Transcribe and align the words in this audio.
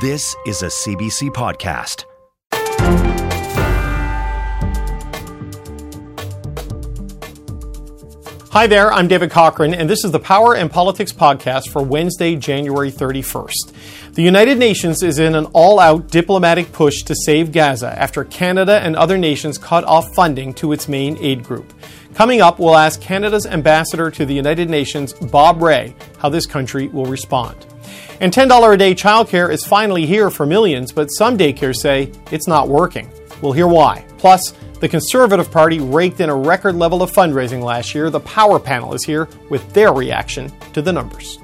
This 0.00 0.36
is 0.46 0.62
a 0.62 0.66
CBC 0.66 1.30
podcast. 1.30 2.04
Hi 8.52 8.68
there, 8.68 8.92
I'm 8.92 9.08
David 9.08 9.32
Cochrane, 9.32 9.74
and 9.74 9.90
this 9.90 10.04
is 10.04 10.12
the 10.12 10.20
Power 10.20 10.54
and 10.54 10.70
Politics 10.70 11.12
podcast 11.12 11.70
for 11.70 11.82
Wednesday, 11.82 12.36
January 12.36 12.92
31st. 12.92 14.12
The 14.14 14.22
United 14.22 14.56
Nations 14.56 15.02
is 15.02 15.18
in 15.18 15.34
an 15.34 15.46
all 15.46 15.80
out 15.80 16.06
diplomatic 16.06 16.70
push 16.70 17.02
to 17.02 17.16
save 17.16 17.50
Gaza 17.50 17.88
after 17.98 18.22
Canada 18.22 18.78
and 18.78 18.94
other 18.94 19.18
nations 19.18 19.58
cut 19.58 19.82
off 19.82 20.14
funding 20.14 20.54
to 20.54 20.70
its 20.70 20.86
main 20.86 21.18
aid 21.20 21.42
group. 21.42 21.72
Coming 22.14 22.40
up, 22.40 22.60
we'll 22.60 22.76
ask 22.76 23.00
Canada's 23.00 23.46
ambassador 23.46 24.12
to 24.12 24.24
the 24.24 24.34
United 24.34 24.70
Nations, 24.70 25.12
Bob 25.12 25.60
Rae, 25.60 25.92
how 26.18 26.28
this 26.28 26.46
country 26.46 26.86
will 26.86 27.06
respond. 27.06 27.66
And 28.20 28.32
$10 28.32 28.74
a 28.74 28.76
day 28.76 28.94
childcare 28.94 29.50
is 29.50 29.64
finally 29.64 30.06
here 30.06 30.30
for 30.30 30.46
millions, 30.46 30.92
but 30.92 31.08
some 31.08 31.38
daycares 31.38 31.76
say 31.76 32.12
it's 32.30 32.48
not 32.48 32.68
working. 32.68 33.10
We'll 33.42 33.52
hear 33.52 33.68
why. 33.68 34.04
Plus, 34.18 34.52
the 34.80 34.88
Conservative 34.88 35.50
Party 35.50 35.80
raked 35.80 36.20
in 36.20 36.28
a 36.28 36.36
record 36.36 36.76
level 36.76 37.02
of 37.02 37.10
fundraising 37.10 37.62
last 37.62 37.94
year. 37.94 38.10
The 38.10 38.20
Power 38.20 38.58
Panel 38.58 38.94
is 38.94 39.04
here 39.04 39.28
with 39.50 39.72
their 39.72 39.92
reaction 39.92 40.52
to 40.72 40.82
the 40.82 40.92
numbers. 40.92 41.38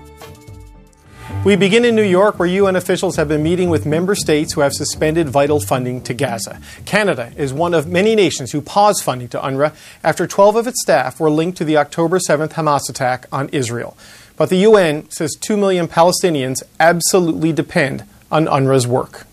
We 1.45 1.57
begin 1.57 1.85
in 1.85 1.95
New 1.95 2.05
York, 2.05 2.39
where 2.39 2.49
UN 2.49 2.75
officials 2.75 3.17
have 3.17 3.29
been 3.29 3.43
meeting 3.43 3.69
with 3.69 3.85
member 3.85 4.15
states 4.15 4.55
who 4.55 4.63
have 4.63 4.73
suspended 4.73 5.29
vital 5.29 5.61
funding 5.61 6.01
to 6.05 6.15
Gaza. 6.15 6.59
Canada 6.87 7.33
is 7.37 7.53
one 7.53 7.75
of 7.75 7.87
many 7.87 8.15
nations 8.15 8.53
who 8.53 8.63
paused 8.63 9.03
funding 9.03 9.29
to 9.29 9.39
UNRWA 9.39 9.75
after 10.03 10.27
12 10.27 10.57
of 10.57 10.67
its 10.67 10.81
staff 10.81 11.21
were 11.21 11.29
linked 11.29 11.59
to 11.59 11.65
the 11.67 11.77
October 11.77 12.19
7th 12.19 12.53
Hamas 12.53 12.89
attack 12.89 13.27
on 13.31 13.51
Israel. 13.51 13.95
But 14.37 14.51
the 14.51 14.57
UN 14.59 15.09
says 15.11 15.37
2 15.41 15.57
million 15.57 15.87
Palestinians 15.87 16.63
absolutely 16.81 17.53
depend 17.53 18.05
on 18.31 18.47
UNRWA's 18.47 18.87
work. 18.87 19.27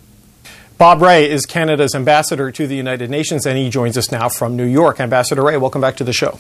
Bob 0.78 1.02
Rae 1.02 1.30
is 1.30 1.46
Canada's 1.46 1.94
ambassador 1.94 2.52
to 2.52 2.66
the 2.66 2.76
United 2.76 3.10
Nations, 3.10 3.46
and 3.46 3.58
he 3.58 3.70
joins 3.70 3.98
us 3.98 4.12
now 4.12 4.30
from 4.30 4.56
New 4.56 4.66
York. 4.66 5.00
Ambassador 5.00 5.44
Rae, 5.44 5.58
welcome 5.58 5.82
back 5.82 5.96
to 5.98 6.04
the 6.04 6.14
show. 6.14 6.40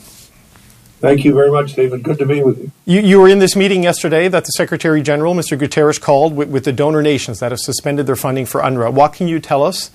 Thank 1.00 1.26
you 1.26 1.34
very 1.34 1.50
much, 1.50 1.73
David. 1.73 2.03
Good 2.03 2.20
to 2.20 2.28
be 2.28 2.44
with 2.44 2.59
you. 2.59 2.72
You, 2.86 3.02
you 3.02 3.20
were 3.20 3.28
in 3.28 3.40
this 3.40 3.56
meeting 3.56 3.84
yesterday 3.84 4.28
that 4.28 4.45
the 4.45 4.52
Secretary 4.52 5.02
General, 5.02 5.34
Mr. 5.34 5.58
Guterres, 5.58 6.00
called 6.00 6.36
with, 6.36 6.50
with, 6.50 6.66
the 6.66 6.72
donor 6.72 7.02
nations 7.02 7.40
that 7.40 7.52
have 7.52 7.59
suspended 7.59 8.06
their 8.06 8.16
funding 8.16 8.46
for 8.46 8.62
UNRWA. 8.62 8.94
What 8.94 9.14
can 9.14 9.28
you 9.28 9.40
tell 9.40 9.64
us 9.64 9.90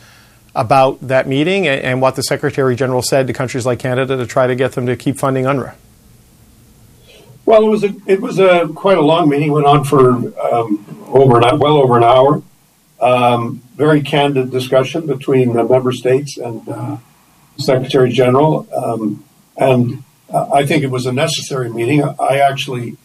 about 0.55 1.01
that 1.07 1.29
meeting 1.29 1.69
and, 1.69 1.81
and 1.81 2.01
what 2.01 2.17
the 2.17 2.23
Secretary 2.23 2.75
General 2.75 3.03
said 3.03 3.29
to 3.29 3.33
countries 3.33 3.65
like 3.65 3.79
Canada 3.79 4.17
to 4.17 4.27
try 4.27 4.49
to 4.49 4.57
get 4.57 4.73
them 4.73 4.87
to 4.87 4.97
keep 4.97 5.17
funding 5.17 5.45
UNRWA? 5.45 5.75
Well, 7.47 7.65
it 7.65 7.71
was 7.71 7.85
a 7.85 7.95
it 8.07 8.21
was 8.21 8.41
a 8.41 8.69
quite 8.75 8.99
a 8.99 9.03
long 9.03 9.29
meeting. 9.29 9.53
Went 9.53 9.67
on 9.67 9.85
for 9.85 10.11
um, 10.41 10.85
over 11.07 11.41
an, 11.41 11.59
well 11.61 11.77
over 11.77 11.97
an 11.97 12.03
hour. 12.03 12.43
Um, 13.01 13.63
very 13.77 14.03
candid 14.03 14.51
discussion 14.51 15.07
between 15.07 15.53
the 15.53 15.63
member 15.63 15.93
states 15.93 16.39
and 16.39 16.69
uh, 16.69 16.97
Secretary 17.57 18.11
General, 18.11 18.67
um, 18.75 19.25
and 19.57 20.03
I 20.33 20.67
think 20.67 20.83
it 20.83 20.91
was 20.91 21.07
a 21.07 21.13
necessary 21.13 21.71
meeting. 21.71 22.03
I 22.03 22.39
actually 22.41 22.97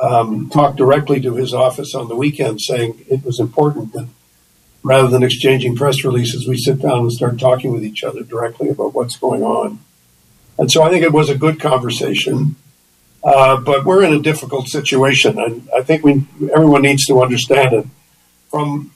um, 0.00 0.50
talked 0.50 0.76
directly 0.76 1.20
to 1.20 1.36
his 1.36 1.54
office 1.54 1.94
on 1.94 2.08
the 2.08 2.16
weekend, 2.16 2.60
saying 2.60 3.04
it 3.08 3.24
was 3.24 3.40
important 3.40 3.92
that 3.94 4.08
rather 4.82 5.08
than 5.08 5.22
exchanging 5.22 5.76
press 5.76 6.04
releases, 6.04 6.46
we 6.46 6.58
sit 6.58 6.82
down 6.82 7.00
and 7.00 7.12
start 7.12 7.38
talking 7.38 7.72
with 7.72 7.84
each 7.84 8.04
other 8.04 8.22
directly 8.22 8.68
about 8.68 8.92
what's 8.92 9.16
going 9.16 9.42
on. 9.42 9.78
And 10.58 10.70
so 10.70 10.82
I 10.82 10.90
think 10.90 11.04
it 11.04 11.12
was 11.12 11.30
a 11.30 11.38
good 11.38 11.58
conversation. 11.60 12.56
Uh, 13.24 13.56
but 13.60 13.84
we're 13.84 14.02
in 14.02 14.12
a 14.12 14.20
difficult 14.20 14.66
situation, 14.68 15.38
and 15.38 15.68
I 15.76 15.82
think 15.82 16.02
we 16.04 16.24
everyone 16.52 16.82
needs 16.82 17.06
to 17.06 17.22
understand 17.22 17.72
it 17.72 17.86
from 18.50 18.90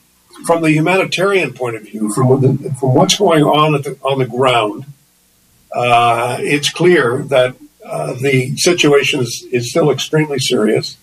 from 0.45 0.61
the 0.61 0.71
humanitarian 0.71 1.53
point 1.53 1.75
of 1.75 1.83
view, 1.83 2.13
from 2.13 2.41
the, 2.41 2.75
from 2.79 2.93
what's 2.93 3.17
going 3.17 3.43
on 3.43 3.71
the, 3.81 3.97
on 4.03 4.19
the 4.19 4.25
ground. 4.25 4.85
Uh, 5.73 6.37
it's 6.39 6.69
clear 6.69 7.23
that 7.23 7.55
uh, 7.83 8.13
the 8.13 8.55
situation 8.57 9.21
is, 9.21 9.45
is 9.51 9.69
still 9.69 9.89
extremely 9.89 10.39
serious. 10.39 10.97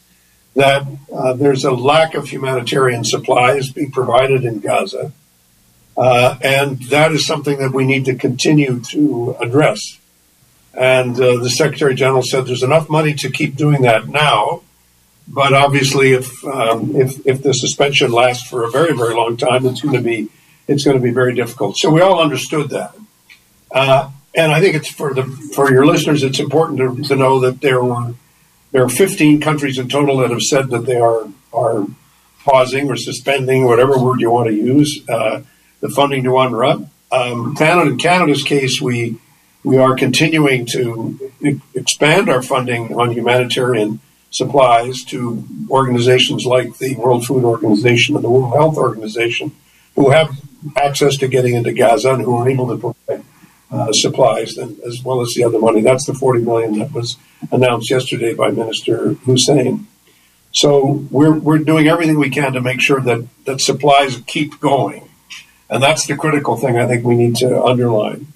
That 0.54 0.86
uh, 1.12 1.32
there's 1.32 1.64
a 1.64 1.72
lack 1.72 2.14
of 2.14 2.28
humanitarian 2.28 3.04
supplies 3.04 3.70
being 3.70 3.90
provided 3.90 4.44
in 4.44 4.60
Gaza, 4.60 5.12
uh, 5.96 6.38
and 6.42 6.80
that 6.90 7.10
is 7.10 7.26
something 7.26 7.58
that 7.58 7.72
we 7.72 7.84
need 7.84 8.04
to 8.04 8.14
continue 8.14 8.80
to 8.90 9.36
address. 9.40 9.98
And 10.76 11.14
uh, 11.20 11.38
the 11.38 11.50
Secretary 11.50 11.94
General 11.94 12.22
said 12.22 12.46
there's 12.46 12.62
enough 12.62 12.90
money 12.90 13.14
to 13.14 13.30
keep 13.30 13.54
doing 13.54 13.82
that 13.82 14.08
now, 14.08 14.62
but 15.28 15.52
obviously, 15.52 16.12
if 16.12 16.44
um, 16.44 16.96
if, 16.96 17.24
if 17.26 17.42
the 17.42 17.52
suspension 17.52 18.10
lasts 18.10 18.48
for 18.48 18.64
a 18.64 18.70
very 18.70 18.96
very 18.96 19.14
long 19.14 19.36
time, 19.36 19.66
it's 19.66 19.80
going 19.80 19.94
to 19.94 20.02
be 20.02 20.28
it's 20.66 20.84
going 20.84 20.96
to 20.96 21.02
be 21.02 21.12
very 21.12 21.34
difficult. 21.34 21.76
So 21.78 21.90
we 21.90 22.00
all 22.00 22.20
understood 22.20 22.70
that, 22.70 22.94
uh, 23.70 24.10
and 24.34 24.52
I 24.52 24.60
think 24.60 24.74
it's 24.74 24.90
for 24.90 25.14
the 25.14 25.24
for 25.54 25.70
your 25.70 25.86
listeners, 25.86 26.22
it's 26.22 26.40
important 26.40 26.78
to, 26.78 27.08
to 27.08 27.16
know 27.16 27.40
that 27.40 27.60
there 27.60 27.82
were 27.82 28.14
there 28.72 28.82
are 28.82 28.88
15 28.88 29.40
countries 29.40 29.78
in 29.78 29.88
total 29.88 30.18
that 30.18 30.30
have 30.30 30.42
said 30.42 30.70
that 30.70 30.86
they 30.86 30.98
are 30.98 31.28
are 31.52 31.86
pausing 32.44 32.90
or 32.90 32.96
suspending, 32.96 33.64
whatever 33.64 33.98
word 33.98 34.20
you 34.20 34.30
want 34.30 34.48
to 34.48 34.54
use, 34.54 35.02
uh, 35.08 35.40
the 35.80 35.88
funding 35.88 36.24
to 36.24 36.30
UNRWA. 36.30 36.88
Um, 37.10 37.54
Canada, 37.54 37.90
in 37.90 37.96
Canada's 37.96 38.42
case, 38.42 38.80
we 38.82 39.18
we 39.64 39.78
are 39.78 39.97
continuing 39.97 40.66
to 40.66 41.32
expand 41.75 42.28
our 42.28 42.42
funding 42.42 42.94
on 42.94 43.10
humanitarian 43.10 43.98
supplies 44.30 45.02
to 45.04 45.42
organizations 45.70 46.44
like 46.44 46.76
the 46.78 46.94
World 46.97 47.25
Food 47.25 47.44
Organization 47.44 48.14
and 48.14 48.22
the 48.22 48.30
World 48.30 48.52
Health 48.52 48.76
Organization, 48.76 49.52
who 49.94 50.10
have 50.10 50.38
access 50.76 51.16
to 51.16 51.28
getting 51.28 51.54
into 51.54 51.72
Gaza 51.72 52.12
and 52.12 52.22
who 52.22 52.36
are 52.36 52.48
able 52.48 52.69
to 52.69 52.76
provide 52.76 53.25
uh, 53.70 53.92
supplies, 53.92 54.56
and, 54.56 54.78
as 54.80 55.02
well 55.02 55.20
as 55.20 55.32
the 55.34 55.44
other 55.44 55.58
money. 55.58 55.81
That's 55.81 56.06
the 56.06 56.14
40 56.14 56.42
million 56.42 56.78
that 56.78 56.92
was 56.92 57.16
announced 57.50 57.91
yesterday 57.91 58.34
by 58.34 58.50
Minister 58.50 59.14
Hussen. 59.25 59.86
So 60.52 61.04
we're 61.10 61.36
we're 61.36 61.58
doing 61.58 61.88
everything 61.88 62.19
we 62.19 62.31
can 62.31 62.52
to 62.52 62.60
make 62.60 62.81
sure 62.81 63.00
that 63.00 63.26
that 63.46 63.60
supplies 63.60 64.22
keep 64.26 64.60
going, 64.60 65.08
and 65.69 65.82
that's 65.82 66.06
the 66.06 66.16
critical 66.16 66.56
thing 66.56 66.76
I 66.76 66.86
think 66.86 67.04
we 67.04 67.16
need 67.16 67.36
to 67.36 67.64
underline. 67.64 68.28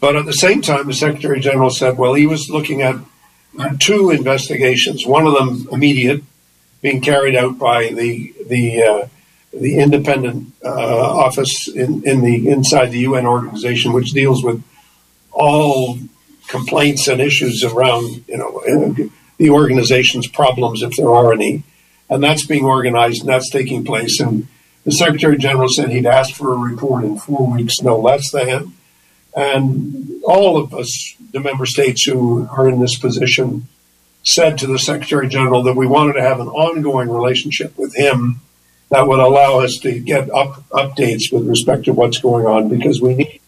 But 0.00 0.16
at 0.16 0.26
the 0.26 0.32
same 0.32 0.62
time, 0.62 0.86
the 0.86 0.94
Secretary 0.94 1.40
General 1.40 1.70
said, 1.70 1.96
well, 1.96 2.14
he 2.14 2.26
was 2.26 2.50
looking 2.50 2.82
at 2.82 2.96
two 3.78 4.10
investigations. 4.10 5.06
One 5.06 5.26
of 5.26 5.34
them 5.34 5.68
immediate, 5.72 6.22
being 6.82 7.00
carried 7.00 7.34
out 7.34 7.58
by 7.58 7.88
the 7.88 8.34
the 8.46 8.82
uh, 8.82 9.08
the 9.52 9.78
independent 9.78 10.52
uh, 10.64 10.68
office 10.68 11.68
in, 11.68 12.06
in 12.06 12.22
the 12.22 12.48
inside 12.48 12.86
the 12.92 13.00
UN 13.00 13.26
organization, 13.26 13.92
which 13.92 14.10
deals 14.10 14.44
with 14.44 14.62
all 15.32 15.98
complaints 16.48 17.08
and 17.08 17.20
issues 17.20 17.64
around 17.64 18.24
you 18.28 18.36
know 18.36 18.94
the 19.38 19.50
organization's 19.50 20.28
problems 20.28 20.82
if 20.82 20.92
there 20.96 21.10
are 21.10 21.32
any, 21.32 21.62
and 22.08 22.22
that's 22.22 22.46
being 22.46 22.64
organized 22.64 23.20
and 23.20 23.28
that's 23.28 23.50
taking 23.50 23.84
place. 23.84 24.20
And 24.20 24.46
the 24.84 24.92
Secretary 24.92 25.36
General 25.38 25.68
said 25.68 25.90
he'd 25.90 26.06
asked 26.06 26.34
for 26.34 26.52
a 26.52 26.56
report 26.56 27.04
in 27.04 27.18
four 27.18 27.50
weeks, 27.50 27.80
no 27.82 27.98
less 27.98 28.30
than. 28.30 28.74
And 29.36 30.22
all 30.24 30.56
of 30.56 30.74
us, 30.74 31.14
the 31.32 31.40
member 31.40 31.66
states 31.66 32.04
who 32.04 32.48
are 32.50 32.68
in 32.68 32.80
this 32.80 32.98
position, 32.98 33.68
said 34.24 34.58
to 34.58 34.66
the 34.66 34.78
Secretary 34.78 35.28
General 35.28 35.62
that 35.64 35.76
we 35.76 35.86
wanted 35.86 36.14
to 36.14 36.22
have 36.22 36.40
an 36.40 36.48
ongoing 36.48 37.08
relationship 37.10 37.76
with 37.78 37.94
him 37.94 38.40
that 38.90 39.06
would 39.06 39.20
allow 39.20 39.60
us 39.60 39.76
to 39.82 40.00
get 40.00 40.30
up, 40.30 40.64
updates 40.70 41.32
with 41.32 41.46
respect 41.46 41.84
to 41.84 41.92
what's 41.92 42.18
going 42.18 42.46
on 42.46 42.68
because 42.68 43.00
we 43.00 43.14
need 43.14 43.40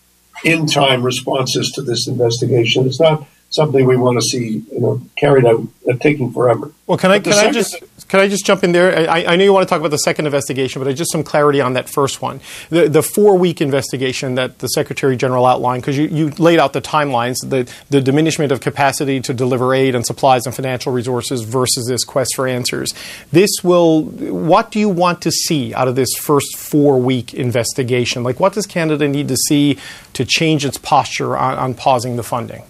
in 0.44 0.66
time 0.66 1.02
responses 1.02 1.70
to 1.74 1.82
this 1.82 2.06
investigation. 2.06 2.86
It's 2.86 3.00
not 3.00 3.26
something 3.50 3.86
we 3.86 3.96
want 3.96 4.18
to 4.18 4.22
see 4.22 4.62
you 4.70 4.80
know 4.80 5.00
carried 5.16 5.46
out 5.46 5.66
uh, 5.88 5.94
taking 5.94 6.32
forever. 6.32 6.70
Well, 6.86 6.98
can 6.98 7.10
I 7.10 7.18
can 7.18 7.32
I 7.32 7.50
just 7.50 7.82
can 8.08 8.20
I 8.20 8.28
just 8.28 8.46
jump 8.46 8.64
in 8.64 8.72
there? 8.72 9.08
I, 9.08 9.24
I, 9.24 9.36
know 9.36 9.44
you 9.44 9.52
want 9.52 9.68
to 9.68 9.70
talk 9.70 9.80
about 9.80 9.90
the 9.90 9.98
second 9.98 10.24
investigation, 10.24 10.80
but 10.80 10.88
I 10.88 10.94
just 10.94 11.12
some 11.12 11.22
clarity 11.22 11.60
on 11.60 11.74
that 11.74 11.90
first 11.90 12.22
one. 12.22 12.40
The 12.70 12.88
the 12.88 13.02
four 13.02 13.36
week 13.36 13.60
investigation 13.60 14.34
that 14.36 14.58
the 14.60 14.68
Secretary 14.68 15.14
General 15.16 15.44
outlined 15.44 15.82
because 15.82 15.98
you, 15.98 16.06
you 16.08 16.30
laid 16.38 16.58
out 16.58 16.72
the 16.72 16.80
timelines, 16.80 17.36
the 17.42 17.70
the 17.90 18.00
diminishment 18.00 18.50
of 18.50 18.60
capacity 18.60 19.20
to 19.20 19.34
deliver 19.34 19.74
aid 19.74 19.94
and 19.94 20.06
supplies 20.06 20.46
and 20.46 20.54
financial 20.54 20.90
resources 20.90 21.42
versus 21.42 21.86
this 21.86 22.04
quest 22.04 22.34
for 22.34 22.48
answers. 22.48 22.94
This 23.30 23.50
will. 23.62 24.04
What 24.04 24.70
do 24.70 24.80
you 24.80 24.88
want 24.88 25.20
to 25.22 25.30
see 25.30 25.74
out 25.74 25.86
of 25.86 25.94
this 25.94 26.14
first 26.18 26.56
four 26.56 26.98
week 26.98 27.34
investigation? 27.34 28.22
Like, 28.22 28.40
what 28.40 28.54
does 28.54 28.66
Canada 28.66 29.06
need 29.06 29.28
to 29.28 29.36
see 29.36 29.78
to 30.14 30.24
change 30.24 30.64
its 30.64 30.78
posture 30.78 31.36
on, 31.36 31.58
on 31.58 31.74
pausing 31.74 32.16
the 32.16 32.22
funding? 32.22 32.62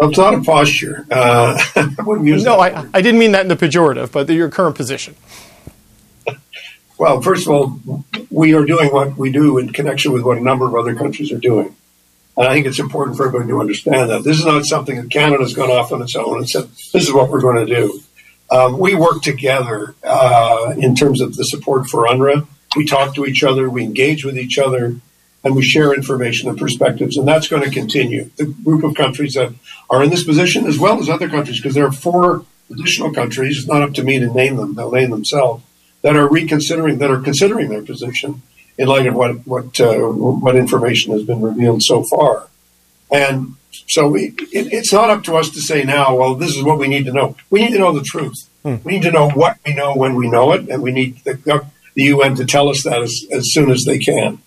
It's 0.00 0.18
not 0.18 0.34
a 0.34 0.40
posture. 0.40 1.06
Uh, 1.10 1.60
I 1.76 1.86
no, 1.98 2.60
I, 2.60 2.86
I, 2.94 3.00
didn't 3.00 3.18
mean 3.18 3.32
that 3.32 3.42
in 3.42 3.48
the 3.48 3.56
pejorative, 3.56 4.12
but 4.12 4.28
your 4.28 4.50
current 4.50 4.76
position. 4.76 5.14
Well, 6.98 7.22
first 7.22 7.46
of 7.46 7.52
all, 7.52 8.02
we 8.28 8.54
are 8.54 8.64
doing 8.64 8.88
what 8.88 9.16
we 9.16 9.30
do 9.30 9.58
in 9.58 9.72
connection 9.72 10.12
with 10.12 10.22
what 10.22 10.36
a 10.36 10.40
number 10.40 10.66
of 10.66 10.74
other 10.74 10.96
countries 10.96 11.30
are 11.30 11.38
doing. 11.38 11.76
And 12.36 12.48
I 12.48 12.52
think 12.52 12.66
it's 12.66 12.80
important 12.80 13.16
for 13.16 13.28
everybody 13.28 13.50
to 13.50 13.60
understand 13.60 14.10
that. 14.10 14.24
This 14.24 14.36
is 14.36 14.44
not 14.44 14.64
something 14.64 14.96
that 14.96 15.08
Canada's 15.08 15.54
gone 15.54 15.70
off 15.70 15.92
on 15.92 16.02
its 16.02 16.16
own 16.16 16.38
and 16.38 16.50
said, 16.50 16.64
this 16.92 17.04
is 17.04 17.12
what 17.12 17.30
we're 17.30 17.40
going 17.40 17.64
to 17.64 17.72
do. 17.72 18.00
Um, 18.50 18.80
we 18.80 18.96
work 18.96 19.22
together 19.22 19.94
uh, 20.02 20.74
in 20.76 20.96
terms 20.96 21.20
of 21.20 21.36
the 21.36 21.44
support 21.44 21.86
for 21.86 22.08
UNRWA 22.08 22.48
we 22.76 22.84
talk 22.84 23.14
to 23.14 23.24
each 23.26 23.42
other, 23.42 23.68
we 23.68 23.82
engage 23.82 24.24
with 24.24 24.38
each 24.38 24.58
other, 24.58 24.96
and 25.44 25.54
we 25.54 25.62
share 25.62 25.94
information 25.94 26.48
and 26.48 26.58
perspectives. 26.58 27.16
And 27.16 27.26
that's 27.26 27.48
going 27.48 27.62
to 27.62 27.70
continue. 27.70 28.30
The 28.36 28.46
group 28.46 28.84
of 28.84 28.94
countries 28.94 29.34
that 29.34 29.54
are 29.88 30.02
in 30.02 30.10
this 30.10 30.24
position, 30.24 30.66
as 30.66 30.78
well 30.78 30.98
as 31.00 31.08
other 31.08 31.28
countries, 31.28 31.60
because 31.60 31.74
there 31.74 31.86
are 31.86 31.92
four 31.92 32.44
additional 32.70 33.12
countries, 33.12 33.58
it's 33.58 33.66
not 33.66 33.82
up 33.82 33.94
to 33.94 34.02
me 34.02 34.18
to 34.18 34.26
name 34.26 34.56
them, 34.56 34.74
they'll 34.74 34.90
name 34.90 35.10
themselves, 35.10 35.64
that 36.02 36.16
are 36.16 36.28
reconsidering, 36.28 36.98
that 36.98 37.10
are 37.10 37.20
considering 37.20 37.68
their 37.68 37.82
position 37.82 38.42
in 38.76 38.88
light 38.88 39.06
of 39.06 39.14
what, 39.14 39.46
what, 39.46 39.80
uh, 39.80 39.98
what 39.98 40.54
information 40.54 41.12
has 41.12 41.22
been 41.22 41.40
revealed 41.40 41.82
so 41.82 42.04
far. 42.10 42.48
And 43.10 43.56
so 43.86 44.08
we, 44.08 44.34
it, 44.52 44.72
it's 44.72 44.92
not 44.92 45.10
up 45.10 45.24
to 45.24 45.36
us 45.36 45.50
to 45.50 45.60
say 45.60 45.82
now, 45.84 46.16
well, 46.16 46.34
this 46.34 46.56
is 46.56 46.62
what 46.62 46.78
we 46.78 46.88
need 46.88 47.06
to 47.06 47.12
know. 47.12 47.36
We 47.50 47.60
need 47.60 47.72
to 47.72 47.78
know 47.78 47.92
the 47.92 48.04
truth. 48.04 48.36
Hmm. 48.62 48.76
We 48.84 48.92
need 48.92 49.02
to 49.02 49.12
know 49.12 49.30
what 49.30 49.58
we 49.64 49.74
know 49.74 49.94
when 49.94 50.14
we 50.14 50.30
know 50.30 50.52
it, 50.52 50.68
and 50.68 50.82
we 50.82 50.92
need 50.92 51.24
the, 51.24 51.66
the 51.94 52.02
UN 52.04 52.34
to 52.36 52.44
tell 52.44 52.68
us 52.68 52.82
that 52.84 53.02
as, 53.02 53.14
as 53.32 53.52
soon 53.52 53.70
as 53.70 53.84
they 53.86 53.98
can. 53.98 54.38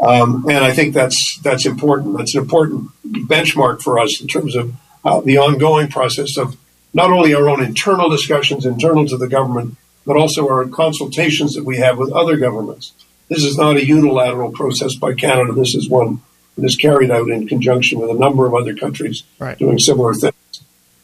Um, 0.00 0.46
and 0.48 0.58
I 0.58 0.72
think 0.72 0.94
that's 0.94 1.40
that's 1.42 1.66
important. 1.66 2.16
That's 2.16 2.34
an 2.34 2.42
important 2.42 2.90
benchmark 3.04 3.82
for 3.82 3.98
us 3.98 4.20
in 4.20 4.28
terms 4.28 4.54
of 4.54 4.74
uh, 5.04 5.20
the 5.20 5.38
ongoing 5.38 5.88
process 5.88 6.36
of 6.36 6.56
not 6.94 7.10
only 7.10 7.34
our 7.34 7.48
own 7.48 7.62
internal 7.62 8.08
discussions 8.08 8.64
internal 8.64 9.06
to 9.06 9.16
the 9.16 9.28
government, 9.28 9.76
but 10.06 10.16
also 10.16 10.48
our 10.48 10.66
consultations 10.66 11.54
that 11.54 11.64
we 11.64 11.78
have 11.78 11.98
with 11.98 12.12
other 12.12 12.36
governments. 12.36 12.92
This 13.28 13.44
is 13.44 13.58
not 13.58 13.76
a 13.76 13.84
unilateral 13.84 14.52
process 14.52 14.94
by 14.94 15.14
Canada. 15.14 15.52
This 15.52 15.74
is 15.74 15.88
one 15.88 16.22
that 16.56 16.64
is 16.64 16.76
carried 16.76 17.10
out 17.10 17.28
in 17.28 17.46
conjunction 17.46 18.00
with 18.00 18.10
a 18.10 18.14
number 18.14 18.46
of 18.46 18.54
other 18.54 18.74
countries 18.74 19.22
right. 19.38 19.58
doing 19.58 19.78
similar 19.78 20.14
things. 20.14 20.34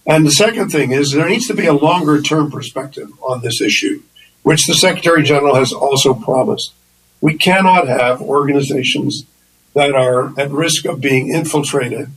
And 0.06 0.26
the 0.26 0.32
second 0.32 0.70
thing 0.70 0.93
is 0.93 1.12
there 1.12 1.29
needs 1.29 1.46
to 1.49 1.55
be 1.55 1.67
a 1.67 1.73
longer 1.73 2.20
term 2.20 2.50
perspective 2.50 3.08
on 3.23 3.43
this 3.43 3.61
issue, 3.61 4.02
which 4.43 4.67
the 4.67 4.75
Secretary 4.75 5.23
General 5.23 5.55
has 5.55 5.73
also 5.73 6.14
promised. 6.14 6.73
We 7.25 7.38
cannot 7.38 7.88
have 7.88 8.21
organizations 8.21 9.25
that 9.73 9.94
are 9.94 10.38
at 10.38 10.50
risk 10.50 10.85
of 10.85 11.00
being 11.00 11.32
infiltrated 11.32 12.11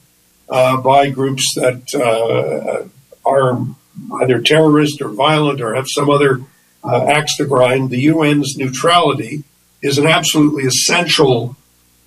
uh, 0.50 0.82
by 0.82 1.12
groups 1.12 1.46
that 1.56 1.84
uh, 1.96 2.90
are 3.26 3.66
either 4.22 4.42
terrorist 4.42 5.02
or 5.02 5.08
violent 5.08 5.62
or 5.62 5.76
have 5.76 5.86
some 5.88 6.10
other 6.10 6.42
uh, 6.84 7.06
axe 7.06 7.38
to 7.38 7.46
grind. 7.46 7.90
The 7.90 8.10
UN's 8.10 8.58
neutrality 8.58 9.46
is 9.82 9.98
an 9.98 10.08
absolutely 10.08 10.66
essential 10.66 11.56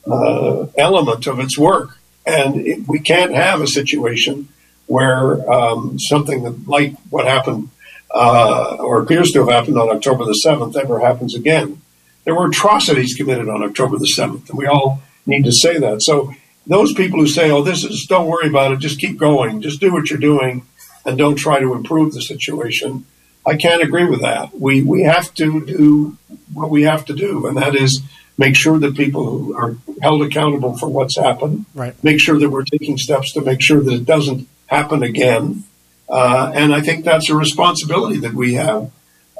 uh, 0.06 0.66
element 0.76 1.26
of 1.26 1.40
its 1.40 1.56
work. 1.56 1.96
And 2.26 2.66
it, 2.66 2.86
we 2.86 3.00
can't 3.00 3.32
have 3.32 3.62
a 3.62 3.66
situation 3.66 4.48
where 4.88 5.50
um, 5.50 5.98
something 5.98 6.42
that, 6.42 6.68
like 6.68 6.96
what 7.08 7.26
happened 7.26 7.70
uh, 8.14 8.76
or 8.78 9.00
appears 9.00 9.30
to 9.30 9.38
have 9.38 9.48
happened 9.48 9.78
on 9.78 9.88
October 9.88 10.26
the 10.26 10.38
7th 10.46 10.76
ever 10.76 11.00
happens 11.00 11.34
again. 11.34 11.80
There 12.24 12.34
were 12.34 12.48
atrocities 12.48 13.14
committed 13.14 13.48
on 13.48 13.62
October 13.62 13.98
the 13.98 14.12
7th, 14.16 14.48
and 14.50 14.58
we 14.58 14.66
all 14.66 15.02
need 15.26 15.44
to 15.44 15.52
say 15.52 15.78
that. 15.78 16.02
So 16.02 16.34
those 16.66 16.92
people 16.92 17.18
who 17.18 17.26
say, 17.26 17.50
oh, 17.50 17.62
this 17.62 17.84
is, 17.84 18.06
don't 18.08 18.28
worry 18.28 18.48
about 18.48 18.72
it, 18.72 18.78
just 18.78 19.00
keep 19.00 19.18
going, 19.18 19.62
just 19.62 19.80
do 19.80 19.92
what 19.92 20.10
you're 20.10 20.18
doing, 20.18 20.66
and 21.04 21.16
don't 21.16 21.36
try 21.36 21.58
to 21.60 21.74
improve 21.74 22.12
the 22.12 22.20
situation, 22.20 23.06
I 23.46 23.56
can't 23.56 23.82
agree 23.82 24.04
with 24.04 24.20
that. 24.20 24.58
We, 24.58 24.82
we 24.82 25.02
have 25.02 25.32
to 25.34 25.64
do 25.64 26.18
what 26.52 26.70
we 26.70 26.82
have 26.82 27.04
to 27.06 27.14
do, 27.14 27.46
and 27.46 27.56
that 27.56 27.74
is 27.74 28.02
make 28.36 28.56
sure 28.56 28.78
that 28.78 28.96
people 28.96 29.24
who 29.24 29.54
are 29.56 29.76
held 30.02 30.22
accountable 30.22 30.76
for 30.76 30.88
what's 30.88 31.16
happened, 31.16 31.64
right. 31.74 31.94
make 32.02 32.20
sure 32.20 32.38
that 32.38 32.50
we're 32.50 32.64
taking 32.64 32.96
steps 32.96 33.32
to 33.34 33.40
make 33.40 33.62
sure 33.62 33.80
that 33.80 33.92
it 33.92 34.04
doesn't 34.06 34.48
happen 34.66 35.02
again. 35.02 35.64
Uh, 36.08 36.50
and 36.54 36.74
I 36.74 36.80
think 36.80 37.04
that's 37.04 37.30
a 37.30 37.36
responsibility 37.36 38.18
that 38.18 38.34
we 38.34 38.54
have 38.54 38.90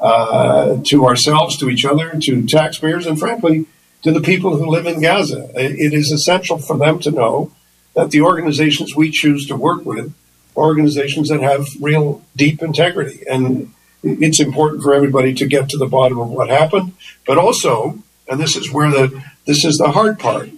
uh, 0.01 0.77
to 0.85 1.05
ourselves, 1.05 1.57
to 1.57 1.69
each 1.69 1.85
other, 1.85 2.17
to 2.21 2.45
taxpayers, 2.45 3.05
and 3.05 3.19
frankly, 3.19 3.65
to 4.03 4.11
the 4.11 4.21
people 4.21 4.57
who 4.57 4.65
live 4.65 4.85
in 4.85 5.01
Gaza. 5.01 5.49
It 5.55 5.93
is 5.93 6.11
essential 6.11 6.57
for 6.57 6.77
them 6.77 6.99
to 6.99 7.11
know 7.11 7.51
that 7.93 8.11
the 8.11 8.21
organizations 8.21 8.95
we 8.95 9.11
choose 9.11 9.45
to 9.47 9.55
work 9.55 9.85
with 9.85 10.13
are 10.55 10.63
organizations 10.63 11.29
that 11.29 11.41
have 11.41 11.67
real 11.79 12.23
deep 12.35 12.61
integrity. 12.61 13.23
And 13.29 13.73
it's 14.03 14.39
important 14.39 14.81
for 14.81 14.93
everybody 14.93 15.33
to 15.35 15.45
get 15.45 15.69
to 15.69 15.77
the 15.77 15.85
bottom 15.85 16.19
of 16.19 16.29
what 16.29 16.49
happened, 16.49 16.93
but 17.27 17.37
also 17.37 18.01
and 18.31 18.39
this 18.39 18.55
is 18.55 18.71
where 18.71 18.89
the 18.89 19.23
this 19.45 19.65
is 19.65 19.77
the 19.77 19.91
hard 19.91 20.17
part 20.17 20.49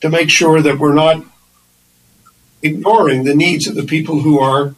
to 0.00 0.10
make 0.10 0.30
sure 0.30 0.60
that 0.60 0.78
we're 0.78 0.94
not 0.94 1.24
ignoring 2.62 3.24
the 3.24 3.34
needs 3.34 3.66
of 3.66 3.76
the 3.76 3.84
people 3.84 4.20
who 4.20 4.38
are 4.40 4.74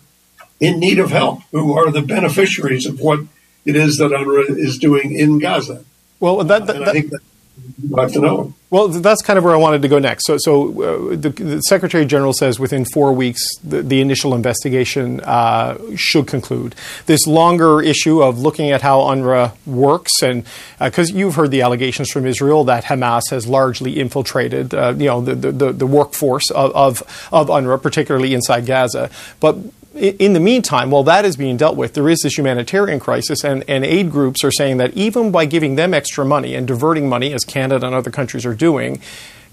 in 0.60 0.78
need 0.78 0.98
of 0.98 1.10
help, 1.10 1.40
who 1.50 1.76
are 1.76 1.90
the 1.90 2.02
beneficiaries 2.02 2.86
of 2.86 3.00
what 3.00 3.20
it 3.64 3.76
is 3.76 3.96
that 3.96 4.10
UNRWA 4.10 4.58
is 4.58 4.78
doing 4.78 5.14
in 5.14 5.38
Gaza. 5.38 5.84
Well, 6.20 6.42
that, 6.44 6.66
that, 6.66 6.82
I 6.88 6.92
think 6.92 7.10
that 7.10 7.20
you 7.82 7.96
have 7.96 8.12
to 8.12 8.20
know. 8.20 8.54
Well, 8.70 8.88
that's 8.88 9.20
kind 9.22 9.38
of 9.38 9.44
where 9.44 9.54
I 9.54 9.58
wanted 9.58 9.82
to 9.82 9.88
go 9.88 9.98
next. 9.98 10.26
So, 10.26 10.38
so 10.38 10.70
uh, 10.82 11.16
the, 11.16 11.28
the, 11.28 11.60
Secretary 11.60 12.06
General 12.06 12.32
says 12.32 12.58
within 12.58 12.86
four 12.86 13.12
weeks 13.12 13.42
the, 13.58 13.82
the 13.82 14.00
initial 14.00 14.34
investigation 14.34 15.20
uh, 15.20 15.76
should 15.94 16.26
conclude. 16.26 16.74
This 17.06 17.26
longer 17.26 17.82
issue 17.82 18.22
of 18.22 18.38
looking 18.38 18.70
at 18.70 18.80
how 18.80 19.00
UNRWA 19.00 19.54
works, 19.66 20.22
and 20.22 20.44
because 20.80 21.10
uh, 21.12 21.16
you've 21.16 21.34
heard 21.34 21.50
the 21.50 21.60
allegations 21.62 22.10
from 22.10 22.24
Israel 22.24 22.64
that 22.64 22.84
Hamas 22.84 23.22
has 23.30 23.46
largely 23.46 24.00
infiltrated, 24.00 24.72
uh, 24.72 24.94
you 24.96 25.06
know, 25.06 25.20
the, 25.20 25.34
the, 25.34 25.72
the 25.72 25.86
workforce 25.86 26.50
of, 26.50 26.70
of, 26.74 27.28
of 27.30 27.48
UNRWA, 27.48 27.82
particularly 27.82 28.32
inside 28.32 28.64
Gaza, 28.64 29.10
but 29.40 29.58
in 29.94 30.32
the 30.32 30.40
meantime, 30.40 30.90
while 30.90 31.02
that 31.04 31.24
is 31.24 31.36
being 31.36 31.56
dealt 31.56 31.76
with, 31.76 31.94
there 31.94 32.08
is 32.08 32.20
this 32.22 32.38
humanitarian 32.38 32.98
crisis, 32.98 33.44
and, 33.44 33.64
and 33.68 33.84
aid 33.84 34.10
groups 34.10 34.42
are 34.44 34.52
saying 34.52 34.78
that 34.78 34.94
even 34.94 35.30
by 35.30 35.44
giving 35.44 35.74
them 35.74 35.92
extra 35.92 36.24
money 36.24 36.54
and 36.54 36.66
diverting 36.66 37.08
money, 37.08 37.32
as 37.32 37.44
Canada 37.44 37.86
and 37.86 37.94
other 37.94 38.10
countries 38.10 38.46
are 38.46 38.54
doing, 38.54 39.00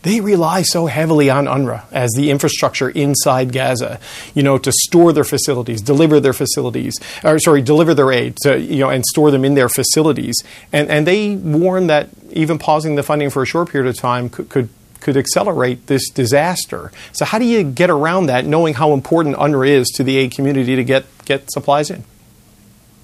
they 0.04 0.22
rely 0.22 0.62
so 0.62 0.86
heavily 0.86 1.30
on 1.30 1.46
UNRWA 1.46 1.84
as 1.92 2.12
the 2.16 2.32
infrastructure 2.32 2.90
inside 2.90 3.52
Gaza, 3.52 4.00
you 4.34 4.44
know, 4.44 4.58
to 4.58 4.72
store 4.72 5.12
their 5.12 5.26
facilities, 5.26 5.82
deliver 5.82 6.22
their 6.22 6.34
facilities, 6.34 6.96
or 7.24 7.38
sorry, 7.40 7.62
deliver 7.62 7.94
their 7.94 8.12
aid, 8.12 8.38
to, 8.44 8.58
you 8.58 8.80
know, 8.80 8.90
and 8.90 9.06
store 9.06 9.30
them 9.30 9.44
in 9.44 9.56
their 9.56 9.68
facilities. 9.68 10.42
And, 10.72 10.90
and 10.90 11.06
they 11.06 11.36
warn 11.36 11.88
that 11.88 12.10
even 12.32 12.60
pausing 12.60 12.96
the 12.96 13.04
funding 13.04 13.30
for 13.30 13.44
a 13.44 13.46
short 13.46 13.70
period 13.70 13.90
of 13.90 13.98
time 13.98 14.30
could, 14.30 14.48
could 14.48 14.70
could 15.00 15.18
accelerate 15.18 15.88
this 15.88 16.10
disaster. 16.10 16.92
So, 17.12 17.26
how 17.26 17.40
do 17.40 17.46
you 17.46 17.64
get 17.64 17.90
around 17.90 18.28
that, 18.28 18.46
knowing 18.46 18.74
how 18.74 18.94
important 18.94 19.38
UNRWA 19.38 19.70
is 19.70 19.88
to 19.96 20.04
the 20.04 20.18
aid 20.18 20.32
community 20.32 20.76
to 20.76 20.84
get, 20.84 21.06
get 21.26 21.52
supplies 21.52 21.90
in? 21.90 22.04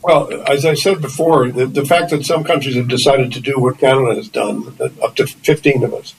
Well, 0.01 0.31
as 0.47 0.65
I 0.65 0.75
said 0.75 1.01
before, 1.01 1.49
the, 1.49 1.65
the 1.65 1.83
fact 1.83 2.11
that 2.11 2.25
some 2.25 2.43
countries 2.43 2.75
have 2.75 2.87
decided 2.87 3.31
to 3.33 3.39
do 3.39 3.59
what 3.59 3.79
Canada 3.79 4.15
has 4.15 4.27
done, 4.27 4.77
up 5.01 5.15
to 5.15 5.25
15 5.25 5.83
of 5.83 5.93
us, 5.95 6.13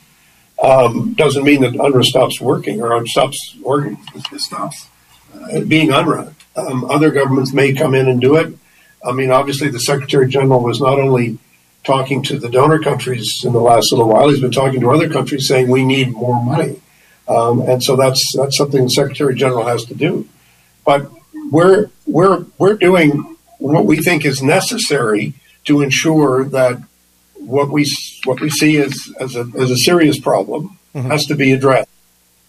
um, 0.63 1.15
doesn't 1.15 1.45
mean 1.45 1.61
that 1.63 1.75
UNRWA 1.75 2.03
stops 2.03 2.41
working 2.41 2.83
or 2.83 3.07
stops 3.07 3.57
or 3.63 3.97
stops 4.39 4.89
uh, 5.35 5.61
being 5.61 5.91
UNRWA. 5.91 6.35
Um, 6.57 6.85
other 6.87 7.11
governments 7.11 7.53
may 7.53 7.75
come 7.75 7.95
in 7.95 8.09
and 8.09 8.21
do 8.21 8.37
it. 8.37 8.55
I 9.05 9.13
mean, 9.13 9.31
obviously, 9.31 9.69
the 9.69 9.79
Secretary 9.79 10.27
General 10.27 10.63
was 10.63 10.81
not 10.81 10.99
only 10.99 11.39
talking 11.87 12.21
to 12.25 12.39
the 12.39 12.51
donor 12.51 12.81
countries 12.81 13.43
in 13.45 13.53
the 13.53 13.61
last 13.61 13.93
little 13.93 14.09
while. 14.09 14.29
He's 14.29 14.41
been 14.41 14.51
talking 14.51 14.81
to 14.81 14.91
other 14.91 15.09
countries 15.09 15.47
saying 15.47 15.71
we 15.71 15.85
need 15.85 16.11
more 16.11 16.43
money, 16.45 16.81
um, 17.29 17.61
and 17.63 17.83
so 17.83 17.97
that's 17.97 18.21
that's 18.37 18.59
something 18.59 18.85
the 18.85 18.91
Secretary 18.91 19.35
General 19.35 19.65
has 19.65 19.85
to 19.87 19.95
do. 19.95 20.29
But 20.85 21.11
we're 21.51 21.91
we're 22.07 22.45
we're 22.59 22.77
doing 22.77 23.37
what 23.59 23.87
we 23.87 23.99
think 23.99 24.25
is 24.25 24.43
necessary 24.43 25.35
to 25.65 25.81
ensure 25.81 26.45
that 26.45 26.83
what 27.35 27.71
we 27.71 27.87
what 28.25 28.41
we 28.41 28.51
see 28.51 28.79
as 28.79 28.95
as 29.21 29.37
a, 29.37 29.47
as 29.59 29.71
a 29.71 29.77
serious 29.77 30.19
problem 30.19 30.79
mm-hmm. 30.95 31.09
has 31.09 31.25
to 31.27 31.37
be 31.37 31.53
addressed. 31.53 31.89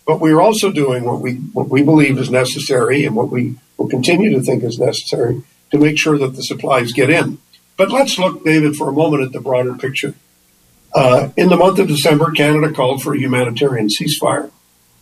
But 0.06 0.20
we're 0.20 0.42
also 0.42 0.72
doing 0.72 1.04
what 1.04 1.22
we 1.22 1.36
what 1.36 1.70
we 1.70 1.84
believe 1.84 2.18
is 2.18 2.32
necessary 2.32 3.06
and 3.06 3.16
what 3.16 3.30
we 3.30 3.56
will 3.78 3.90
continue 3.90 4.32
to 4.32 4.42
think 4.42 4.64
is 4.64 4.80
necessary 4.80 5.44
to 5.72 5.78
make 5.78 6.00
sure 6.00 6.18
that 6.18 6.36
the 6.36 6.42
supplies 6.42 6.92
get 6.92 7.10
in. 7.10 7.38
But 7.78 7.92
let's 7.92 8.18
look, 8.18 8.44
David, 8.44 8.76
for 8.76 8.90
a 8.90 8.92
moment 8.92 9.24
at 9.24 9.32
the 9.32 9.40
broader 9.40 9.76
picture. 9.76 10.16
Uh, 10.94 11.30
in 11.38 11.50
the 11.50 11.58
month 11.58 11.78
of 11.78 11.88
December, 11.88 12.32
Canada 12.32 12.74
called 12.74 13.04
for 13.04 13.14
a 13.14 13.20
humanitarian 13.20 13.88
ceasefire. 13.88 14.52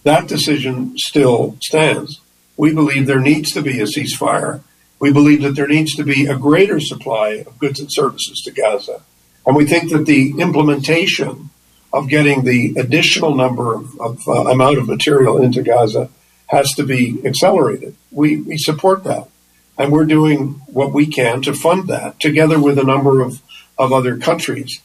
That 0.03 0.27
decision 0.27 0.98
still 0.98 1.58
stands. 1.62 2.20
We 2.58 2.74
believe 2.74 3.08
there 3.08 3.22
needs 3.22 3.51
to 3.53 3.62
be 3.62 3.79
a 3.79 3.86
ceasefire. 3.86 4.62
We 5.00 5.13
believe 5.13 5.41
that 5.44 5.55
there 5.55 5.67
needs 5.67 5.96
to 5.96 6.03
be 6.03 6.25
a 6.25 6.38
greater 6.38 6.79
supply 6.79 7.44
of 7.48 7.58
goods 7.60 7.79
and 7.79 7.89
services 7.91 8.41
to 8.46 8.51
Gaza. 8.51 9.01
And 9.46 9.55
we 9.55 9.65
think 9.65 9.91
that 9.91 10.05
the 10.05 10.34
implementation 10.39 11.50
of 11.94 12.10
getting 12.10 12.44
the 12.44 12.75
additional 12.77 13.36
number 13.36 13.74
of, 13.74 14.00
of 14.01 14.27
uh, 14.27 14.50
amount 14.50 14.79
of 14.79 14.88
material 14.88 15.41
into 15.41 15.62
Gaza 15.62 16.10
has 16.48 16.70
to 16.74 16.84
be 16.84 17.22
accelerated. 17.25 17.96
We, 18.12 18.41
we 18.41 18.58
support 18.58 19.05
that 19.05 19.29
and 19.77 19.91
we're 19.91 20.05
doing 20.05 20.62
what 20.67 20.94
we 20.94 21.05
can 21.05 21.41
to 21.44 21.53
fund 21.53 21.88
that 21.89 22.20
together 22.20 22.60
with 22.60 22.79
a 22.79 22.84
number 22.84 23.22
of, 23.22 23.41
of 23.77 23.91
other 23.91 24.17
countries. 24.17 24.82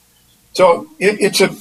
So 0.53 0.89
it, 0.99 1.21
it's 1.21 1.41
a 1.41 1.55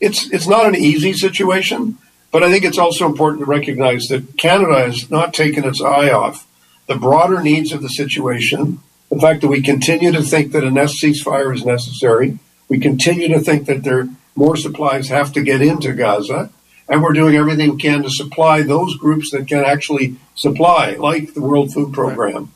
it's 0.00 0.30
it's 0.30 0.46
not 0.46 0.66
an 0.66 0.76
easy 0.76 1.12
situation, 1.12 1.98
but 2.32 2.42
I 2.42 2.50
think 2.50 2.64
it's 2.64 2.78
also 2.78 3.06
important 3.06 3.40
to 3.40 3.50
recognize 3.50 4.04
that 4.04 4.38
Canada 4.38 4.80
has 4.80 5.10
not 5.10 5.34
taken 5.34 5.64
its 5.64 5.80
eye 5.80 6.10
off 6.10 6.46
the 6.86 6.96
broader 6.96 7.42
needs 7.42 7.72
of 7.72 7.82
the 7.82 7.88
situation. 7.88 8.80
The 9.10 9.20
fact 9.20 9.42
that 9.42 9.48
we 9.48 9.60
continue 9.60 10.12
to 10.12 10.22
think 10.22 10.52
that 10.52 10.64
a 10.64 10.70
ceasefire 10.70 11.54
is 11.54 11.64
necessary. 11.64 12.38
We 12.68 12.78
continue 12.78 13.28
to 13.28 13.40
think 13.40 13.66
that 13.66 13.84
there 13.84 14.08
more 14.34 14.56
supplies 14.56 15.08
have 15.08 15.32
to 15.32 15.42
get 15.42 15.60
into 15.60 15.92
Gaza, 15.92 16.50
and 16.88 17.02
we're 17.02 17.12
doing 17.12 17.36
everything 17.36 17.72
we 17.72 17.76
can 17.76 18.02
to 18.02 18.10
supply 18.10 18.62
those 18.62 18.96
groups 18.96 19.30
that 19.32 19.48
can 19.48 19.64
actually 19.64 20.16
supply, 20.34 20.94
like 20.94 21.34
the 21.34 21.40
World 21.40 21.74
Food 21.74 21.92
Program, 21.92 22.52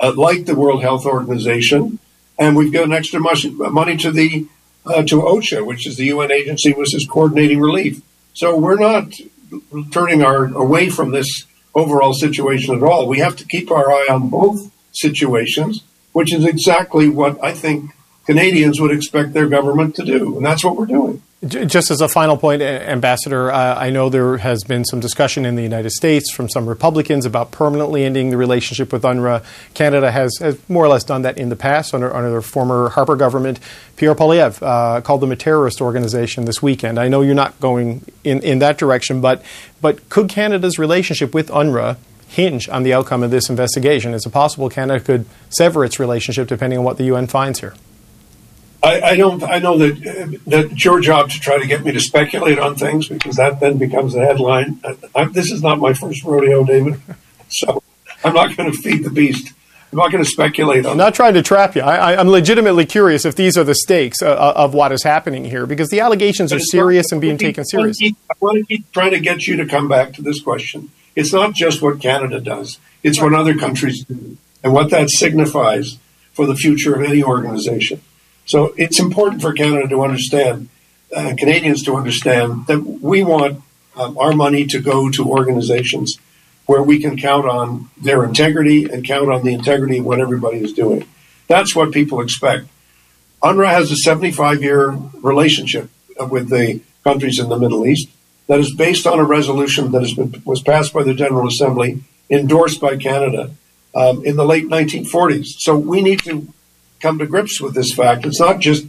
uh, 0.00 0.12
like 0.16 0.46
the 0.46 0.54
World 0.54 0.82
Health 0.82 1.06
Organization, 1.06 1.98
and 2.38 2.56
we've 2.56 2.72
given 2.72 2.92
extra 2.92 3.20
money 3.20 3.96
to 3.96 4.10
the 4.10 4.46
uh, 4.86 5.02
to 5.02 5.16
OCHA, 5.22 5.66
which 5.66 5.86
is 5.86 5.96
the 5.96 6.06
UN 6.06 6.32
agency 6.32 6.72
which 6.72 6.94
is 6.94 7.06
coordinating 7.06 7.60
relief. 7.60 8.00
So 8.32 8.56
we're 8.56 8.78
not 8.78 9.12
turning 9.90 10.22
our 10.22 10.46
away 10.46 10.88
from 10.88 11.10
this 11.10 11.44
overall 11.74 12.12
situation 12.12 12.74
at 12.74 12.82
all. 12.82 13.06
We 13.08 13.18
have 13.18 13.36
to 13.36 13.44
keep 13.44 13.70
our 13.70 13.90
eye 13.90 14.06
on 14.10 14.28
both 14.28 14.70
situations, 14.92 15.84
which 16.12 16.32
is 16.32 16.44
exactly 16.44 17.08
what 17.08 17.42
I 17.42 17.52
think 17.52 17.92
Canadians 18.26 18.80
would 18.80 18.92
expect 18.92 19.32
their 19.32 19.48
government 19.48 19.94
to 19.96 20.04
do, 20.04 20.36
and 20.36 20.44
that's 20.44 20.64
what 20.64 20.76
we're 20.76 20.86
doing. 20.86 21.22
Just 21.46 21.92
as 21.92 22.00
a 22.00 22.08
final 22.08 22.36
point, 22.36 22.62
Ambassador, 22.62 23.52
I 23.52 23.90
know 23.90 24.08
there 24.08 24.38
has 24.38 24.64
been 24.64 24.84
some 24.84 24.98
discussion 24.98 25.46
in 25.46 25.54
the 25.54 25.62
United 25.62 25.90
States 25.90 26.32
from 26.32 26.48
some 26.48 26.68
Republicans 26.68 27.24
about 27.24 27.52
permanently 27.52 28.04
ending 28.04 28.30
the 28.30 28.36
relationship 28.36 28.92
with 28.92 29.02
UNRWA. 29.02 29.44
Canada 29.72 30.10
has, 30.10 30.36
has 30.40 30.58
more 30.68 30.84
or 30.84 30.88
less 30.88 31.04
done 31.04 31.22
that 31.22 31.38
in 31.38 31.48
the 31.48 31.54
past 31.54 31.94
under, 31.94 32.12
under 32.12 32.30
the 32.30 32.42
former 32.42 32.88
Harper 32.88 33.14
government. 33.14 33.60
Pierre 33.94 34.16
Poilievre 34.16 34.60
uh, 34.62 35.00
called 35.00 35.20
them 35.20 35.30
a 35.30 35.36
terrorist 35.36 35.80
organization 35.80 36.44
this 36.44 36.60
weekend. 36.60 36.98
I 36.98 37.06
know 37.06 37.20
you're 37.20 37.36
not 37.36 37.60
going 37.60 38.04
in, 38.24 38.42
in 38.42 38.58
that 38.58 38.76
direction, 38.76 39.20
but, 39.20 39.40
but 39.80 40.08
could 40.08 40.28
Canada's 40.28 40.76
relationship 40.76 41.34
with 41.34 41.50
UNRWA 41.50 41.98
hinge 42.26 42.68
on 42.68 42.82
the 42.82 42.92
outcome 42.92 43.22
of 43.22 43.30
this 43.30 43.48
investigation? 43.48 44.12
Is 44.12 44.26
it 44.26 44.30
possible 44.30 44.68
Canada 44.68 44.98
could 44.98 45.24
sever 45.50 45.84
its 45.84 46.00
relationship 46.00 46.48
depending 46.48 46.80
on 46.80 46.84
what 46.84 46.98
the 46.98 47.04
UN 47.04 47.28
finds 47.28 47.60
here? 47.60 47.74
I, 48.82 49.00
I, 49.00 49.16
don't. 49.16 49.42
I 49.42 49.58
know 49.58 49.76
that 49.78 50.40
that 50.46 50.72
it's 50.72 50.84
your 50.84 51.00
job 51.00 51.30
to 51.30 51.40
try 51.40 51.58
to 51.58 51.66
get 51.66 51.84
me 51.84 51.92
to 51.92 52.00
speculate 52.00 52.58
on 52.58 52.76
things 52.76 53.08
because 53.08 53.36
that 53.36 53.58
then 53.60 53.76
becomes 53.76 54.14
the 54.14 54.20
headline. 54.20 54.80
I, 55.14 55.24
this 55.26 55.50
is 55.50 55.62
not 55.62 55.78
my 55.78 55.92
first 55.92 56.24
rodeo, 56.24 56.64
David. 56.64 57.00
So 57.50 57.82
I'm 58.22 58.34
not 58.34 58.54
going 58.58 58.70
to 58.70 58.76
feed 58.76 59.04
the 59.04 59.10
beast. 59.10 59.54
I'm 59.90 59.96
not 59.96 60.12
going 60.12 60.22
to 60.22 60.28
speculate 60.28 60.84
on. 60.84 60.92
I'm 60.92 60.98
not 60.98 61.14
trying 61.14 61.32
to 61.32 61.42
trap 61.42 61.74
you. 61.74 61.80
I, 61.80 62.20
am 62.20 62.28
legitimately 62.28 62.84
curious 62.84 63.24
if 63.24 63.36
these 63.36 63.56
are 63.56 63.64
the 63.64 63.74
stakes 63.74 64.20
uh, 64.20 64.32
uh, 64.32 64.52
of 64.54 64.74
what 64.74 64.92
is 64.92 65.02
happening 65.02 65.46
here 65.46 65.64
because 65.64 65.88
the 65.88 66.00
allegations 66.00 66.52
are 66.52 66.58
serious 66.58 67.10
and 67.10 67.22
being 67.22 67.38
taken 67.38 67.64
seriously. 67.64 68.14
I 68.30 68.34
want 68.38 68.58
to 68.58 68.64
keep 68.64 68.92
trying 68.92 69.12
to 69.12 69.20
get 69.20 69.46
you 69.46 69.56
to 69.56 69.66
come 69.66 69.88
back 69.88 70.12
to 70.14 70.22
this 70.22 70.42
question. 70.42 70.90
It's 71.16 71.32
not 71.32 71.54
just 71.54 71.80
what 71.80 72.00
Canada 72.00 72.38
does; 72.38 72.78
it's 73.02 73.18
what 73.20 73.32
other 73.32 73.56
countries 73.56 74.04
do, 74.04 74.36
and 74.62 74.74
what 74.74 74.90
that 74.90 75.08
signifies 75.08 75.96
for 76.34 76.44
the 76.44 76.54
future 76.54 76.94
of 76.94 77.02
any 77.02 77.22
organization. 77.22 78.02
So 78.48 78.72
it's 78.78 78.98
important 78.98 79.42
for 79.42 79.52
Canada 79.52 79.88
to 79.88 80.02
understand, 80.02 80.70
uh, 81.14 81.34
Canadians 81.36 81.84
to 81.84 81.96
understand 81.96 82.66
that 82.66 82.80
we 82.80 83.22
want 83.22 83.62
um, 83.94 84.16
our 84.16 84.32
money 84.32 84.66
to 84.68 84.80
go 84.80 85.10
to 85.10 85.24
organizations 85.30 86.18
where 86.64 86.82
we 86.82 86.98
can 86.98 87.18
count 87.18 87.46
on 87.46 87.90
their 88.00 88.24
integrity 88.24 88.84
and 88.84 89.06
count 89.06 89.30
on 89.30 89.44
the 89.44 89.52
integrity 89.52 89.98
of 89.98 90.06
what 90.06 90.18
everybody 90.18 90.58
is 90.58 90.72
doing. 90.72 91.06
That's 91.46 91.76
what 91.76 91.92
people 91.92 92.22
expect. 92.22 92.66
UNRWA 93.42 93.68
has 93.68 93.90
a 93.90 93.96
75 93.96 94.62
year 94.62 94.90
relationship 95.22 95.90
with 96.18 96.48
the 96.48 96.80
countries 97.04 97.38
in 97.38 97.50
the 97.50 97.58
Middle 97.58 97.86
East 97.86 98.08
that 98.46 98.60
is 98.60 98.74
based 98.74 99.06
on 99.06 99.18
a 99.18 99.24
resolution 99.24 99.92
that 99.92 100.00
has 100.00 100.14
been, 100.14 100.42
was 100.46 100.62
passed 100.62 100.94
by 100.94 101.02
the 101.02 101.14
General 101.14 101.46
Assembly, 101.46 102.02
endorsed 102.30 102.80
by 102.80 102.96
Canada 102.96 103.50
um, 103.94 104.24
in 104.24 104.36
the 104.36 104.44
late 104.44 104.68
1940s. 104.68 105.44
So 105.58 105.76
we 105.76 106.00
need 106.00 106.20
to 106.20 106.52
come 107.00 107.18
to 107.18 107.26
grips 107.26 107.60
with 107.60 107.74
this 107.74 107.92
fact. 107.92 108.26
It's 108.26 108.40
not 108.40 108.60
just 108.60 108.86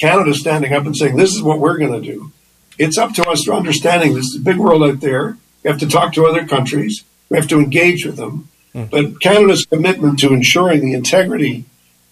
Canada 0.00 0.34
standing 0.34 0.72
up 0.72 0.86
and 0.86 0.96
saying, 0.96 1.16
this 1.16 1.34
is 1.34 1.42
what 1.42 1.58
we're 1.58 1.78
going 1.78 2.00
to 2.00 2.12
do. 2.12 2.32
It's 2.78 2.98
up 2.98 3.12
to 3.14 3.28
us 3.28 3.42
to 3.42 3.52
understanding 3.52 4.14
this 4.14 4.36
big 4.38 4.56
world 4.56 4.82
out 4.84 5.00
there. 5.00 5.36
We 5.64 5.70
have 5.70 5.80
to 5.80 5.88
talk 5.88 6.12
to 6.14 6.26
other 6.26 6.46
countries. 6.46 7.02
We 7.28 7.36
have 7.36 7.48
to 7.48 7.58
engage 7.58 8.06
with 8.06 8.16
them. 8.16 8.48
Mm. 8.74 8.90
But 8.90 9.20
Canada's 9.20 9.64
commitment 9.64 10.20
to 10.20 10.32
ensuring 10.32 10.80
the 10.80 10.92
integrity 10.92 11.64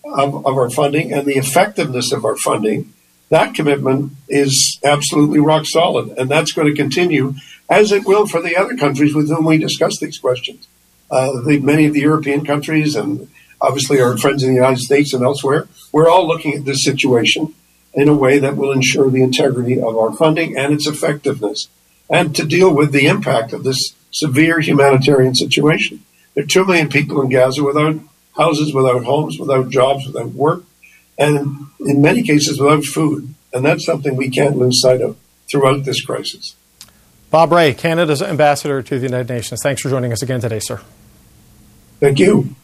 of, 0.05 0.47
of 0.47 0.57
our 0.57 0.71
funding 0.71 1.13
and 1.13 1.27
the 1.27 1.37
effectiveness 1.37 2.13
of 2.13 2.25
our 2.25 2.37
funding, 2.37 2.93
that 3.29 3.55
commitment 3.55 4.13
is 4.29 4.79
absolutely 4.85 5.39
rock 5.39 5.65
solid. 5.67 6.17
And 6.19 6.29
that's 6.29 6.53
going 6.53 6.69
to 6.69 6.75
continue, 6.75 7.35
as 7.71 7.93
it 7.93 8.05
will 8.05 8.27
for 8.27 8.43
the 8.43 8.57
other 8.57 8.77
countries 8.77 9.15
with 9.15 9.29
whom 9.29 9.45
we 9.45 9.59
discuss 9.59 9.99
these 10.01 10.19
questions. 10.19 10.67
Uh, 11.09 11.41
the, 11.43 11.61
many 11.61 11.87
of 11.87 11.93
the 11.93 12.01
European 12.01 12.45
countries 12.45 12.97
and 12.97 13.29
obviously 13.61 14.01
our 14.01 14.17
friends 14.17 14.43
in 14.43 14.51
the 14.51 14.55
United 14.55 14.81
States 14.81 15.13
and 15.13 15.25
elsewhere, 15.25 15.69
we're 15.93 16.09
all 16.09 16.27
looking 16.27 16.55
at 16.55 16.65
this 16.65 16.85
situation 16.85 17.55
in 17.95 18.09
a 18.09 18.15
way 18.15 18.39
that 18.39 18.57
will 18.57 18.73
ensure 18.73 19.11
the 19.11 19.23
integrity 19.23 19.81
of 19.81 19.97
our 19.97 20.13
funding 20.13 20.57
and 20.57 20.73
its 20.75 20.87
effectiveness, 20.87 21.69
and 22.11 22.37
to 22.37 22.45
deal 22.45 22.73
with 22.73 22.93
the 22.93 23.07
impact 23.07 23.53
of 23.53 23.65
this 23.65 23.95
severe 24.13 24.61
humanitarian 24.61 25.35
situation. 25.35 26.03
There 26.35 26.45
are 26.45 26.47
2 26.47 26.67
million 26.67 26.89
people 26.89 27.23
in 27.23 27.31
Gaza 27.31 27.65
without 27.65 27.99
houses, 28.37 28.75
without 28.75 29.05
homes, 29.05 29.39
without 29.39 29.71
jobs, 29.71 30.07
without 30.07 30.33
work, 30.33 30.65
and 31.19 31.69
in 31.81 32.03
many 32.03 32.23
cases 32.23 32.61
without 32.61 32.85
food. 32.85 33.35
And 33.53 33.65
that's 33.65 33.87
something 33.87 34.17
we 34.17 34.29
can't 34.29 34.59
lose 34.59 34.83
sight 34.83 35.01
of 35.01 35.17
throughout 35.51 35.85
this 35.85 36.05
crisis. 36.05 36.55
Bob 37.31 37.53
Rae, 37.53 37.73
Canada's 37.73 38.21
ambassador 38.21 38.83
to 38.83 38.99
the 38.99 39.07
United 39.07 39.33
Nations. 39.33 39.61
Thanks 39.63 39.81
for 39.81 39.89
joining 39.89 40.13
us 40.13 40.23
again 40.23 40.41
today, 40.41 40.61
sir. 40.61 40.81
Thank 42.01 42.19
you. 42.19 42.55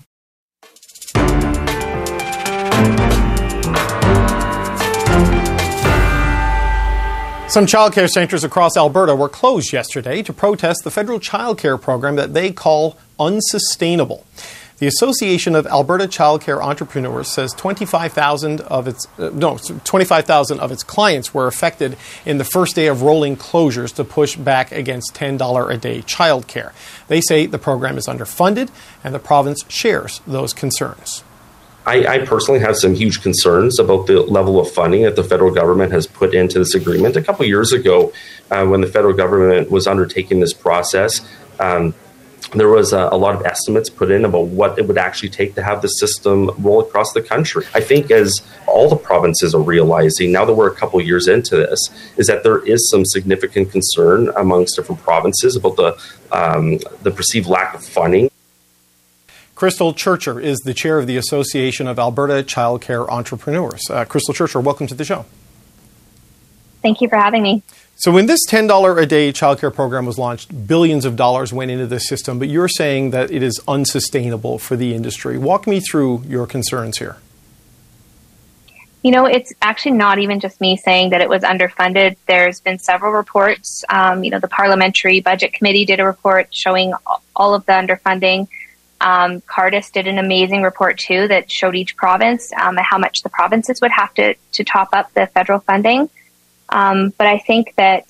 Some 7.53 7.67
childcare 7.67 8.09
centres 8.09 8.45
across 8.45 8.79
Alberta 8.79 9.15
were 9.15 9.29
closed 9.29 9.75
yesterday 9.75 10.23
to 10.23 10.33
protest 10.33 10.85
the 10.85 10.91
federal 10.91 11.21
childcare 11.21 11.79
program 11.79 12.17
that 12.17 12.33
they 12.33 12.51
call 12.51 12.97
unsustainable. 13.21 14.25
The 14.79 14.87
Association 14.87 15.55
of 15.55 15.67
Alberta 15.67 16.05
Childcare 16.05 16.63
Entrepreneurs 16.63 17.29
says 17.29 17.53
25,000 17.53 18.63
of 18.63 18.89
its 18.89 19.07
uh, 19.19 19.29
no 19.35 19.59
25,000 19.59 20.61
of 20.61 20.73
its 20.73 20.83
clients 20.83 21.35
were 21.35 21.47
affected 21.47 21.99
in 22.25 22.39
the 22.39 22.45
first 22.45 22.75
day 22.75 22.87
of 22.87 23.03
rolling 23.03 23.37
closures 23.37 23.95
to 23.97 24.03
push 24.03 24.35
back 24.35 24.73
against 24.73 25.13
$10 25.13 25.71
a 25.71 25.77
day 25.77 26.01
childcare. 26.01 26.73
They 27.09 27.21
say 27.21 27.45
the 27.45 27.59
program 27.59 27.99
is 27.99 28.07
underfunded 28.07 28.71
and 29.05 29.15
the 29.15 29.19
province 29.19 29.63
shares 29.69 30.23
those 30.27 30.55
concerns. 30.55 31.23
I, 31.85 32.07
I, 32.07 32.19
personally 32.25 32.61
have 32.61 32.77
some 32.77 32.95
huge 32.95 33.23
concerns 33.23 33.81
about 33.81 34.07
the 34.07 34.21
level 34.21 34.61
of 34.61 34.71
funding 34.71 35.03
that 35.03 35.17
the 35.17 35.25
federal 35.25 35.53
government 35.53 35.93
has 35.93 36.07
put 36.07 36.35
into 36.35 36.59
this 36.59 36.75
agreement. 36.75 37.17
A 37.17 37.23
couple 37.23 37.45
years 37.45 37.73
ago, 37.73 38.13
uh, 38.51 38.65
when 38.67 38.81
the 38.81 38.87
federal 38.87 39.15
government 39.15 39.71
was 39.71 39.87
undertaking 39.87 40.41
this 40.41 40.53
process, 40.53 41.21
um, 41.59 41.95
there 42.55 42.69
was 42.69 42.93
a, 42.93 43.09
a, 43.11 43.17
lot 43.17 43.35
of 43.35 43.45
estimates 43.47 43.89
put 43.89 44.11
in 44.11 44.25
about 44.25 44.47
what 44.47 44.79
it 44.79 44.87
would 44.87 44.99
actually 44.99 45.31
take 45.31 45.55
to 45.55 45.63
have 45.63 45.81
the 45.81 45.89
system 45.89 46.51
roll 46.59 46.81
across 46.81 47.13
the 47.13 47.23
country. 47.23 47.65
I 47.75 47.81
think, 47.81 48.11
as 48.11 48.43
all 48.67 48.89
the 48.89 48.97
provinces 48.97 49.55
are 49.55 49.63
realizing 49.63 50.33
now 50.33 50.45
that 50.45 50.55
we're 50.55 50.71
a 50.71 50.75
couple 50.75 51.01
years 51.01 51.29
into 51.29 51.57
this, 51.57 51.81
is 52.17 52.27
that 52.27 52.43
there 52.43 52.59
is 52.65 52.91
some 52.91 53.05
significant 53.05 53.71
concern 53.71 54.31
amongst 54.37 54.77
different 54.77 55.01
provinces 55.03 55.57
about 55.57 55.77
the 55.77 55.99
um, 56.31 56.79
the 57.03 57.11
perceived 57.11 57.49
lack 57.49 57.75
of 57.75 57.85
funding 57.85 58.31
Crystal 59.63 59.95
Churcher 59.95 60.41
is 60.41 60.59
the 60.65 60.75
chair 60.75 60.99
of 60.99 61.07
the 61.07 61.17
Association 61.17 61.87
of 61.87 61.97
Alberta 61.97 62.43
Childcare 62.43 63.09
Entrepreneurs. 63.09 63.89
Uh, 63.89 64.05
Crystal 64.05 64.35
Churcher, 64.35 64.59
welcome 64.59 64.89
to 64.89 64.95
the 64.97 65.05
show. 65.05 65.25
Thank 66.83 67.01
you 67.01 67.09
for 67.09 67.15
having 67.15 67.45
me. 67.45 67.63
So, 67.95 68.11
when 68.11 68.27
this 68.27 68.41
$10 68.49 69.01
a 69.01 69.07
day 69.07 69.33
childcare 69.33 69.73
program 69.73 70.05
was 70.05 70.19
launched, 70.19 70.67
billions 70.67 71.05
of 71.05 71.15
dollars 71.15 71.53
went 71.53 71.71
into 71.71 71.87
the 71.87 72.01
system, 72.01 72.41
but 72.41 72.49
you're 72.49 72.67
saying 72.67 73.13
that 73.13 73.31
it 73.31 73.41
is 73.41 73.61
unsustainable 73.69 74.59
for 74.59 74.75
the 74.75 74.97
industry. 74.97 75.39
Walk 75.39 75.69
me 75.69 75.79
through 75.79 76.25
your 76.27 76.45
concerns 76.49 76.99
here. 76.99 77.19
You 79.05 79.13
know, 79.13 79.27
it's 79.27 79.53
actually 79.63 79.93
not 79.93 80.19
even 80.19 80.41
just 80.41 80.61
me 80.61 80.77
saying 80.77 81.11
that 81.11 81.21
it 81.21 81.29
was 81.29 81.45
underfunded. 81.45 82.17
There's 82.27 82.59
been 82.59 82.81
several 82.81 83.13
reports. 83.13 83.85
Um, 83.89 84.25
you 84.25 84.31
know, 84.33 84.41
the 84.41 84.49
Parliamentary 84.49 85.21
Budget 85.21 85.53
Committee 85.53 85.85
did 85.85 86.01
a 86.01 86.05
report 86.05 86.53
showing 86.53 86.95
all 87.37 87.55
of 87.55 87.65
the 87.67 87.73
underfunding. 87.73 88.49
Um, 89.03 89.41
Cardus 89.43 89.91
did 89.91 90.07
an 90.07 90.19
amazing 90.19 90.63
report 90.63 90.97
too 90.97 91.27
that 91.27 91.51
showed 91.51 91.75
each 91.75 91.97
province 91.97 92.53
um, 92.53 92.77
how 92.77 92.99
much 92.99 93.23
the 93.23 93.29
provinces 93.29 93.81
would 93.81 93.91
have 93.91 94.15
to, 94.15 94.35
to 94.53 94.65
top 94.65 94.91
up 94.93 95.13
the 95.15 95.27
federal 95.27 95.59
funding. 95.59 96.09
Um, 96.69 97.13
but 97.19 97.27
I 97.27 97.39
think 97.39 97.75
that 97.77 98.05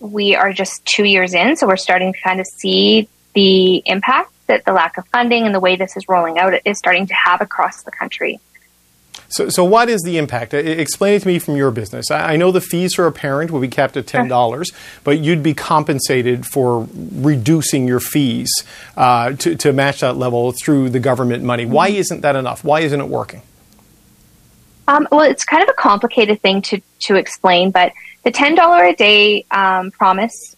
we 0.00 0.34
are 0.34 0.52
just 0.52 0.84
two 0.86 1.04
years 1.04 1.34
in, 1.34 1.56
so 1.56 1.66
we're 1.66 1.76
starting 1.76 2.14
to 2.14 2.20
kind 2.20 2.40
of 2.40 2.46
see 2.46 3.08
the 3.34 3.82
impact 3.84 4.32
that 4.46 4.64
the 4.64 4.72
lack 4.72 4.96
of 4.96 5.06
funding 5.08 5.44
and 5.44 5.54
the 5.54 5.60
way 5.60 5.76
this 5.76 5.96
is 5.96 6.08
rolling 6.08 6.38
out 6.38 6.54
is 6.64 6.78
starting 6.78 7.06
to 7.06 7.14
have 7.14 7.40
across 7.42 7.82
the 7.82 7.90
country. 7.90 8.40
So, 9.34 9.48
so 9.48 9.64
what 9.64 9.88
is 9.88 10.00
the 10.02 10.16
impact? 10.16 10.54
Explain 10.54 11.14
it 11.14 11.22
to 11.22 11.28
me 11.28 11.40
from 11.40 11.56
your 11.56 11.72
business. 11.72 12.08
I 12.10 12.36
know 12.36 12.52
the 12.52 12.60
fees 12.60 12.94
for 12.94 13.06
a 13.06 13.12
parent 13.12 13.50
will 13.50 13.60
be 13.60 13.68
capped 13.68 13.96
at 13.96 14.06
ten 14.06 14.28
dollars, 14.28 14.70
but 15.02 15.18
you'd 15.18 15.42
be 15.42 15.54
compensated 15.54 16.46
for 16.46 16.86
reducing 16.94 17.88
your 17.88 17.98
fees 17.98 18.52
uh, 18.96 19.32
to, 19.32 19.56
to 19.56 19.72
match 19.72 20.00
that 20.00 20.16
level 20.16 20.52
through 20.52 20.90
the 20.90 21.00
government 21.00 21.42
money. 21.42 21.66
Why 21.66 21.90
mm-hmm. 21.90 21.98
isn't 21.98 22.20
that 22.20 22.36
enough? 22.36 22.62
Why 22.62 22.80
isn't 22.80 23.00
it 23.00 23.08
working? 23.08 23.42
Um, 24.86 25.08
well, 25.10 25.22
it's 25.22 25.44
kind 25.44 25.62
of 25.62 25.68
a 25.68 25.80
complicated 25.80 26.40
thing 26.40 26.62
to, 26.62 26.80
to 27.06 27.16
explain, 27.16 27.70
but 27.70 27.92
the 28.22 28.30
$10 28.30 28.92
a 28.92 28.94
day 28.94 29.46
um, 29.50 29.90
promise 29.90 30.53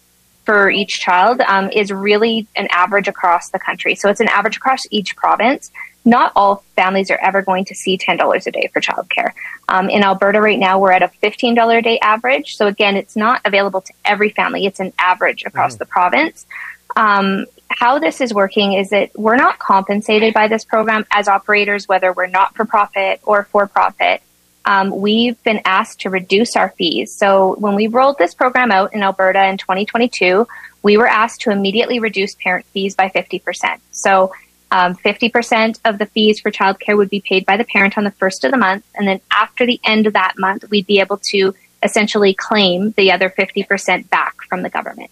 for 0.46 0.70
each 0.70 1.00
child 1.00 1.40
um, 1.42 1.68
is 1.70 1.90
really 1.90 2.46
an 2.54 2.68
average 2.70 3.08
across 3.08 3.50
the 3.50 3.58
country. 3.58 3.96
So 3.96 4.08
it's 4.08 4.20
an 4.20 4.28
average 4.28 4.56
across 4.56 4.86
each 4.90 5.16
province. 5.16 5.70
Not 6.04 6.30
all 6.36 6.62
families 6.76 7.10
are 7.10 7.18
ever 7.18 7.42
going 7.42 7.64
to 7.64 7.74
see 7.74 7.98
$10 7.98 8.46
a 8.46 8.50
day 8.52 8.70
for 8.72 8.80
childcare. 8.80 9.32
Um, 9.68 9.90
in 9.90 10.04
Alberta 10.04 10.40
right 10.40 10.58
now, 10.58 10.78
we're 10.78 10.92
at 10.92 11.02
a 11.02 11.10
$15 11.20 11.78
a 11.78 11.82
day 11.82 11.98
average. 11.98 12.56
So 12.56 12.68
again, 12.68 12.96
it's 12.96 13.16
not 13.16 13.40
available 13.44 13.80
to 13.80 13.92
every 14.04 14.30
family. 14.30 14.66
It's 14.66 14.78
an 14.78 14.92
average 15.00 15.42
across 15.44 15.72
mm-hmm. 15.72 15.78
the 15.80 15.86
province. 15.86 16.46
Um, 16.94 17.46
how 17.68 17.98
this 17.98 18.20
is 18.20 18.32
working 18.32 18.74
is 18.74 18.90
that 18.90 19.10
we're 19.18 19.36
not 19.36 19.58
compensated 19.58 20.32
by 20.32 20.46
this 20.46 20.64
program 20.64 21.04
as 21.10 21.26
operators, 21.26 21.88
whether 21.88 22.12
we're 22.12 22.28
not 22.28 22.54
for 22.54 22.64
profit 22.64 23.20
or 23.24 23.44
for 23.44 23.66
profit. 23.66 24.22
Um, 24.66 24.90
we've 24.90 25.40
been 25.44 25.60
asked 25.64 26.00
to 26.00 26.10
reduce 26.10 26.56
our 26.56 26.70
fees. 26.70 27.16
So 27.16 27.54
when 27.58 27.76
we 27.76 27.86
rolled 27.86 28.18
this 28.18 28.34
program 28.34 28.72
out 28.72 28.92
in 28.92 29.02
Alberta 29.02 29.46
in 29.46 29.58
2022, 29.58 30.46
we 30.82 30.96
were 30.96 31.06
asked 31.06 31.42
to 31.42 31.50
immediately 31.50 32.00
reduce 32.00 32.34
parent 32.34 32.66
fees 32.66 32.96
by 32.96 33.08
50%. 33.08 33.78
So 33.92 34.32
um, 34.72 34.96
50% 34.96 35.78
of 35.84 35.98
the 35.98 36.06
fees 36.06 36.40
for 36.40 36.50
childcare 36.50 36.96
would 36.96 37.10
be 37.10 37.20
paid 37.20 37.46
by 37.46 37.56
the 37.56 37.64
parent 37.64 37.96
on 37.96 38.02
the 38.02 38.10
first 38.10 38.44
of 38.44 38.50
the 38.50 38.56
month. 38.56 38.84
And 38.96 39.06
then 39.06 39.20
after 39.30 39.64
the 39.64 39.80
end 39.84 40.08
of 40.08 40.14
that 40.14 40.34
month, 40.36 40.68
we'd 40.68 40.86
be 40.86 40.98
able 40.98 41.20
to 41.30 41.54
essentially 41.82 42.34
claim 42.34 42.90
the 42.92 43.12
other 43.12 43.30
50% 43.30 44.10
back 44.10 44.34
from 44.48 44.62
the 44.62 44.70
government. 44.70 45.10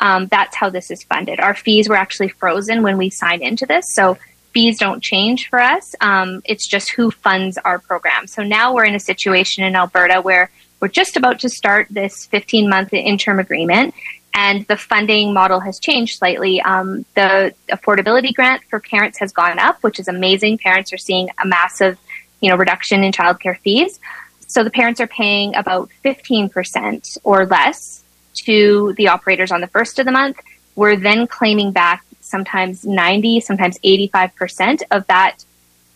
Um, 0.00 0.26
that's 0.26 0.56
how 0.56 0.68
this 0.68 0.90
is 0.90 1.04
funded. 1.04 1.38
Our 1.38 1.54
fees 1.54 1.88
were 1.88 1.96
actually 1.96 2.28
frozen 2.28 2.82
when 2.82 2.98
we 2.98 3.10
signed 3.10 3.42
into 3.42 3.66
this, 3.66 3.86
so 3.94 4.18
fees 4.56 4.78
don't 4.78 5.02
change 5.02 5.50
for 5.50 5.60
us. 5.60 5.94
Um, 6.00 6.40
it's 6.46 6.66
just 6.66 6.88
who 6.88 7.10
funds 7.10 7.58
our 7.58 7.78
program. 7.78 8.26
So 8.26 8.42
now 8.42 8.72
we're 8.72 8.86
in 8.86 8.94
a 8.94 9.00
situation 9.00 9.64
in 9.64 9.76
Alberta 9.76 10.22
where 10.22 10.50
we're 10.80 10.88
just 10.88 11.18
about 11.18 11.40
to 11.40 11.50
start 11.50 11.88
this 11.90 12.24
15 12.24 12.66
month 12.66 12.94
interim 12.94 13.38
agreement, 13.38 13.92
and 14.32 14.66
the 14.66 14.78
funding 14.78 15.34
model 15.34 15.60
has 15.60 15.78
changed 15.78 16.16
slightly. 16.16 16.62
Um, 16.62 17.04
the 17.14 17.52
affordability 17.68 18.32
grant 18.32 18.62
for 18.70 18.80
parents 18.80 19.18
has 19.18 19.30
gone 19.30 19.58
up, 19.58 19.82
which 19.82 20.00
is 20.00 20.08
amazing. 20.08 20.56
Parents 20.56 20.90
are 20.90 20.98
seeing 20.98 21.28
a 21.38 21.46
massive, 21.46 21.98
you 22.40 22.48
know, 22.48 22.56
reduction 22.56 23.04
in 23.04 23.12
childcare 23.12 23.58
fees. 23.58 24.00
So 24.46 24.64
the 24.64 24.70
parents 24.70 25.02
are 25.02 25.06
paying 25.06 25.54
about 25.54 25.90
15% 26.02 27.18
or 27.24 27.44
less 27.44 28.02
to 28.46 28.94
the 28.96 29.08
operators 29.08 29.52
on 29.52 29.60
the 29.60 29.66
first 29.66 29.98
of 29.98 30.06
the 30.06 30.12
month, 30.12 30.40
we're 30.76 30.96
then 30.96 31.26
claiming 31.26 31.72
back 31.72 32.05
sometimes 32.26 32.84
90, 32.84 33.40
sometimes 33.40 33.78
85% 33.84 34.82
of 34.90 35.06
that 35.06 35.44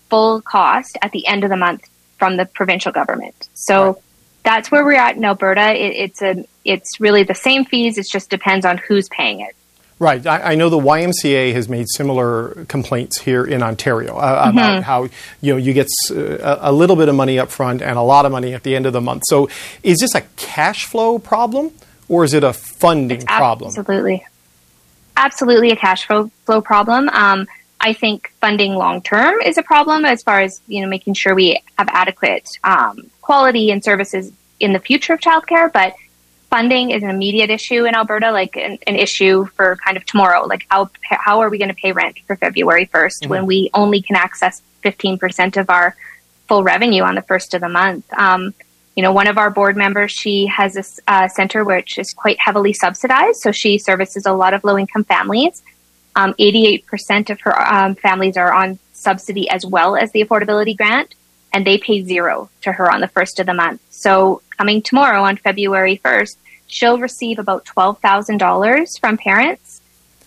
full 0.09 0.41
cost 0.41 0.99
at 1.03 1.13
the 1.13 1.27
end 1.27 1.45
of 1.45 1.51
the 1.51 1.57
month 1.57 1.89
from 2.19 2.37
the 2.37 2.47
provincial 2.47 2.93
government. 2.93 3.49
So 3.55 3.87
right. 3.87 3.97
that's 4.45 4.71
where 4.71 4.85
we're 4.85 4.95
at 4.95 5.17
in 5.17 5.25
Alberta. 5.25 5.73
It, 5.73 5.93
it's 5.97 6.23
a, 6.23 6.45
it's 6.65 7.01
really 7.01 7.23
the 7.23 7.35
same 7.35 7.65
fees. 7.65 7.99
It 7.99 8.07
just 8.11 8.31
depends 8.31 8.65
on 8.67 8.79
who's 8.79 9.09
paying 9.09 9.41
it. 9.41 9.55
Right. 9.99 10.27
I, 10.27 10.53
I, 10.53 10.55
know 10.55 10.71
the 10.71 10.79
YMCA 10.79 11.53
has 11.53 11.69
made 11.69 11.87
similar 11.91 12.65
complaints 12.69 13.21
here 13.21 13.45
in 13.45 13.63
Ontario 13.63 14.17
uh, 14.17 14.47
mm-hmm. 14.47 14.57
about 14.57 14.83
how 14.83 15.09
you 15.43 15.53
know 15.53 15.59
you 15.59 15.75
get 15.75 15.89
uh, 16.11 16.57
a 16.59 16.73
little 16.73 16.97
bit 16.97 17.11
of 17.11 17.15
money 17.15 17.39
up 17.39 17.51
front 17.51 17.83
and 17.83 17.99
a 17.99 18.03
lot 18.03 18.25
of 18.25 18.33
money 18.33 18.55
at 18.55 18.63
the 18.63 18.75
end 18.75 18.87
of 18.87 18.95
the 18.95 19.03
month. 19.03 19.25
So, 19.27 19.51
is 19.83 19.99
this 19.99 20.15
a 20.15 20.23
cash 20.37 20.87
flow 20.87 21.19
problem? 21.19 21.73
or 22.11 22.25
is 22.25 22.35
it 22.35 22.45
a 22.45 22.53
funding 22.53 23.25
problem? 23.25 23.69
Absolutely. 23.69 24.27
Absolutely 25.21 25.71
a 25.71 25.77
cash 25.77 26.07
flow, 26.07 26.31
flow 26.47 26.63
problem. 26.63 27.11
Um, 27.11 27.47
I 27.79 27.93
think 27.93 28.33
funding 28.41 28.75
long 28.75 29.03
term 29.03 29.39
is 29.43 29.59
a 29.59 29.63
problem 29.63 30.07
as 30.07 30.23
far 30.23 30.41
as 30.41 30.63
you 30.67 30.81
know 30.81 30.89
making 30.89 31.13
sure 31.13 31.35
we 31.35 31.61
have 31.79 31.89
adequate 31.91 32.49
um, 32.65 33.11
quality 33.21 33.71
and 33.71 33.85
services 33.85 34.33
in 34.61 34.73
the 34.73 34.79
future 34.79 35.13
of 35.13 35.21
childcare. 35.21 35.71
But 35.71 35.95
funding 36.49 36.91
is 36.91 37.03
an 37.03 37.11
immediate 37.11 37.51
issue 37.51 37.85
in 37.85 37.95
Alberta, 37.95 38.33
like 38.33 38.57
an, 38.57 38.79
an 38.87 38.97
issue 38.97 39.45
for 39.57 39.77
kind 39.85 39.99
of 39.99 40.07
tomorrow. 40.07 40.47
Like 40.47 40.65
how 40.71 40.91
how 41.03 41.41
are 41.41 41.51
we 41.51 41.59
going 41.59 41.69
to 41.69 41.75
pay 41.75 41.93
rent 41.93 42.19
for 42.27 42.35
February 42.37 42.87
1st 42.87 43.21
mm-hmm. 43.21 43.31
when 43.31 43.47
we 43.47 43.71
only 43.75 44.01
can 44.01 44.17
access 44.17 44.63
fifteen 44.81 45.19
percent 45.19 45.59
of 45.59 45.69
our 45.69 45.97
full 46.49 46.63
revenue 46.63 47.03
on 47.03 47.15
the 47.15 47.23
first 47.23 47.53
of 47.53 47.61
the 47.61 47.69
month? 47.69 48.11
Um, 48.15 48.55
you 48.97 49.03
know, 49.03 49.13
one 49.13 49.29
of 49.29 49.39
our 49.39 49.51
board 49.51 49.77
members, 49.77 50.11
she 50.11 50.47
has 50.47 50.77
a 50.77 51.13
uh, 51.13 51.29
center 51.29 51.65
which 51.65 51.99
is 51.99 52.13
quite 52.13 52.39
heavily 52.41 52.73
subsidized. 52.73 53.41
So 53.41 53.53
she 53.53 53.79
services 53.79 54.27
a 54.27 54.33
lot 54.33 54.53
of 54.53 54.65
low 54.65 54.77
income 54.77 55.05
families. 55.05 55.63
Um, 56.17 56.35
88% 56.35 57.31
of 57.31 57.41
her 57.43 57.59
um, 57.73 57.95
families 57.95 58.37
are 58.37 58.53
on 58.53 58.79
subsidy 58.93 59.49
as 59.49 59.65
well 59.65 59.97
as 59.97 60.13
the 60.13 60.25
affordability 60.25 60.77
grant, 60.77 61.15
and 61.53 61.67
they 61.67 61.79
pay 61.79 62.03
zero 62.03 62.51
to 62.63 62.73
her 62.73 62.91
on 62.91 63.01
the 63.01 63.09
first 63.09 63.39
of 63.41 63.47
the 63.47 63.55
month. 63.55 63.81
So 63.91 64.43
coming 64.59 64.83
tomorrow 64.83 65.23
on 65.23 65.37
February 65.37 66.01
1st, 66.05 66.37
she'll 66.67 66.99
receive 66.99 67.39
about 67.39 67.65
$12,000 67.65 69.01
from 69.01 69.17
parents, 69.17 69.81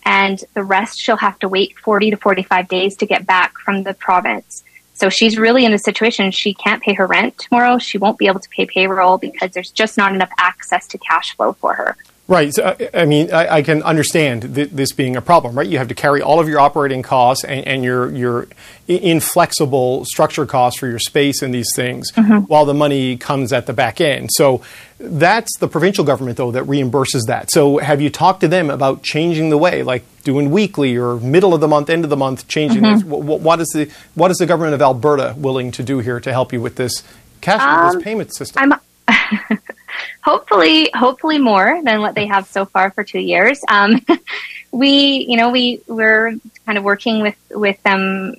and 0.04 0.42
the 0.54 0.64
rest 0.64 1.00
she'll 1.00 1.16
have 1.16 1.38
to 1.40 1.48
wait 1.48 1.78
40 1.78 2.10
to 2.10 2.16
45 2.16 2.68
days 2.68 2.96
to 2.96 3.06
get 3.06 3.26
back 3.26 3.58
from 3.58 3.82
the 3.82 3.94
province. 3.94 4.64
So 4.94 5.08
she's 5.08 5.36
really 5.36 5.64
in 5.64 5.74
a 5.74 5.78
situation 5.78 6.30
she 6.30 6.54
can't 6.54 6.82
pay 6.82 6.94
her 6.94 7.06
rent 7.06 7.36
tomorrow. 7.36 7.78
She 7.78 7.98
won't 7.98 8.16
be 8.16 8.28
able 8.28 8.40
to 8.40 8.48
pay 8.48 8.64
payroll 8.64 9.18
because 9.18 9.50
there's 9.50 9.70
just 9.70 9.98
not 9.98 10.14
enough 10.14 10.30
access 10.38 10.86
to 10.88 10.98
cash 10.98 11.36
flow 11.36 11.52
for 11.52 11.74
her. 11.74 11.96
Right. 12.26 12.54
So, 12.54 12.74
I 12.94 13.04
mean, 13.04 13.30
I, 13.34 13.56
I 13.56 13.62
can 13.62 13.82
understand 13.82 14.54
th- 14.54 14.70
this 14.70 14.92
being 14.92 15.14
a 15.14 15.20
problem, 15.20 15.54
right? 15.54 15.66
You 15.66 15.76
have 15.76 15.88
to 15.88 15.94
carry 15.94 16.22
all 16.22 16.40
of 16.40 16.48
your 16.48 16.58
operating 16.58 17.02
costs 17.02 17.44
and, 17.44 17.66
and 17.66 17.84
your 17.84 18.10
your 18.12 18.48
inflexible 18.88 20.06
structure 20.06 20.46
costs 20.46 20.80
for 20.80 20.86
your 20.86 20.98
space 20.98 21.42
and 21.42 21.52
these 21.52 21.68
things, 21.76 22.10
mm-hmm. 22.12 22.38
while 22.46 22.64
the 22.64 22.72
money 22.72 23.18
comes 23.18 23.52
at 23.52 23.66
the 23.66 23.74
back 23.74 24.00
end. 24.00 24.30
So 24.32 24.62
that's 24.98 25.54
the 25.58 25.68
provincial 25.68 26.02
government, 26.02 26.38
though, 26.38 26.50
that 26.52 26.64
reimburses 26.64 27.26
that. 27.26 27.50
So 27.50 27.76
have 27.76 28.00
you 28.00 28.08
talked 28.08 28.40
to 28.40 28.48
them 28.48 28.70
about 28.70 29.02
changing 29.02 29.50
the 29.50 29.58
way, 29.58 29.82
like 29.82 30.02
doing 30.22 30.50
weekly 30.50 30.96
or 30.96 31.16
middle 31.16 31.52
of 31.52 31.60
the 31.60 31.68
month, 31.68 31.90
end 31.90 32.04
of 32.04 32.10
the 32.10 32.16
month, 32.16 32.48
changing 32.48 32.84
mm-hmm. 32.84 32.94
this? 32.94 33.04
What, 33.04 33.40
what 33.42 33.60
is 33.60 33.68
the 33.74 33.90
what 34.14 34.30
is 34.30 34.38
the 34.38 34.46
government 34.46 34.72
of 34.72 34.80
Alberta 34.80 35.34
willing 35.36 35.72
to 35.72 35.82
do 35.82 35.98
here 35.98 36.20
to 36.20 36.32
help 36.32 36.54
you 36.54 36.62
with 36.62 36.76
this 36.76 37.02
cash 37.42 37.60
um, 37.60 37.96
this 37.96 38.02
payment 38.02 38.34
system? 38.34 38.72
hopefully, 40.22 40.90
hopefully 40.94 41.38
more 41.38 41.80
than 41.82 42.00
what 42.00 42.14
they 42.14 42.26
have 42.26 42.46
so 42.46 42.64
far 42.64 42.90
for 42.90 43.04
two 43.04 43.20
years. 43.20 43.60
Um, 43.68 44.04
we, 44.72 45.26
you 45.28 45.36
know, 45.36 45.50
we 45.50 45.80
we're 45.86 46.38
kind 46.66 46.78
of 46.78 46.84
working 46.84 47.20
with 47.20 47.36
with 47.50 47.82
them 47.82 48.36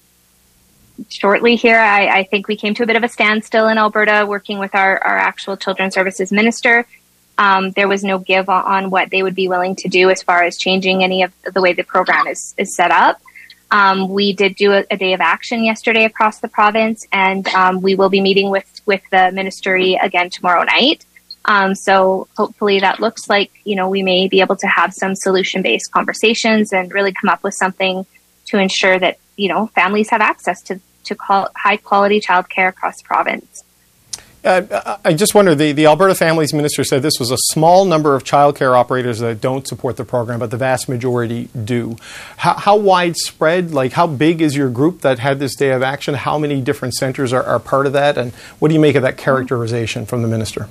shortly 1.09 1.55
here. 1.55 1.79
I, 1.79 2.19
I, 2.19 2.23
think 2.23 2.47
we 2.47 2.55
came 2.55 2.73
to 2.75 2.83
a 2.83 2.85
bit 2.85 2.95
of 2.95 3.03
a 3.03 3.09
standstill 3.09 3.67
in 3.67 3.77
Alberta, 3.77 4.25
working 4.27 4.59
with 4.59 4.73
our 4.75 5.01
our 5.03 5.17
actual 5.17 5.57
children's 5.57 5.93
services 5.93 6.31
minister. 6.31 6.85
Um, 7.37 7.71
there 7.71 7.87
was 7.87 8.03
no 8.03 8.17
give 8.17 8.47
on, 8.47 8.89
what 8.89 9.09
they 9.09 9.21
would 9.21 9.35
be 9.35 9.49
willing 9.49 9.75
to 9.77 9.89
do 9.89 10.09
as 10.09 10.23
far 10.23 10.43
as 10.43 10.57
changing 10.57 11.03
any 11.03 11.23
of 11.23 11.33
the 11.53 11.61
way 11.61 11.73
the 11.73 11.83
program 11.83 12.27
is 12.27 12.53
is 12.57 12.75
set 12.75 12.91
up. 12.91 13.21
Um, 13.71 14.09
we 14.09 14.31
did 14.31 14.55
do 14.55 14.71
a, 14.73 14.85
a, 14.89 14.95
day 14.95 15.13
of 15.13 15.21
action 15.21 15.63
yesterday 15.63 16.05
across 16.05 16.39
the 16.39 16.47
province, 16.47 17.05
and 17.11 17.47
um, 17.49 17.81
we 17.81 17.95
will 17.95 18.09
be 18.09 18.21
meeting 18.21 18.49
with 18.49 18.81
with 18.85 19.01
the 19.11 19.31
ministry 19.31 19.95
again 20.01 20.29
tomorrow 20.29 20.63
night. 20.63 21.05
Um, 21.45 21.75
so 21.75 22.27
hopefully 22.35 22.79
that 22.79 22.99
looks 22.99 23.29
like, 23.29 23.51
you 23.63 23.75
know, 23.75 23.87
we 23.87 24.01
may 24.01 24.27
be 24.27 24.41
able 24.41 24.55
to 24.57 24.67
have 24.67 24.93
some 24.93 25.15
solution 25.15 25.61
based 25.61 25.91
conversations 25.91 26.73
and 26.73 26.91
really 26.91 27.13
come 27.13 27.29
up 27.29 27.43
with 27.43 27.53
something 27.53 28.05
to 28.45 28.57
ensure 28.57 28.97
that, 28.99 29.19
you 29.37 29.47
know, 29.49 29.67
families 29.67 30.09
have 30.09 30.21
access 30.21 30.61
to, 30.63 30.79
to 31.05 31.15
call, 31.15 31.49
high 31.55 31.77
quality 31.77 32.19
childcare 32.19 32.69
across 32.69 32.97
the 32.97 33.03
province. 33.03 33.63
Uh, 34.43 34.97
I 35.03 35.13
just 35.13 35.33
wonder 35.33 35.55
the, 35.55 35.71
the 35.71 35.87
Alberta 35.87 36.13
Families 36.13 36.53
Minister 36.53 36.83
said 36.83 37.01
this 37.01 37.19
was 37.19 37.31
a 37.31 37.37
small 37.37 37.83
number 37.83 38.15
of 38.15 38.23
childcare 38.23 38.77
operators 38.77 39.17
that 39.19 39.41
don't 39.41 39.67
support 39.67 39.97
the 39.97 40.05
program, 40.05 40.37
but 40.37 40.51
the 40.51 40.57
vast 40.57 40.87
majority 40.87 41.49
do. 41.63 41.97
How, 42.37 42.53
how, 42.53 42.75
widespread, 42.75 43.71
like 43.71 43.93
how 43.93 44.05
big 44.05 44.41
is 44.41 44.55
your 44.55 44.69
group 44.69 45.01
that 45.01 45.17
had 45.17 45.39
this 45.39 45.55
day 45.55 45.71
of 45.71 45.81
action? 45.81 46.13
How 46.13 46.37
many 46.37 46.61
different 46.61 46.93
centers 46.93 47.33
are, 47.33 47.43
are 47.43 47.59
part 47.59 47.87
of 47.87 47.93
that? 47.93 48.19
And 48.19 48.33
what 48.59 48.67
do 48.67 48.75
you 48.75 48.79
make 48.79 48.95
of 48.95 49.01
that 49.01 49.17
characterization 49.17 50.05
from 50.05 50.21
the 50.21 50.27
minister? 50.27 50.69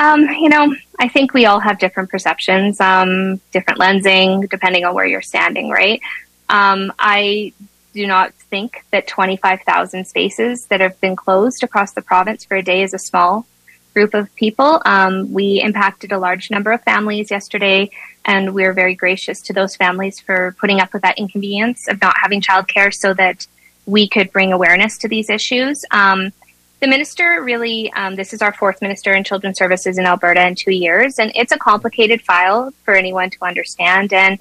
Um, 0.00 0.22
you 0.22 0.48
know, 0.48 0.74
I 0.98 1.08
think 1.08 1.34
we 1.34 1.44
all 1.44 1.60
have 1.60 1.78
different 1.78 2.08
perceptions, 2.08 2.80
um, 2.80 3.38
different 3.52 3.78
lensing, 3.78 4.48
depending 4.48 4.86
on 4.86 4.94
where 4.94 5.04
you're 5.04 5.20
standing, 5.20 5.68
right? 5.68 6.00
Um, 6.48 6.90
I 6.98 7.52
do 7.92 8.06
not 8.06 8.32
think 8.32 8.82
that 8.92 9.06
25,000 9.06 10.06
spaces 10.06 10.64
that 10.66 10.80
have 10.80 10.98
been 11.02 11.16
closed 11.16 11.62
across 11.62 11.92
the 11.92 12.00
province 12.00 12.46
for 12.46 12.56
a 12.56 12.62
day 12.62 12.82
is 12.82 12.94
a 12.94 12.98
small 12.98 13.46
group 13.92 14.14
of 14.14 14.34
people. 14.36 14.80
Um, 14.86 15.34
we 15.34 15.60
impacted 15.60 16.12
a 16.12 16.18
large 16.18 16.50
number 16.50 16.72
of 16.72 16.82
families 16.82 17.30
yesterday, 17.30 17.90
and 18.24 18.54
we're 18.54 18.72
very 18.72 18.94
gracious 18.94 19.42
to 19.42 19.52
those 19.52 19.76
families 19.76 20.18
for 20.18 20.56
putting 20.58 20.80
up 20.80 20.94
with 20.94 21.02
that 21.02 21.18
inconvenience 21.18 21.88
of 21.88 22.00
not 22.00 22.16
having 22.22 22.40
childcare 22.40 22.94
so 22.94 23.12
that 23.14 23.46
we 23.84 24.08
could 24.08 24.32
bring 24.32 24.52
awareness 24.52 24.96
to 24.98 25.08
these 25.08 25.28
issues. 25.28 25.84
Um, 25.90 26.32
the 26.80 26.86
minister 26.86 27.42
really, 27.42 27.92
um, 27.92 28.16
this 28.16 28.32
is 28.32 28.40
our 28.40 28.52
fourth 28.54 28.80
minister 28.80 29.12
in 29.12 29.22
children's 29.22 29.58
services 29.58 29.98
in 29.98 30.06
Alberta 30.06 30.46
in 30.46 30.54
two 30.54 30.72
years, 30.72 31.18
and 31.18 31.30
it's 31.34 31.52
a 31.52 31.58
complicated 31.58 32.22
file 32.22 32.72
for 32.84 32.94
anyone 32.94 33.28
to 33.30 33.44
understand. 33.44 34.12
And 34.12 34.38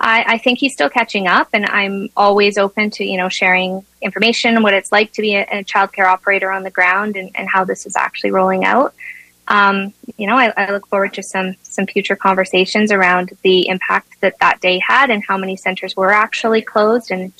I, 0.00 0.24
I, 0.26 0.38
think 0.38 0.58
he's 0.58 0.72
still 0.72 0.88
catching 0.88 1.26
up, 1.26 1.48
and 1.52 1.66
I'm 1.66 2.08
always 2.16 2.56
open 2.56 2.90
to 2.92 3.04
you 3.04 3.18
know 3.18 3.28
sharing 3.28 3.84
information, 4.00 4.62
what 4.62 4.74
it's 4.74 4.90
like 4.90 5.12
to 5.12 5.22
be 5.22 5.34
a, 5.34 5.42
a 5.42 5.64
childcare 5.64 6.06
operator 6.06 6.50
on 6.50 6.62
the 6.62 6.70
ground, 6.70 7.16
and, 7.16 7.30
and 7.34 7.48
how 7.48 7.64
this 7.64 7.84
is 7.84 7.94
actually 7.94 8.30
rolling 8.30 8.64
out. 8.64 8.94
Um, 9.48 9.92
you 10.16 10.26
know, 10.26 10.36
I, 10.36 10.52
I, 10.56 10.70
look 10.70 10.86
forward 10.86 11.12
to 11.14 11.22
some 11.22 11.56
some 11.62 11.86
future 11.86 12.16
conversations 12.16 12.90
around 12.90 13.36
the 13.42 13.68
impact 13.68 14.20
that 14.20 14.38
that 14.40 14.60
day 14.60 14.78
had, 14.78 15.10
and 15.10 15.22
how 15.22 15.36
many 15.36 15.56
centers 15.56 15.94
were 15.94 16.10
actually 16.10 16.62
closed, 16.62 17.10
and 17.10 17.32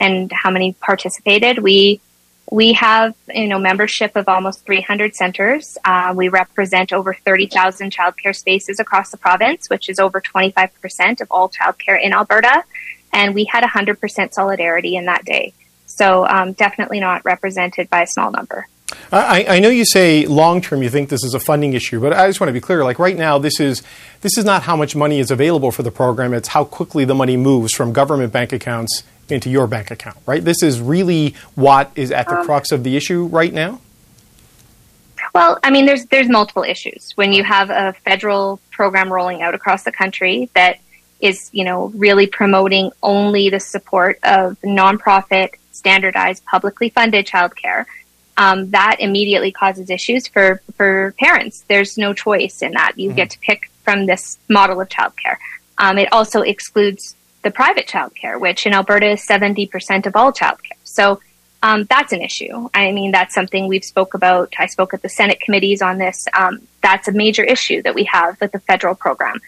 and 0.00 0.32
how 0.32 0.50
many 0.50 0.72
participated. 0.72 1.60
We 1.60 2.00
we 2.50 2.74
have, 2.74 3.14
you 3.28 3.48
know, 3.48 3.58
membership 3.58 4.16
of 4.16 4.28
almost 4.28 4.64
300 4.66 5.14
centers. 5.14 5.78
Uh, 5.84 6.12
we 6.16 6.28
represent 6.28 6.92
over 6.92 7.14
30,000 7.14 7.90
childcare 7.90 8.34
spaces 8.34 8.78
across 8.78 9.10
the 9.10 9.16
province, 9.16 9.70
which 9.70 9.88
is 9.88 9.98
over 9.98 10.20
25% 10.20 11.20
of 11.20 11.28
all 11.30 11.48
childcare 11.48 12.02
in 12.02 12.12
Alberta. 12.12 12.64
And 13.12 13.34
we 13.34 13.44
had 13.44 13.64
100% 13.64 14.32
solidarity 14.32 14.96
in 14.96 15.06
that 15.06 15.24
day. 15.24 15.54
So 15.86 16.26
um, 16.26 16.52
definitely 16.52 17.00
not 17.00 17.24
represented 17.24 17.88
by 17.90 18.02
a 18.02 18.06
small 18.06 18.30
number. 18.30 18.66
I, 19.10 19.46
I, 19.48 19.58
know 19.58 19.70
you 19.70 19.86
say 19.86 20.26
long 20.26 20.60
term 20.60 20.82
you 20.82 20.90
think 20.90 21.08
this 21.08 21.24
is 21.24 21.32
a 21.32 21.40
funding 21.40 21.72
issue, 21.72 22.00
but 22.00 22.12
I 22.12 22.26
just 22.26 22.40
want 22.40 22.48
to 22.48 22.52
be 22.52 22.60
clear. 22.60 22.84
Like 22.84 22.98
right 22.98 23.16
now, 23.16 23.38
this 23.38 23.58
is 23.58 23.82
this 24.20 24.36
is 24.36 24.44
not 24.44 24.64
how 24.64 24.76
much 24.76 24.94
money 24.94 25.18
is 25.18 25.30
available 25.30 25.70
for 25.70 25.82
the 25.82 25.90
program. 25.90 26.34
It's 26.34 26.48
how 26.48 26.64
quickly 26.64 27.06
the 27.06 27.14
money 27.14 27.38
moves 27.38 27.72
from 27.74 27.94
government 27.94 28.32
bank 28.32 28.52
accounts 28.52 29.02
into 29.32 29.50
your 29.50 29.66
bank 29.66 29.90
account, 29.90 30.18
right? 30.26 30.44
This 30.44 30.62
is 30.62 30.80
really 30.80 31.34
what 31.54 31.90
is 31.96 32.12
at 32.12 32.28
the 32.28 32.38
um, 32.38 32.46
crux 32.46 32.70
of 32.70 32.84
the 32.84 32.96
issue 32.96 33.26
right 33.26 33.52
now. 33.52 33.80
Well, 35.34 35.58
I 35.62 35.70
mean, 35.70 35.86
there's 35.86 36.04
there's 36.06 36.28
multiple 36.28 36.62
issues 36.62 37.12
when 37.14 37.32
you 37.32 37.42
have 37.42 37.70
a 37.70 37.94
federal 38.04 38.60
program 38.70 39.12
rolling 39.12 39.42
out 39.42 39.54
across 39.54 39.82
the 39.82 39.92
country 39.92 40.50
that 40.54 40.78
is, 41.20 41.48
you 41.52 41.64
know, 41.64 41.86
really 41.94 42.26
promoting 42.26 42.90
only 43.02 43.48
the 43.48 43.60
support 43.60 44.18
of 44.24 44.60
nonprofit, 44.60 45.54
standardized, 45.70 46.44
publicly 46.44 46.90
funded 46.90 47.26
childcare. 47.26 47.86
Um, 48.36 48.70
that 48.70 48.96
immediately 48.98 49.52
causes 49.52 49.88
issues 49.88 50.26
for 50.26 50.60
for 50.76 51.14
parents. 51.18 51.64
There's 51.68 51.96
no 51.96 52.12
choice 52.12 52.60
in 52.60 52.72
that. 52.72 52.98
You 52.98 53.08
mm-hmm. 53.08 53.16
get 53.16 53.30
to 53.30 53.38
pick 53.38 53.70
from 53.84 54.06
this 54.06 54.38
model 54.48 54.80
of 54.80 54.88
childcare. 54.88 55.36
Um, 55.78 55.98
it 55.98 56.12
also 56.12 56.42
excludes 56.42 57.14
the 57.42 57.50
private 57.50 57.86
childcare, 57.86 58.38
which 58.40 58.66
in 58.66 58.72
Alberta 58.72 59.10
is 59.10 59.26
70% 59.26 60.06
of 60.06 60.16
all 60.16 60.32
childcare. 60.32 60.78
So 60.84 61.20
um, 61.62 61.84
that's 61.84 62.12
an 62.12 62.20
issue. 62.22 62.68
I 62.74 62.92
mean, 62.92 63.12
that's 63.12 63.34
something 63.34 63.68
we've 63.68 63.84
spoke 63.84 64.14
about. 64.14 64.52
I 64.58 64.66
spoke 64.66 64.94
at 64.94 65.02
the 65.02 65.08
Senate 65.08 65.40
committees 65.40 65.80
on 65.80 65.98
this. 65.98 66.26
Um, 66.34 66.66
that's 66.82 67.08
a 67.08 67.12
major 67.12 67.44
issue 67.44 67.82
that 67.82 67.94
we 67.94 68.04
have 68.04 68.40
with 68.40 68.52
the 68.52 68.58
federal 68.60 68.94
program. 68.94 69.38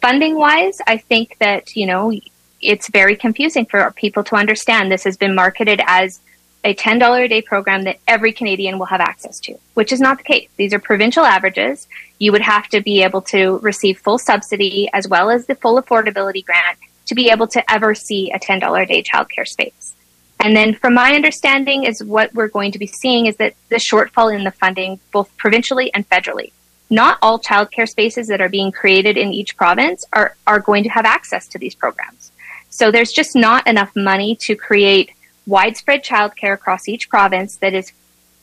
Funding 0.00 0.36
wise, 0.36 0.78
I 0.86 0.96
think 0.96 1.36
that, 1.38 1.76
you 1.76 1.86
know, 1.86 2.12
it's 2.60 2.88
very 2.88 3.16
confusing 3.16 3.66
for 3.66 3.90
people 3.92 4.24
to 4.24 4.36
understand. 4.36 4.90
This 4.90 5.04
has 5.04 5.16
been 5.16 5.34
marketed 5.34 5.82
as 5.86 6.20
a 6.64 6.74
$10 6.74 7.24
a 7.24 7.28
day 7.28 7.42
program 7.42 7.84
that 7.84 7.98
every 8.08 8.32
Canadian 8.32 8.78
will 8.78 8.86
have 8.86 9.00
access 9.00 9.38
to, 9.40 9.56
which 9.74 9.92
is 9.92 10.00
not 10.00 10.18
the 10.18 10.24
case. 10.24 10.48
These 10.56 10.72
are 10.72 10.78
provincial 10.78 11.24
averages. 11.24 11.86
You 12.18 12.32
would 12.32 12.42
have 12.42 12.66
to 12.68 12.80
be 12.80 13.02
able 13.02 13.22
to 13.22 13.58
receive 13.58 13.98
full 13.98 14.18
subsidy 14.18 14.88
as 14.92 15.06
well 15.06 15.30
as 15.30 15.46
the 15.46 15.54
full 15.54 15.80
affordability 15.80 16.44
grant 16.44 16.78
to 17.08 17.14
be 17.14 17.30
able 17.30 17.46
to 17.48 17.72
ever 17.72 17.94
see 17.94 18.30
a 18.30 18.38
$10 18.38 18.82
a 18.82 18.86
day 18.86 19.02
childcare 19.02 19.46
space. 19.46 19.94
And 20.40 20.54
then 20.54 20.74
from 20.74 20.94
my 20.94 21.14
understanding 21.14 21.84
is 21.84 22.02
what 22.02 22.32
we're 22.32 22.48
going 22.48 22.72
to 22.72 22.78
be 22.78 22.86
seeing 22.86 23.26
is 23.26 23.36
that 23.36 23.54
the 23.70 23.76
shortfall 23.76 24.34
in 24.34 24.44
the 24.44 24.52
funding, 24.52 25.00
both 25.12 25.36
provincially 25.36 25.92
and 25.94 26.08
federally. 26.08 26.52
Not 26.90 27.18
all 27.20 27.38
childcare 27.38 27.88
spaces 27.88 28.28
that 28.28 28.40
are 28.40 28.48
being 28.48 28.72
created 28.72 29.16
in 29.16 29.32
each 29.32 29.56
province 29.56 30.06
are, 30.12 30.36
are 30.46 30.60
going 30.60 30.84
to 30.84 30.90
have 30.90 31.04
access 31.04 31.48
to 31.48 31.58
these 31.58 31.74
programs. 31.74 32.32
So 32.70 32.90
there's 32.90 33.12
just 33.12 33.34
not 33.34 33.66
enough 33.66 33.94
money 33.96 34.36
to 34.42 34.54
create 34.54 35.10
widespread 35.46 36.04
childcare 36.04 36.54
across 36.54 36.88
each 36.88 37.08
province 37.08 37.56
that 37.56 37.74
is 37.74 37.92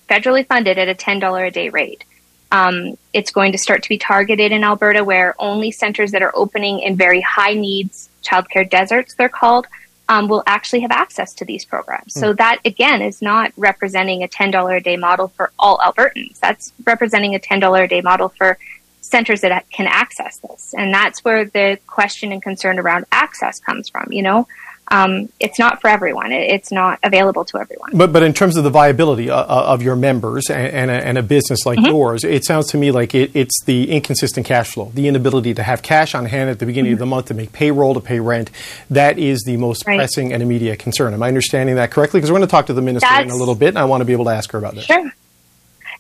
federally 0.10 0.46
funded 0.46 0.78
at 0.78 0.90
a 0.90 0.96
$10 0.96 1.48
a 1.48 1.52
day 1.52 1.70
rate. 1.70 2.04
Um, 2.52 2.98
it's 3.14 3.32
going 3.32 3.52
to 3.54 3.58
start 3.58 3.84
to 3.84 3.90
be 3.90 3.98
targeted 3.98 4.52
in 4.52 4.64
Alberta 4.64 5.04
where 5.04 5.36
only 5.40 5.72
centers 5.72 6.12
that 6.12 6.22
are 6.22 6.36
opening 6.36 6.80
in 6.80 6.96
very 6.96 7.22
high 7.22 7.54
needs 7.54 8.10
childcare 8.26 8.70
deserts, 8.70 9.14
they're 9.16 9.30
called, 9.30 9.68
um, 10.10 10.28
will 10.28 10.44
actually 10.46 10.82
have 10.82 10.92
access 10.92 11.34
to 11.36 11.46
these 11.46 11.66
programs. 11.66 12.14
So 12.14 12.32
hmm. 12.32 12.36
that 12.38 12.60
again 12.66 13.02
is 13.02 13.22
not 13.22 13.52
representing 13.58 14.24
a 14.24 14.28
ten 14.28 14.52
dollar 14.52 14.76
a 14.76 14.82
day 14.82 14.98
model 14.98 15.30
for 15.30 15.52
all 15.58 15.78
Albertans. 15.80 16.40
That's 16.40 16.74
representing 16.86 17.36
a 17.36 17.40
ten 17.40 17.60
dollar 17.60 17.84
a 17.84 17.88
day 17.88 18.02
model 18.02 18.30
for 18.30 18.58
centers 19.02 19.42
that 19.42 19.70
can 19.70 19.88
access 19.88 20.38
this, 20.38 20.74
and 20.78 20.94
that's 20.94 21.24
where 21.24 21.46
the 21.46 21.80
question 21.88 22.32
and 22.32 22.42
concern 22.42 22.80
around 22.80 23.06
access 23.12 23.60
comes 23.60 23.90
from. 23.90 24.12
You 24.12 24.24
know, 24.24 24.48
um, 24.90 25.30
it's 25.40 25.58
not 25.58 25.82
for 25.82 25.90
everyone. 25.90 26.32
It's 26.32 26.72
not 26.72 27.00
available 27.04 27.44
to 27.46 27.58
everyone. 27.58 27.92
But 27.94 28.14
but 28.14 28.24
in 28.24 28.34
terms 28.34 28.58
of 28.58 28.64
the 28.64 28.70
viability 28.70 29.30
uh, 29.30 29.38
uh, 29.38 29.74
of 29.74 29.82
your 29.82 29.96
members 29.96 30.50
and, 30.50 30.68
and, 30.68 30.92
a, 30.92 30.94
and 30.94 31.18
a 31.18 31.24
business 31.24 31.66
like 31.66 31.80
mm-hmm. 31.80 31.88
yours, 31.88 32.24
it 32.24 32.46
sounds 32.46 32.68
to 32.72 32.78
me 32.78 32.92
like 32.92 33.16
it, 33.16 33.32
it's 33.34 33.64
the 33.66 33.90
inconsistent 33.92 34.46
cash 34.46 34.72
flow, 34.72 34.92
the 34.94 35.08
inability 35.08 35.54
to 35.56 35.64
have 35.64 35.82
cash 35.82 36.14
on 36.14 36.26
hand 36.26 36.50
at 36.50 36.60
the 36.60 36.66
beginning 36.66 36.90
mm-hmm. 36.90 36.96
of 36.96 37.00
the 37.00 37.06
month 37.06 37.28
to 37.28 37.34
make 37.34 37.52
payroll, 37.52 37.94
to 37.94 38.00
pay 38.00 38.20
rent. 38.20 38.52
That 38.90 39.18
is 39.18 39.44
the 39.46 39.58
most 39.58 39.86
right. 39.88 39.98
pressing 39.98 40.32
and 40.34 40.44
immediate 40.44 40.80
concern. 40.80 41.14
Am 41.14 41.24
I 41.24 41.28
understanding 41.30 41.76
that 41.76 41.92
correctly? 41.92 42.20
Because 42.20 42.32
we're 42.32 42.38
going 42.38 42.48
to 42.48 42.52
talk 42.52 42.68
to 42.68 42.74
the 42.74 42.82
minister 42.82 43.08
that's, 43.10 43.26
in 43.26 43.32
a 43.32 43.38
little 43.38 43.56
bit, 43.56 43.70
and 43.70 43.80
I 43.80 43.86
want 43.86 44.02
to 44.02 44.06
be 44.06 44.14
able 44.14 44.26
to 44.26 44.32
ask 44.32 44.52
her 44.52 44.60
about 44.60 44.76
this. 44.76 44.86
Sure. 44.86 45.12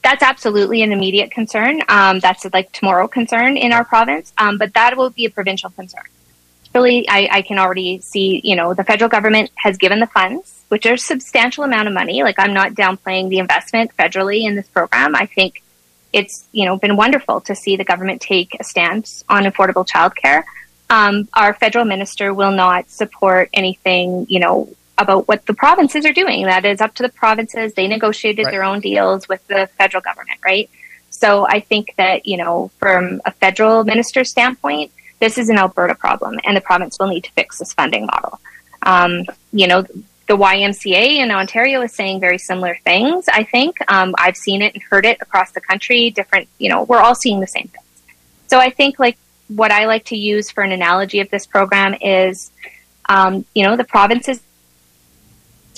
That's 0.03 0.21
absolutely 0.21 0.83
an 0.83 0.91
immediate 0.91 1.31
concern. 1.31 1.81
Um, 1.89 2.19
that's 2.19 2.45
like 2.53 2.71
tomorrow 2.71 3.07
concern 3.07 3.57
in 3.57 3.73
our 3.73 3.83
province, 3.83 4.31
um, 4.37 4.59
but 4.59 4.75
that 4.75 4.95
will 4.95 5.09
be 5.09 5.25
a 5.25 5.31
provincial 5.31 5.71
concern 5.71 6.03
really, 6.75 7.07
I, 7.09 7.29
I 7.31 7.41
can 7.41 7.57
already 7.57 8.01
see, 8.01 8.41
you 8.43 8.55
know, 8.55 8.73
the 8.73 8.83
federal 8.83 9.09
government 9.09 9.49
has 9.55 9.77
given 9.77 9.99
the 9.99 10.07
funds, 10.07 10.63
which 10.67 10.85
are 10.85 10.93
a 10.93 10.97
substantial 10.97 11.63
amount 11.63 11.87
of 11.87 11.93
money. 11.93 12.21
Like 12.21 12.37
I'm 12.37 12.53
not 12.53 12.73
downplaying 12.73 13.29
the 13.29 13.39
investment 13.39 13.95
federally 13.97 14.43
in 14.43 14.55
this 14.55 14.67
program. 14.67 15.15
I 15.15 15.25
think 15.25 15.63
it's, 16.13 16.47
you 16.51 16.65
know, 16.65 16.77
been 16.77 16.95
wonderful 16.97 17.41
to 17.41 17.55
see 17.55 17.75
the 17.77 17.83
government 17.83 18.21
take 18.21 18.55
a 18.59 18.63
stance 18.63 19.23
on 19.27 19.43
affordable 19.45 19.87
childcare. 19.87 20.43
Um, 20.89 21.27
our 21.33 21.53
federal 21.53 21.85
minister 21.85 22.33
will 22.33 22.51
not 22.51 22.89
support 22.89 23.49
anything, 23.53 24.27
you 24.29 24.39
know, 24.39 24.69
about 24.97 25.27
what 25.27 25.45
the 25.45 25.53
provinces 25.53 26.05
are 26.05 26.13
doing. 26.13 26.45
That 26.45 26.63
is 26.63 26.79
up 26.79 26.93
to 26.95 27.03
the 27.03 27.09
provinces. 27.09 27.73
They 27.73 27.87
negotiated 27.87 28.45
right. 28.45 28.51
their 28.51 28.63
own 28.63 28.79
deals 28.81 29.27
with 29.27 29.45
the 29.47 29.67
federal 29.77 30.01
government, 30.01 30.39
right? 30.43 30.69
So 31.09 31.47
I 31.47 31.59
think 31.59 31.93
that, 31.97 32.27
you 32.27 32.37
know, 32.37 32.71
from 32.77 33.21
a 33.25 33.31
federal 33.31 33.83
minister's 33.83 34.29
standpoint, 34.29 34.91
this 35.19 35.37
is 35.37 35.49
an 35.49 35.57
Alberta 35.57 35.95
problem, 35.95 36.39
and 36.43 36.55
the 36.55 36.61
province 36.61 36.97
will 36.99 37.07
need 37.07 37.23
to 37.23 37.31
fix 37.31 37.59
this 37.59 37.73
funding 37.73 38.05
model. 38.05 38.39
Um, 38.83 39.25
you 39.51 39.67
know, 39.67 39.81
the 40.27 40.35
YMCA 40.35 41.17
in 41.17 41.31
Ontario 41.31 41.81
is 41.81 41.93
saying 41.93 42.19
very 42.19 42.37
similar 42.37 42.75
things. 42.83 43.25
I 43.27 43.43
think 43.43 43.77
um, 43.91 44.15
I've 44.17 44.37
seen 44.37 44.61
it 44.61 44.73
and 44.73 44.83
heard 44.83 45.05
it 45.05 45.17
across 45.21 45.51
the 45.51 45.61
country. 45.61 46.09
Different, 46.09 46.47
you 46.57 46.69
know, 46.69 46.83
we're 46.83 46.99
all 46.99 47.15
seeing 47.15 47.39
the 47.39 47.47
same 47.47 47.67
things. 47.67 47.85
So 48.47 48.59
I 48.59 48.69
think 48.69 48.99
like 48.99 49.17
what 49.47 49.71
I 49.71 49.85
like 49.85 50.05
to 50.05 50.17
use 50.17 50.49
for 50.49 50.63
an 50.63 50.71
analogy 50.71 51.19
of 51.19 51.29
this 51.29 51.45
program 51.45 51.95
is, 52.01 52.51
um, 53.07 53.45
you 53.53 53.63
know, 53.63 53.75
the 53.75 53.83
provinces 53.83 54.39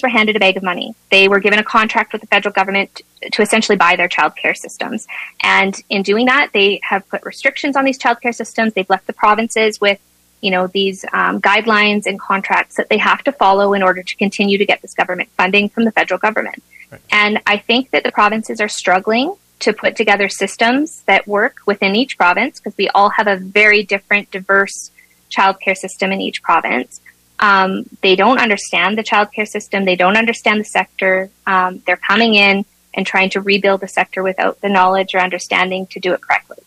were 0.01 0.09
handed 0.09 0.35
a 0.35 0.39
bag 0.39 0.57
of 0.57 0.63
money. 0.63 0.95
They 1.09 1.27
were 1.27 1.39
given 1.39 1.59
a 1.59 1.63
contract 1.63 2.11
with 2.11 2.21
the 2.21 2.27
federal 2.27 2.53
government 2.53 3.01
to 3.31 3.41
essentially 3.41 3.77
buy 3.77 3.95
their 3.95 4.07
childcare 4.07 4.55
systems. 4.55 5.07
And 5.41 5.75
in 5.89 6.03
doing 6.03 6.25
that, 6.25 6.51
they 6.53 6.79
have 6.83 7.07
put 7.09 7.23
restrictions 7.23 7.75
on 7.75 7.85
these 7.85 7.97
childcare 7.97 8.33
systems. 8.33 8.73
They've 8.73 8.89
left 8.89 9.07
the 9.07 9.13
provinces 9.13 9.81
with, 9.81 9.99
you 10.41 10.51
know, 10.51 10.67
these 10.67 11.05
um, 11.13 11.41
guidelines 11.41 12.05
and 12.05 12.19
contracts 12.19 12.75
that 12.75 12.89
they 12.89 12.97
have 12.97 13.23
to 13.23 13.31
follow 13.31 13.73
in 13.73 13.83
order 13.83 14.03
to 14.03 14.15
continue 14.15 14.57
to 14.57 14.65
get 14.65 14.81
this 14.81 14.93
government 14.93 15.29
funding 15.37 15.69
from 15.69 15.85
the 15.85 15.91
federal 15.91 16.19
government. 16.19 16.63
Right. 16.91 17.01
And 17.11 17.41
I 17.45 17.57
think 17.57 17.91
that 17.91 18.03
the 18.03 18.11
provinces 18.11 18.61
are 18.61 18.69
struggling 18.69 19.35
to 19.59 19.73
put 19.73 19.95
together 19.95 20.29
systems 20.29 21.01
that 21.07 21.27
work 21.27 21.57
within 21.65 21.95
each 21.95 22.17
province 22.17 22.59
because 22.59 22.77
we 22.77 22.89
all 22.89 23.09
have 23.09 23.27
a 23.27 23.37
very 23.37 23.83
different, 23.83 24.29
diverse 24.31 24.91
childcare 25.29 25.75
system 25.75 26.11
in 26.11 26.21
each 26.21 26.41
province. 26.41 27.01
Um, 27.39 27.85
they 28.01 28.15
don't 28.15 28.39
understand 28.39 28.97
the 28.97 29.03
childcare 29.03 29.47
system. 29.47 29.85
They 29.85 29.95
don't 29.95 30.17
understand 30.17 30.59
the 30.59 30.65
sector. 30.65 31.29
Um, 31.45 31.83
they're 31.85 31.97
coming 31.97 32.35
in 32.35 32.65
and 32.93 33.05
trying 33.05 33.29
to 33.31 33.41
rebuild 33.41 33.81
the 33.81 33.87
sector 33.87 34.23
without 34.23 34.59
the 34.61 34.69
knowledge 34.69 35.13
or 35.13 35.19
understanding 35.19 35.85
to 35.87 35.99
do 35.99 36.13
it 36.13 36.21
correctly. 36.21 36.57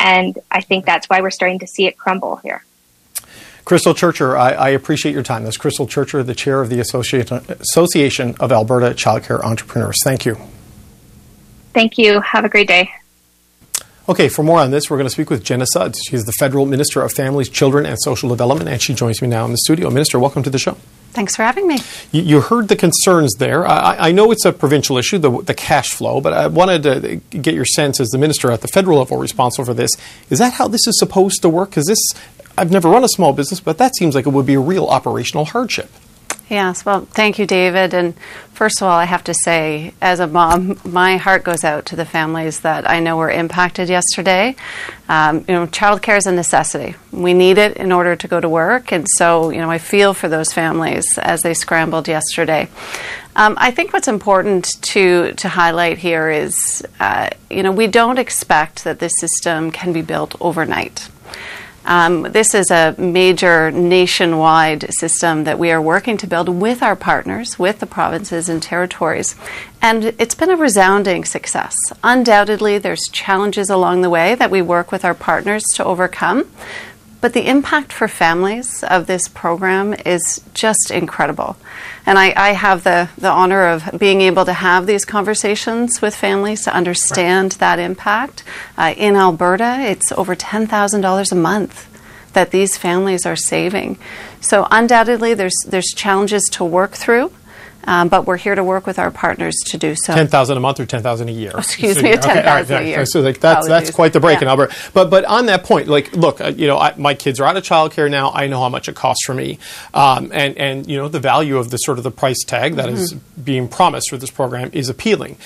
And 0.00 0.38
I 0.50 0.62
think 0.62 0.84
that's 0.84 1.08
why 1.08 1.20
we're 1.20 1.30
starting 1.30 1.60
to 1.60 1.66
see 1.66 1.86
it 1.86 1.96
crumble 1.96 2.36
here. 2.36 2.64
Crystal 3.64 3.94
Churcher, 3.94 4.36
I, 4.36 4.52
I 4.52 4.68
appreciate 4.70 5.12
your 5.12 5.22
time. 5.22 5.44
That's 5.44 5.56
Crystal 5.56 5.86
Churcher, 5.86 6.22
the 6.22 6.34
chair 6.34 6.60
of 6.60 6.70
the 6.70 6.80
Association 6.80 8.34
of 8.40 8.50
Alberta 8.50 8.94
Childcare 8.94 9.44
Entrepreneurs. 9.44 9.98
Thank 10.02 10.26
you. 10.26 10.36
Thank 11.72 11.98
you. 11.98 12.20
Have 12.20 12.44
a 12.44 12.48
great 12.48 12.66
day. 12.66 12.90
Okay, 14.08 14.28
for 14.28 14.42
more 14.42 14.58
on 14.58 14.70
this, 14.70 14.90
we're 14.90 14.96
going 14.96 15.06
to 15.06 15.10
speak 15.10 15.30
with 15.30 15.44
Jenna 15.44 15.66
Sudds. 15.72 16.00
She's 16.08 16.24
the 16.24 16.32
Federal 16.32 16.66
Minister 16.66 17.02
of 17.02 17.12
Families, 17.12 17.48
Children, 17.48 17.86
and 17.86 17.96
Social 18.00 18.28
Development, 18.28 18.68
and 18.68 18.82
she 18.82 18.94
joins 18.94 19.20
me 19.22 19.28
now 19.28 19.44
in 19.44 19.52
the 19.52 19.58
studio. 19.58 19.90
Minister, 19.90 20.18
welcome 20.18 20.42
to 20.42 20.50
the 20.50 20.58
show. 20.58 20.76
Thanks 21.12 21.36
for 21.36 21.42
having 21.42 21.66
me. 21.66 21.78
You, 22.10 22.22
you 22.22 22.40
heard 22.40 22.68
the 22.68 22.76
concerns 22.76 23.34
there. 23.38 23.66
I, 23.66 23.96
I, 24.08 24.12
know 24.12 24.30
it's 24.30 24.44
a 24.44 24.52
provincial 24.52 24.96
issue, 24.96 25.18
the, 25.18 25.42
the 25.42 25.54
cash 25.54 25.90
flow, 25.92 26.20
but 26.20 26.32
I 26.32 26.46
wanted 26.46 26.82
to 26.84 27.16
get 27.36 27.54
your 27.54 27.64
sense 27.64 28.00
as 28.00 28.08
the 28.08 28.18
minister 28.18 28.50
at 28.50 28.62
the 28.62 28.68
federal 28.68 28.98
level 28.98 29.18
responsible 29.18 29.64
for 29.64 29.74
this. 29.74 29.90
Is 30.30 30.38
that 30.38 30.54
how 30.54 30.68
this 30.68 30.86
is 30.86 30.98
supposed 30.98 31.42
to 31.42 31.48
work? 31.48 31.70
Because 31.70 31.86
this 31.86 31.98
I've 32.56 32.70
never 32.70 32.88
run 32.88 33.04
a 33.04 33.08
small 33.08 33.32
business, 33.32 33.60
but 33.60 33.78
that 33.78 33.96
seems 33.96 34.14
like 34.14 34.26
it 34.26 34.30
would 34.30 34.46
be 34.46 34.54
a 34.54 34.60
real 34.60 34.86
operational 34.86 35.46
hardship. 35.46 35.90
Yes, 36.50 36.84
well, 36.84 37.02
thank 37.02 37.38
you, 37.38 37.46
David. 37.46 37.94
And 37.94 38.12
first 38.54 38.82
of 38.82 38.88
all, 38.88 38.98
I 38.98 39.04
have 39.04 39.22
to 39.24 39.34
say, 39.44 39.94
as 40.02 40.18
a 40.18 40.26
mom, 40.26 40.80
my 40.84 41.16
heart 41.16 41.44
goes 41.44 41.62
out 41.62 41.86
to 41.86 41.96
the 41.96 42.04
families 42.04 42.60
that 42.60 42.90
I 42.90 42.98
know 42.98 43.16
were 43.16 43.30
impacted 43.30 43.88
yesterday. 43.88 44.56
Um, 45.08 45.44
you 45.46 45.54
know, 45.54 45.68
childcare 45.68 46.18
is 46.18 46.26
a 46.26 46.32
necessity. 46.32 46.96
We 47.12 47.34
need 47.34 47.56
it 47.56 47.76
in 47.76 47.92
order 47.92 48.16
to 48.16 48.26
go 48.26 48.40
to 48.40 48.48
work, 48.48 48.90
and 48.90 49.06
so 49.16 49.50
you 49.50 49.58
know, 49.58 49.70
I 49.70 49.78
feel 49.78 50.12
for 50.12 50.28
those 50.28 50.52
families 50.52 51.04
as 51.18 51.42
they 51.42 51.54
scrambled 51.54 52.08
yesterday. 52.08 52.68
Um, 53.36 53.54
I 53.56 53.70
think 53.70 53.92
what's 53.92 54.08
important 54.08 54.82
to 54.90 55.32
to 55.34 55.48
highlight 55.48 55.98
here 55.98 56.30
is, 56.30 56.84
uh, 56.98 57.30
you 57.48 57.62
know, 57.62 57.70
we 57.70 57.86
don't 57.86 58.18
expect 58.18 58.82
that 58.82 58.98
this 58.98 59.12
system 59.20 59.70
can 59.70 59.92
be 59.92 60.02
built 60.02 60.34
overnight. 60.40 61.08
Um, 61.90 62.22
this 62.22 62.54
is 62.54 62.70
a 62.70 62.94
major 62.98 63.72
nationwide 63.72 64.94
system 64.94 65.42
that 65.42 65.58
we 65.58 65.72
are 65.72 65.82
working 65.82 66.16
to 66.18 66.26
build 66.28 66.48
with 66.48 66.84
our 66.84 66.94
partners, 66.94 67.58
with 67.58 67.80
the 67.80 67.86
provinces 67.86 68.48
and 68.48 68.62
territories. 68.62 69.34
And 69.82 70.14
it's 70.16 70.36
been 70.36 70.50
a 70.50 70.56
resounding 70.56 71.24
success. 71.24 71.74
Undoubtedly, 72.04 72.78
there's 72.78 73.02
challenges 73.10 73.70
along 73.70 74.02
the 74.02 74.10
way 74.10 74.36
that 74.36 74.52
we 74.52 74.62
work 74.62 74.92
with 74.92 75.04
our 75.04 75.14
partners 75.14 75.64
to 75.74 75.84
overcome. 75.84 76.48
But 77.20 77.34
the 77.34 77.48
impact 77.48 77.92
for 77.92 78.08
families 78.08 78.82
of 78.82 79.06
this 79.06 79.28
program 79.28 79.92
is 79.92 80.42
just 80.54 80.90
incredible. 80.90 81.56
And 82.06 82.18
I, 82.18 82.32
I, 82.34 82.52
have 82.52 82.82
the, 82.82 83.10
the 83.18 83.28
honor 83.28 83.66
of 83.68 83.98
being 83.98 84.22
able 84.22 84.46
to 84.46 84.54
have 84.54 84.86
these 84.86 85.04
conversations 85.04 86.00
with 86.00 86.16
families 86.16 86.64
to 86.64 86.74
understand 86.74 87.52
right. 87.54 87.60
that 87.60 87.78
impact. 87.78 88.42
Uh, 88.78 88.94
in 88.96 89.16
Alberta, 89.16 89.78
it's 89.80 90.10
over 90.12 90.34
$10,000 90.34 91.32
a 91.32 91.34
month 91.34 91.86
that 92.32 92.52
these 92.52 92.76
families 92.76 93.26
are 93.26 93.36
saving. 93.36 93.98
So 94.40 94.66
undoubtedly, 94.70 95.34
there's, 95.34 95.56
there's 95.66 95.92
challenges 95.94 96.48
to 96.52 96.64
work 96.64 96.92
through. 96.92 97.32
Um, 97.84 98.08
but 98.08 98.26
we're 98.26 98.36
here 98.36 98.54
to 98.54 98.62
work 98.62 98.86
with 98.86 98.98
our 98.98 99.10
partners 99.10 99.54
to 99.66 99.78
do 99.78 99.94
so. 99.94 100.14
Ten 100.14 100.28
thousand 100.28 100.56
a 100.56 100.60
month 100.60 100.80
or 100.80 100.86
ten 100.86 101.02
thousand 101.02 101.28
a 101.28 101.32
year? 101.32 101.52
Oh, 101.54 101.58
excuse 101.58 101.96
so, 101.96 102.02
me, 102.02 102.10
ten 102.16 102.42
thousand 102.44 102.76
okay, 102.76 102.84
a 102.84 102.88
year. 102.88 103.06
So 103.06 103.20
like, 103.20 103.40
that's 103.40 103.66
that's 103.66 103.90
quite 103.90 104.12
the 104.12 104.20
break 104.20 104.36
yeah. 104.36 104.42
in 104.42 104.48
Alberta. 104.48 104.74
But 104.92 105.10
but 105.10 105.24
on 105.24 105.46
that 105.46 105.64
point, 105.64 105.88
like, 105.88 106.12
look, 106.12 106.40
uh, 106.40 106.52
you 106.56 106.66
know, 106.66 106.78
I, 106.78 106.94
my 106.96 107.14
kids 107.14 107.40
are 107.40 107.44
out 107.44 107.56
of 107.56 107.62
childcare 107.62 108.10
now. 108.10 108.30
I 108.32 108.46
know 108.46 108.60
how 108.60 108.68
much 108.68 108.88
it 108.88 108.94
costs 108.94 109.24
for 109.24 109.34
me, 109.34 109.58
um, 109.94 110.30
and 110.32 110.56
and 110.58 110.86
you 110.86 110.96
know 110.96 111.08
the 111.08 111.20
value 111.20 111.56
of 111.56 111.70
the 111.70 111.78
sort 111.78 111.98
of 111.98 112.04
the 112.04 112.10
price 112.10 112.44
tag 112.44 112.74
that 112.76 112.86
mm-hmm. 112.86 112.96
is 112.96 113.14
being 113.14 113.68
promised 113.68 114.10
for 114.10 114.16
this 114.16 114.30
program 114.30 114.70
is 114.72 114.88
appealing 114.88 115.36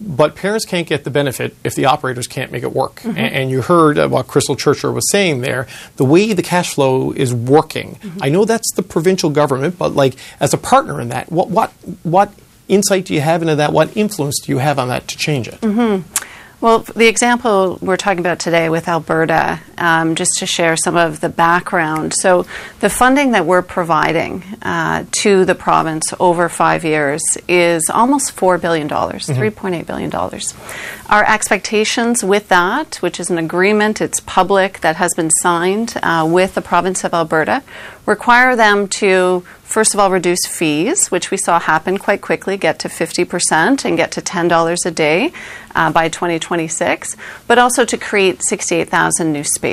but 0.00 0.34
parents 0.34 0.64
can't 0.64 0.86
get 0.86 1.04
the 1.04 1.10
benefit 1.10 1.54
if 1.62 1.74
the 1.74 1.84
operators 1.84 2.26
can't 2.26 2.50
make 2.50 2.62
it 2.62 2.72
work. 2.72 2.96
Mm-hmm. 2.96 3.18
And, 3.18 3.34
and, 3.34 3.50
you 3.50 3.62
heard 3.62 3.98
what 4.10 4.26
Crystal 4.26 4.56
Churcher 4.56 4.90
was 4.90 5.10
saying 5.10 5.42
there. 5.42 5.66
The 5.96 6.04
way 6.04 6.32
the 6.32 6.42
cash 6.42 6.74
flow 6.74 7.12
is 7.12 7.34
working, 7.34 7.96
mm-hmm. 7.96 8.22
I 8.22 8.30
know 8.30 8.44
that's 8.44 8.72
the 8.72 8.82
provincial 8.82 9.30
government, 9.30 9.78
but 9.78 9.94
like 9.94 10.16
as 10.40 10.54
a 10.54 10.58
partner 10.58 11.00
in 11.00 11.08
that, 11.10 11.30
what 11.30 11.50
what 11.50 11.70
what 12.02 12.32
insight 12.68 13.04
do 13.04 13.14
you 13.14 13.20
have 13.20 13.42
into 13.42 13.56
that? 13.56 13.72
What 13.72 13.96
influence 13.96 14.40
do 14.40 14.52
you 14.52 14.58
have 14.58 14.78
on 14.78 14.88
that 14.88 15.08
to 15.08 15.16
change 15.16 15.48
it? 15.48 15.60
Mm-hmm. 15.60 16.08
Well, 16.60 16.80
the 16.80 17.08
example 17.08 17.78
we're 17.80 17.96
talking 17.96 18.20
about 18.20 18.38
today 18.38 18.68
with 18.68 18.86
Alberta, 18.86 19.60
um, 19.80 20.14
just 20.14 20.30
to 20.38 20.46
share 20.46 20.76
some 20.76 20.96
of 20.96 21.20
the 21.20 21.28
background. 21.28 22.14
So, 22.14 22.46
the 22.80 22.90
funding 22.90 23.32
that 23.32 23.46
we're 23.46 23.62
providing 23.62 24.42
uh, 24.62 25.06
to 25.22 25.44
the 25.44 25.54
province 25.54 26.12
over 26.20 26.48
five 26.48 26.84
years 26.84 27.22
is 27.48 27.90
almost 27.90 28.36
$4 28.36 28.60
billion, 28.60 28.88
mm-hmm. 28.88 29.32
$3.8 29.32 29.86
billion. 29.86 30.14
Our 31.08 31.24
expectations 31.24 32.22
with 32.22 32.48
that, 32.48 32.96
which 32.96 33.18
is 33.18 33.30
an 33.30 33.38
agreement, 33.38 34.00
it's 34.00 34.20
public, 34.20 34.80
that 34.80 34.96
has 34.96 35.12
been 35.14 35.30
signed 35.30 35.94
uh, 36.02 36.28
with 36.30 36.54
the 36.54 36.62
province 36.62 37.02
of 37.02 37.14
Alberta, 37.14 37.62
require 38.06 38.54
them 38.54 38.86
to 38.88 39.44
first 39.70 39.94
of 39.94 40.00
all, 40.00 40.10
reduce 40.10 40.44
fees, 40.46 41.10
which 41.10 41.30
we 41.30 41.36
saw 41.36 41.60
happen 41.60 41.96
quite 41.96 42.20
quickly, 42.20 42.56
get 42.56 42.80
to 42.80 42.88
50% 42.88 43.84
and 43.84 43.96
get 43.96 44.10
to 44.10 44.20
$10 44.20 44.76
a 44.84 44.90
day 44.90 45.32
uh, 45.74 45.92
by 45.92 46.08
2026, 46.08 47.16
but 47.46 47.58
also 47.58 47.84
to 47.84 47.96
create 47.96 48.42
68,000 48.42 49.32
new 49.32 49.44
spaces. 49.44 49.69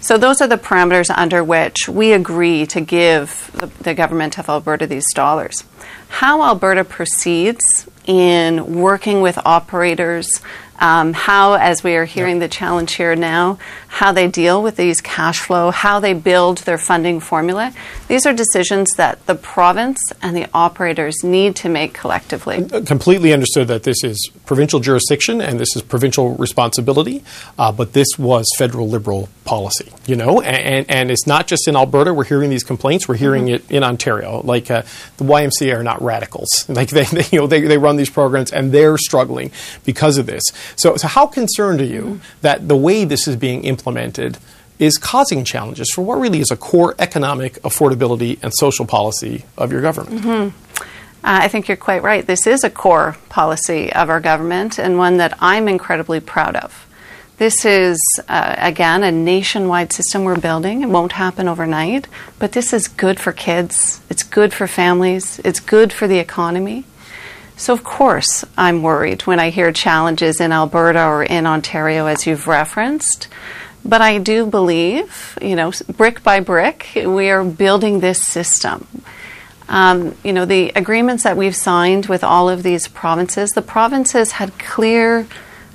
So, 0.00 0.18
those 0.18 0.42
are 0.42 0.46
the 0.46 0.58
parameters 0.58 1.10
under 1.14 1.42
which 1.42 1.88
we 1.88 2.12
agree 2.12 2.66
to 2.66 2.80
give 2.80 3.50
the, 3.54 3.66
the 3.82 3.94
government 3.94 4.38
of 4.38 4.48
Alberta 4.48 4.86
these 4.86 5.10
dollars. 5.14 5.64
How 6.08 6.42
Alberta 6.42 6.84
proceeds 6.84 7.88
in 8.06 8.74
working 8.74 9.22
with 9.22 9.38
operators 9.46 10.28
um, 10.78 11.12
how, 11.12 11.54
as 11.54 11.82
we 11.82 11.94
are 11.96 12.04
hearing 12.04 12.38
the 12.38 12.48
challenge 12.48 12.94
here 12.94 13.14
now, 13.14 13.58
how 13.94 14.10
they 14.10 14.26
deal 14.26 14.60
with 14.60 14.74
these 14.74 15.00
cash 15.00 15.38
flow, 15.38 15.70
how 15.70 16.00
they 16.00 16.12
build 16.12 16.58
their 16.58 16.76
funding 16.76 17.20
formula. 17.20 17.72
These 18.08 18.26
are 18.26 18.32
decisions 18.32 18.90
that 18.96 19.24
the 19.26 19.36
province 19.36 20.00
and 20.20 20.36
the 20.36 20.48
operators 20.52 21.22
need 21.22 21.54
to 21.56 21.68
make 21.68 21.94
collectively. 21.94 22.68
Completely 22.86 23.32
understood 23.32 23.68
that 23.68 23.84
this 23.84 24.02
is 24.02 24.32
provincial 24.46 24.80
jurisdiction 24.80 25.40
and 25.40 25.60
this 25.60 25.76
is 25.76 25.82
provincial 25.82 26.34
responsibility, 26.34 27.22
uh, 27.56 27.70
but 27.70 27.92
this 27.92 28.18
was 28.18 28.44
federal 28.58 28.88
liberal 28.88 29.28
policy, 29.44 29.92
you 30.06 30.16
know, 30.16 30.40
and, 30.40 30.90
and 30.90 31.12
it's 31.12 31.28
not 31.28 31.46
just 31.46 31.68
in 31.68 31.76
Alberta. 31.76 32.12
We're 32.12 32.24
hearing 32.24 32.50
these 32.50 32.64
complaints. 32.64 33.06
We're 33.06 33.14
hearing 33.14 33.44
mm-hmm. 33.44 33.70
it 33.70 33.70
in 33.70 33.84
Ontario. 33.84 34.40
Like 34.42 34.72
uh, 34.72 34.82
the 35.18 35.24
YMCA 35.24 35.72
are 35.72 35.84
not 35.84 36.02
radicals. 36.02 36.48
Like 36.74 36.88
they, 36.88 37.04
they, 37.04 37.24
you 37.30 37.38
know, 37.38 37.46
they, 37.46 37.60
they 37.60 37.78
run 37.78 37.94
these 37.94 38.10
programs 38.10 38.50
and 38.50 38.72
they're 38.72 38.98
struggling 38.98 39.52
because 39.84 40.18
of 40.18 40.26
this. 40.26 40.42
So, 40.74 40.96
so 40.96 41.06
how 41.06 41.26
concerned 41.28 41.80
are 41.80 41.84
you 41.84 42.20
that 42.40 42.66
the 42.66 42.76
way 42.76 43.04
this 43.04 43.28
is 43.28 43.36
being 43.36 43.62
implemented 43.62 43.83
is 44.78 44.96
causing 44.98 45.44
challenges 45.44 45.90
for 45.94 46.02
what 46.02 46.18
really 46.18 46.40
is 46.40 46.50
a 46.50 46.56
core 46.56 46.94
economic 46.98 47.54
affordability 47.62 48.42
and 48.42 48.52
social 48.54 48.86
policy 48.86 49.44
of 49.56 49.70
your 49.70 49.80
government? 49.80 50.22
Mm-hmm. 50.22 50.80
Uh, 51.24 51.40
I 51.42 51.48
think 51.48 51.68
you're 51.68 51.76
quite 51.76 52.02
right. 52.02 52.26
This 52.26 52.46
is 52.46 52.64
a 52.64 52.70
core 52.70 53.16
policy 53.28 53.92
of 53.92 54.10
our 54.10 54.20
government 54.20 54.78
and 54.78 54.98
one 54.98 55.16
that 55.18 55.38
I'm 55.40 55.68
incredibly 55.68 56.20
proud 56.20 56.56
of. 56.56 56.86
This 57.36 57.64
is, 57.64 57.98
uh, 58.28 58.54
again, 58.58 59.02
a 59.02 59.10
nationwide 59.10 59.92
system 59.92 60.22
we're 60.22 60.38
building. 60.38 60.82
It 60.82 60.88
won't 60.88 61.12
happen 61.12 61.48
overnight, 61.48 62.06
but 62.38 62.52
this 62.52 62.72
is 62.72 62.86
good 62.86 63.18
for 63.18 63.32
kids. 63.32 64.00
It's 64.08 64.22
good 64.22 64.52
for 64.52 64.66
families. 64.66 65.40
It's 65.44 65.58
good 65.60 65.92
for 65.92 66.06
the 66.06 66.18
economy. 66.18 66.84
So, 67.56 67.72
of 67.72 67.82
course, 67.82 68.44
I'm 68.56 68.82
worried 68.82 69.22
when 69.22 69.40
I 69.40 69.50
hear 69.50 69.72
challenges 69.72 70.40
in 70.40 70.52
Alberta 70.52 71.04
or 71.06 71.24
in 71.24 71.46
Ontario, 71.46 72.06
as 72.06 72.26
you've 72.26 72.46
referenced. 72.46 73.28
But 73.84 74.00
I 74.00 74.18
do 74.18 74.46
believe, 74.46 75.38
you 75.42 75.56
know, 75.56 75.72
brick 75.96 76.22
by 76.22 76.40
brick, 76.40 76.88
we 76.94 77.30
are 77.30 77.44
building 77.44 78.00
this 78.00 78.22
system. 78.22 78.86
Um, 79.68 80.16
you 80.24 80.32
know, 80.32 80.44
the 80.44 80.72
agreements 80.74 81.24
that 81.24 81.36
we've 81.36 81.56
signed 81.56 82.06
with 82.06 82.24
all 82.24 82.48
of 82.48 82.62
these 82.62 82.88
provinces, 82.88 83.50
the 83.50 83.62
provinces 83.62 84.32
had 84.32 84.58
clear 84.58 85.26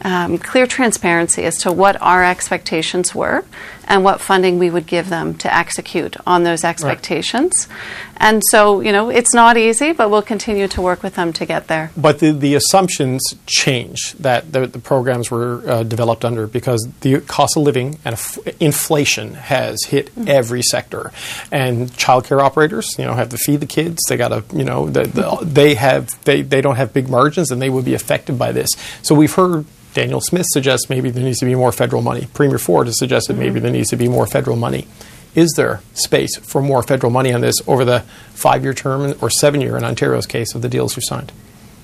um, 0.02 0.38
clear 0.38 0.66
transparency 0.66 1.44
as 1.44 1.58
to 1.58 1.74
what 1.74 2.02
our 2.02 2.24
expectations 2.24 3.14
were 3.14 3.44
and 3.90 4.04
what 4.04 4.22
funding 4.22 4.60
we 4.60 4.70
would 4.70 4.86
give 4.86 5.10
them 5.10 5.34
to 5.40 5.54
execute 5.54 6.16
on 6.26 6.44
those 6.44 6.64
expectations. 6.64 7.68
Right. 7.68 7.78
And 8.22 8.44
so, 8.52 8.82
you 8.82 8.92
know, 8.92 9.10
it's 9.10 9.34
not 9.34 9.58
easy, 9.58 9.94
but 9.94 10.12
we'll 10.12 10.22
continue 10.22 10.68
to 10.68 10.82
work 10.82 11.02
with 11.02 11.16
them 11.16 11.34
to 11.34 11.46
get 11.46 11.68
there. 11.68 11.92
But 11.98 12.20
the, 12.20 12.32
the 12.32 12.54
assumptions 12.56 13.22
change 13.48 14.14
that 14.20 14.52
the, 14.52 14.68
the 14.68 14.80
programs 14.80 15.32
were 15.32 15.64
uh, 15.66 15.84
developed 15.84 16.24
under 16.24 16.46
because 16.46 16.88
the 17.02 17.22
cost 17.22 17.58
of 17.58 17.64
living 17.64 17.98
and 18.06 18.20
inflation 18.60 19.34
has 19.36 19.84
hit 19.86 20.08
mm-hmm. 20.08 20.28
every 20.28 20.62
sector. 20.62 21.12
And 21.52 21.90
childcare 21.92 22.42
operators, 22.42 22.94
you 23.00 23.06
know, 23.06 23.14
have 23.14 23.30
to 23.30 23.38
feed 23.38 23.62
the 23.62 23.66
kids. 23.66 24.02
They 24.08 24.18
got 24.18 24.30
to, 24.30 24.44
you 24.56 24.66
know, 24.66 24.90
the, 24.90 25.04
the, 25.04 25.40
they 25.42 25.76
have 25.76 26.24
they, 26.26 26.42
they 26.42 26.62
don't 26.62 26.76
have 26.76 26.94
big 26.94 27.10
margins 27.10 27.52
and 27.52 27.62
they 27.62 27.70
would 27.70 27.86
be 27.86 27.94
affected 27.94 28.38
by 28.38 28.52
this. 28.52 28.70
So 29.02 29.16
we've 29.16 29.34
heard 29.34 29.66
Danielle 29.94 30.22
Smith 30.22 30.46
suggests 30.50 30.90
maybe 30.90 31.10
there 31.10 31.24
needs 31.24 31.40
to 31.40 31.46
be 31.46 31.56
more 31.56 31.72
federal 31.72 32.02
money. 32.02 32.28
Premier 32.34 32.60
Ford 32.60 32.88
has 32.88 32.98
suggested 33.00 33.34
mm-hmm. 33.34 33.42
maybe 33.42 33.60
there 33.60 33.72
needs 33.72 33.79
to 33.88 33.96
be 33.96 34.08
more 34.08 34.28
federal 34.28 34.58
money. 34.58 34.88
Is 35.36 35.54
there 35.56 35.82
space 35.94 36.38
for 36.38 36.62
more 36.62 36.84
federal 36.84 37.12
money 37.12 37.32
on 37.32 37.42
this 37.42 37.56
over 37.68 37.86
the 37.86 38.02
five 38.34 38.64
year 38.64 38.74
term 38.74 39.16
or 39.22 39.30
seven 39.30 39.62
year 39.62 39.78
in 39.78 39.84
Ontario's 39.84 40.26
case 40.26 40.54
of 40.54 40.62
the 40.62 40.70
deals 40.70 40.96
you 40.96 41.02
signed? 41.02 41.32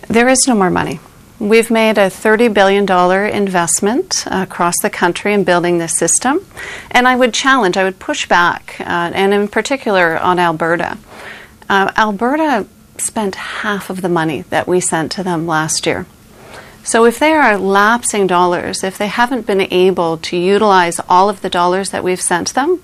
There 0.07 0.27
is 0.27 0.43
no 0.47 0.55
more 0.55 0.69
money. 0.69 0.99
We've 1.37 1.69
made 1.69 1.97
a 1.97 2.09
$30 2.09 2.53
billion 2.53 2.89
investment 3.33 4.25
across 4.27 4.75
the 4.81 4.89
country 4.89 5.33
in 5.33 5.43
building 5.43 5.79
this 5.79 5.97
system. 5.97 6.45
And 6.91 7.07
I 7.07 7.15
would 7.15 7.33
challenge, 7.33 7.75
I 7.75 7.83
would 7.83 7.99
push 7.99 8.25
back, 8.25 8.77
uh, 8.79 9.11
and 9.13 9.33
in 9.33 9.49
particular 9.49 10.17
on 10.17 10.39
Alberta. 10.39 10.97
Uh, 11.67 11.91
Alberta 11.97 12.67
spent 12.97 13.35
half 13.35 13.89
of 13.89 14.01
the 14.01 14.07
money 14.07 14.43
that 14.43 14.65
we 14.65 14.79
sent 14.79 15.11
to 15.13 15.23
them 15.23 15.45
last 15.45 15.85
year. 15.85 16.05
So 16.85 17.05
if 17.05 17.17
they 17.17 17.33
are 17.33 17.57
lapsing 17.57 18.27
dollars, 18.27 18.83
if 18.83 18.97
they 18.97 19.07
haven't 19.07 19.47
been 19.47 19.61
able 19.73 20.17
to 20.17 20.37
utilize 20.37 20.99
all 21.09 21.29
of 21.29 21.41
the 21.41 21.49
dollars 21.49 21.89
that 21.89 22.03
we've 22.03 22.21
sent 22.21 22.53
them, 22.53 22.79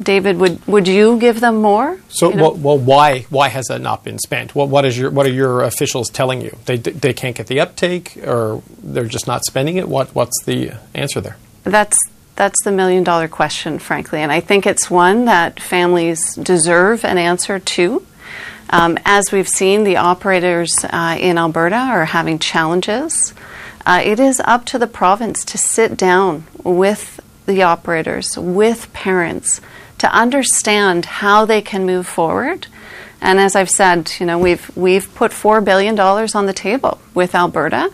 David, 0.00 0.38
would, 0.38 0.64
would 0.68 0.86
you 0.86 1.18
give 1.18 1.40
them 1.40 1.56
more? 1.56 1.98
So, 2.08 2.30
you 2.30 2.36
know? 2.36 2.42
well, 2.50 2.54
well, 2.54 2.78
why 2.78 3.26
why 3.30 3.48
has 3.48 3.66
that 3.66 3.80
not 3.80 4.04
been 4.04 4.20
spent? 4.20 4.54
What 4.54 4.68
what 4.68 4.84
is 4.84 4.96
your 4.96 5.10
what 5.10 5.26
are 5.26 5.32
your 5.32 5.64
officials 5.64 6.08
telling 6.08 6.40
you? 6.40 6.56
They 6.66 6.76
they 6.76 7.12
can't 7.12 7.34
get 7.34 7.48
the 7.48 7.58
uptake, 7.58 8.16
or 8.24 8.62
they're 8.80 9.06
just 9.06 9.26
not 9.26 9.44
spending 9.44 9.76
it. 9.76 9.88
What 9.88 10.14
what's 10.14 10.40
the 10.44 10.74
answer 10.94 11.20
there? 11.20 11.36
That's 11.64 11.98
that's 12.36 12.62
the 12.62 12.70
million 12.70 13.02
dollar 13.02 13.26
question, 13.26 13.80
frankly. 13.80 14.20
And 14.20 14.30
I 14.30 14.38
think 14.38 14.64
it's 14.64 14.88
one 14.88 15.24
that 15.24 15.58
families 15.58 16.36
deserve 16.36 17.04
an 17.04 17.18
answer 17.18 17.58
to. 17.58 18.06
Um, 18.70 18.98
as 19.04 19.32
we've 19.32 19.48
seen, 19.48 19.84
the 19.84 19.96
operators 19.96 20.72
uh, 20.84 21.16
in 21.18 21.38
Alberta 21.38 21.76
are 21.76 22.04
having 22.04 22.38
challenges. 22.38 23.32
Uh, 23.86 24.02
it 24.04 24.20
is 24.20 24.40
up 24.44 24.66
to 24.66 24.78
the 24.78 24.86
province 24.86 25.44
to 25.46 25.58
sit 25.58 25.96
down 25.96 26.44
with 26.62 27.20
the 27.46 27.62
operators, 27.62 28.36
with 28.36 28.92
parents, 28.92 29.60
to 29.96 30.12
understand 30.12 31.06
how 31.06 31.46
they 31.46 31.62
can 31.62 31.86
move 31.86 32.06
forward. 32.06 32.66
And 33.20 33.40
as 33.40 33.56
I've 33.56 33.70
said, 33.70 34.12
you 34.20 34.26
know, 34.26 34.38
we've 34.38 34.76
we've 34.76 35.12
put 35.14 35.32
four 35.32 35.60
billion 35.60 35.94
dollars 35.94 36.34
on 36.34 36.46
the 36.46 36.52
table 36.52 37.00
with 37.14 37.34
Alberta. 37.34 37.90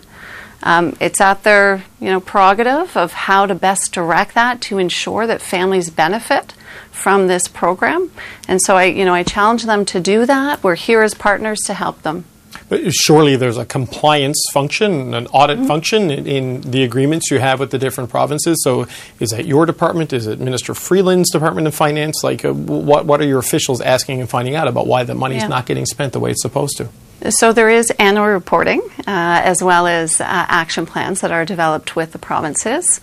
Um, 0.61 0.95
it's 0.99 1.21
at 1.21 1.43
their 1.43 1.83
you 1.99 2.09
know 2.09 2.19
prerogative 2.19 2.97
of 2.97 3.13
how 3.13 3.45
to 3.45 3.55
best 3.55 3.93
direct 3.93 4.35
that 4.35 4.61
to 4.61 4.77
ensure 4.77 5.25
that 5.25 5.41
families 5.41 5.89
benefit 5.89 6.53
from 6.95 7.27
this 7.27 7.47
program. 7.47 8.11
And 8.47 8.59
so 8.61 8.77
I 8.77 8.85
you 8.85 9.05
know 9.05 9.13
I 9.13 9.23
challenge 9.23 9.65
them 9.65 9.85
to 9.85 9.99
do 9.99 10.25
that. 10.25 10.63
We're 10.63 10.75
here 10.75 11.01
as 11.01 11.13
partners 11.13 11.59
to 11.65 11.73
help 11.73 12.01
them. 12.01 12.25
But 12.67 12.91
surely 12.93 13.35
there's 13.35 13.57
a 13.57 13.65
compliance 13.65 14.43
function, 14.51 15.13
an 15.13 15.27
audit 15.27 15.59
mm-hmm. 15.59 15.67
function 15.67 16.09
in, 16.09 16.25
in, 16.25 16.61
the 16.61 16.83
agreements 16.83 17.29
you 17.29 17.37
have 17.37 17.59
with 17.59 17.69
the 17.69 17.77
different 17.77 18.09
provinces. 18.09 18.63
So, 18.63 18.87
is 19.19 19.29
that 19.29 19.45
your 19.45 19.65
department? 19.65 20.13
Is 20.13 20.25
it 20.25 20.39
Minister 20.39 20.73
Freeland's 20.73 21.31
Department 21.31 21.67
of 21.67 21.75
Finance? 21.75 22.23
Like, 22.23 22.43
uh, 22.43 22.53
what 22.53 23.05
what 23.05 23.21
are 23.21 23.25
your 23.25 23.39
officials 23.39 23.81
asking 23.81 24.19
and 24.19 24.29
finding 24.29 24.55
out 24.55 24.67
about 24.67 24.87
why 24.87 25.03
the 25.03 25.13
money's 25.13 25.43
yeah. 25.43 25.49
not 25.49 25.65
getting 25.67 25.85
spent 25.85 26.13
the 26.13 26.19
way 26.19 26.31
it's 26.31 26.41
supposed 26.41 26.77
to? 26.77 26.89
So 27.29 27.53
there 27.53 27.69
is 27.69 27.91
annual 27.91 28.27
reporting 28.27 28.81
uh, 28.99 29.41
as 29.43 29.63
well 29.63 29.87
as 29.87 30.19
uh, 30.19 30.25
action 30.27 30.85
plans 30.85 31.21
that 31.21 31.31
are 31.31 31.45
developed 31.45 31.95
with 31.95 32.11
the 32.11 32.19
provinces. 32.19 32.99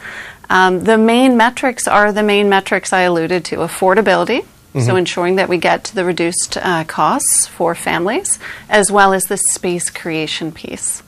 Um, 0.51 0.85
the 0.85 0.99
main 0.99 1.37
metrics 1.37 1.89
are 1.89 2.13
the 2.13 2.23
main 2.23 2.49
metrics 2.49 2.93
I 2.93 3.03
alluded 3.03 3.45
to: 3.47 3.57
affordability 3.57 4.45
Mm-hmm. 4.75 4.87
So, 4.87 4.97
ensuring 4.97 5.37
that 5.37 5.51
we 5.51 5.59
get 5.59 5.85
to 5.85 5.95
the 5.95 6.03
reduced 6.03 6.57
uh, 6.57 6.85
costs 6.85 7.47
for 7.47 7.75
families, 7.75 8.39
as 8.71 8.91
well 8.91 9.13
as 9.13 9.25
the 9.25 9.37
space 9.37 9.91
creation 9.91 10.51
piece. 10.51 11.03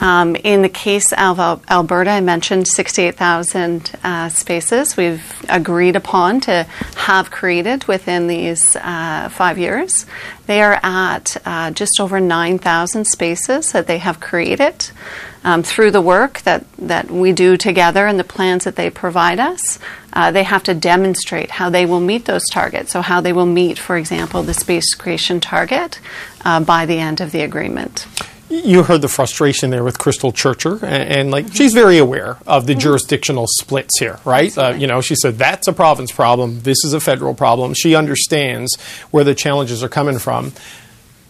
Um, 0.00 0.34
in 0.34 0.62
the 0.62 0.70
case 0.70 1.12
of 1.12 1.38
Alberta, 1.38 2.10
I 2.10 2.20
mentioned 2.22 2.66
68,000 2.66 3.92
uh, 4.02 4.30
spaces 4.30 4.96
we've 4.96 5.22
agreed 5.48 5.94
upon 5.94 6.40
to 6.40 6.64
have 6.96 7.30
created 7.30 7.84
within 7.84 8.28
these 8.28 8.76
uh, 8.76 9.28
five 9.28 9.58
years. 9.58 10.06
They 10.46 10.62
are 10.62 10.80
at 10.82 11.36
uh, 11.44 11.70
just 11.70 12.00
over 12.00 12.18
9,000 12.18 13.04
spaces 13.04 13.72
that 13.72 13.86
they 13.86 13.98
have 13.98 14.20
created 14.20 14.90
um, 15.44 15.62
through 15.62 15.90
the 15.90 16.00
work 16.00 16.40
that, 16.42 16.64
that 16.78 17.10
we 17.10 17.32
do 17.32 17.56
together 17.56 18.06
and 18.06 18.18
the 18.18 18.24
plans 18.24 18.64
that 18.64 18.76
they 18.76 18.90
provide 18.90 19.40
us. 19.40 19.78
Uh, 20.12 20.30
they 20.30 20.42
have 20.42 20.62
to 20.64 20.74
demonstrate 20.74 21.52
how 21.52 21.70
they 21.70 21.86
will 21.86 22.00
meet 22.00 22.26
those 22.26 22.44
targets. 22.50 22.92
So, 22.92 23.00
how 23.00 23.20
they 23.20 23.32
will 23.32 23.46
meet, 23.46 23.78
for 23.78 23.96
example, 23.96 24.42
the 24.42 24.54
space 24.54 24.94
creation 24.94 25.40
target 25.40 26.00
uh, 26.44 26.60
by 26.60 26.86
the 26.86 26.98
end 26.98 27.20
of 27.20 27.32
the 27.32 27.40
agreement 27.40 28.06
you 28.52 28.82
heard 28.82 29.00
the 29.00 29.08
frustration 29.08 29.70
there 29.70 29.82
with 29.82 29.98
Krystal 29.98 30.34
Churcher, 30.34 30.74
and, 30.84 31.10
and 31.10 31.30
like 31.30 31.54
she's 31.54 31.72
very 31.72 31.98
aware 31.98 32.36
of 32.46 32.66
the 32.66 32.74
mm-hmm. 32.74 32.80
jurisdictional 32.80 33.46
splits 33.48 33.98
here, 33.98 34.18
right? 34.24 34.56
Uh, 34.56 34.74
you 34.76 34.86
know, 34.86 35.00
she 35.00 35.14
said 35.14 35.38
that's 35.38 35.66
a 35.68 35.72
province 35.72 36.12
problem, 36.12 36.60
this 36.60 36.84
is 36.84 36.92
a 36.92 37.00
federal 37.00 37.34
problem. 37.34 37.72
She 37.74 37.94
understands 37.94 38.78
where 39.10 39.24
the 39.24 39.34
challenges 39.34 39.82
are 39.82 39.88
coming 39.88 40.18
from, 40.18 40.52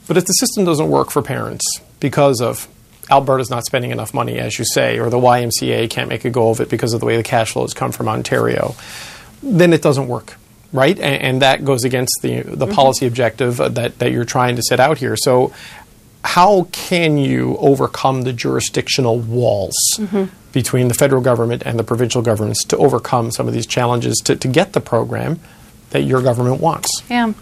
but 0.08 0.16
if 0.16 0.24
the 0.24 0.32
system 0.32 0.64
doesn't 0.64 0.88
work 0.88 1.10
for 1.10 1.22
parents 1.22 1.64
because 2.00 2.40
of 2.40 2.66
Alberta's 3.12 3.50
not 3.50 3.64
spending 3.64 3.90
enough 3.90 4.14
money, 4.14 4.38
as 4.38 4.58
you 4.58 4.64
say, 4.64 4.98
or 4.98 5.10
the 5.10 5.18
YMCA 5.18 5.90
can't 5.90 6.08
make 6.08 6.24
a 6.24 6.30
go 6.30 6.50
of 6.50 6.60
it 6.60 6.68
because 6.68 6.94
of 6.94 7.00
the 7.00 7.06
way 7.06 7.16
the 7.16 7.22
cash 7.22 7.52
flows 7.52 7.74
come 7.74 7.92
from 7.92 8.08
Ontario, 8.08 8.74
then 9.42 9.72
it 9.72 9.82
doesn't 9.82 10.08
work 10.08 10.36
right? 10.72 10.98
And, 10.98 11.22
and, 11.22 11.42
that 11.42 11.66
goes 11.66 11.84
against 11.84 12.20
the 12.22 12.40
the 12.40 12.64
mm-hmm. 12.64 12.74
policy 12.74 13.06
objective 13.06 13.58
that 13.58 13.98
that 13.98 14.10
you're 14.10 14.24
trying 14.24 14.56
to 14.56 14.62
set 14.62 14.80
out 14.80 14.96
here. 14.96 15.16
So, 15.16 15.52
how 16.24 16.68
can 16.72 17.18
you 17.18 17.56
overcome 17.58 18.22
the 18.22 18.32
jurisdictional 18.32 19.18
walls 19.18 19.74
mm-hmm. 19.98 20.34
between 20.52 20.88
the 20.88 20.94
federal 20.94 21.20
government 21.20 21.62
and 21.66 21.78
the 21.78 21.84
provincial 21.84 22.22
governments 22.22 22.64
to 22.64 22.76
overcome 22.78 23.30
some 23.30 23.48
of 23.48 23.54
these 23.54 23.66
challenges 23.66 24.16
to, 24.24 24.36
to 24.36 24.48
get 24.48 24.72
the 24.72 24.80
program 24.80 25.40
that 25.90 26.02
your 26.02 26.22
government 26.22 26.60
wants? 26.60 26.88
Yeah. 27.10 27.32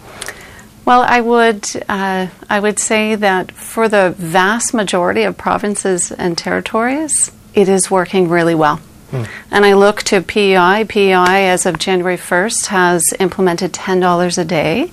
Well, 0.85 1.03
I 1.03 1.21
would 1.21 1.67
uh, 1.89 2.29
I 2.49 2.61
would 2.61 2.79
say 2.79 3.15
that 3.15 3.53
for 3.53 3.89
the 3.89 4.15
vast 4.17 4.75
majority 4.75 5.23
of 5.23 5.37
provinces 5.37 6.11
and 6.11 6.37
territories, 6.37 7.31
it 7.55 7.69
is 7.69 7.91
working 7.91 8.29
really 8.29 8.55
well. 8.55 8.81
Hmm. 9.11 9.25
And 9.51 9.65
I 9.65 9.75
look 9.75 10.03
to 10.05 10.21
PEI. 10.21 10.85
PEI, 10.89 11.49
as 11.49 11.67
of 11.67 11.79
January 11.79 12.17
1st, 12.17 12.67
has 12.67 13.03
implemented 13.19 13.73
$10 13.73 14.39
a 14.39 14.45
day 14.45 14.93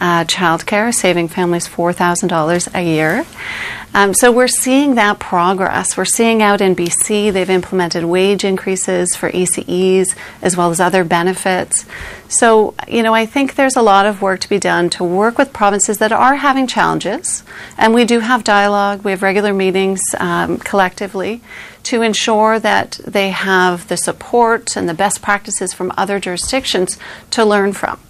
uh, 0.00 0.24
childcare, 0.24 0.92
saving 0.92 1.28
families 1.28 1.68
$4,000 1.68 2.74
a 2.74 2.82
year. 2.82 3.24
Um, 3.96 4.12
so 4.12 4.32
we're 4.32 4.48
seeing 4.48 4.96
that 4.96 5.20
progress. 5.20 5.96
We're 5.96 6.04
seeing 6.04 6.42
out 6.42 6.60
in 6.60 6.74
BC, 6.74 7.32
they've 7.32 7.48
implemented 7.48 8.04
wage 8.04 8.44
increases 8.44 9.14
for 9.14 9.30
ECEs 9.30 10.16
as 10.42 10.56
well 10.56 10.70
as 10.70 10.80
other 10.80 11.04
benefits. 11.04 11.86
So, 12.26 12.74
you 12.88 13.04
know, 13.04 13.14
I 13.14 13.24
think 13.24 13.54
there's 13.54 13.76
a 13.76 13.82
lot 13.82 14.06
of 14.06 14.20
work 14.20 14.40
to 14.40 14.48
be 14.48 14.58
done 14.58 14.90
to 14.90 15.04
work 15.04 15.38
with 15.38 15.52
provinces 15.52 15.98
that 15.98 16.10
are 16.10 16.34
having 16.34 16.66
challenges. 16.66 17.44
And 17.78 17.94
we 17.94 18.04
do 18.04 18.18
have 18.18 18.42
dialogue, 18.42 19.04
we 19.04 19.12
have 19.12 19.22
regular 19.22 19.54
meetings 19.54 20.00
um, 20.18 20.58
collectively 20.58 21.40
to 21.84 22.02
ensure 22.02 22.58
that 22.58 22.98
they 23.06 23.30
have 23.30 23.86
the 23.86 23.96
support 23.96 24.76
and 24.76 24.88
the 24.88 24.94
best 24.94 25.22
practices 25.22 25.72
from 25.72 25.92
other 25.96 26.18
jurisdictions 26.18 26.98
to 27.30 27.44
learn 27.44 27.72
from. 27.72 28.00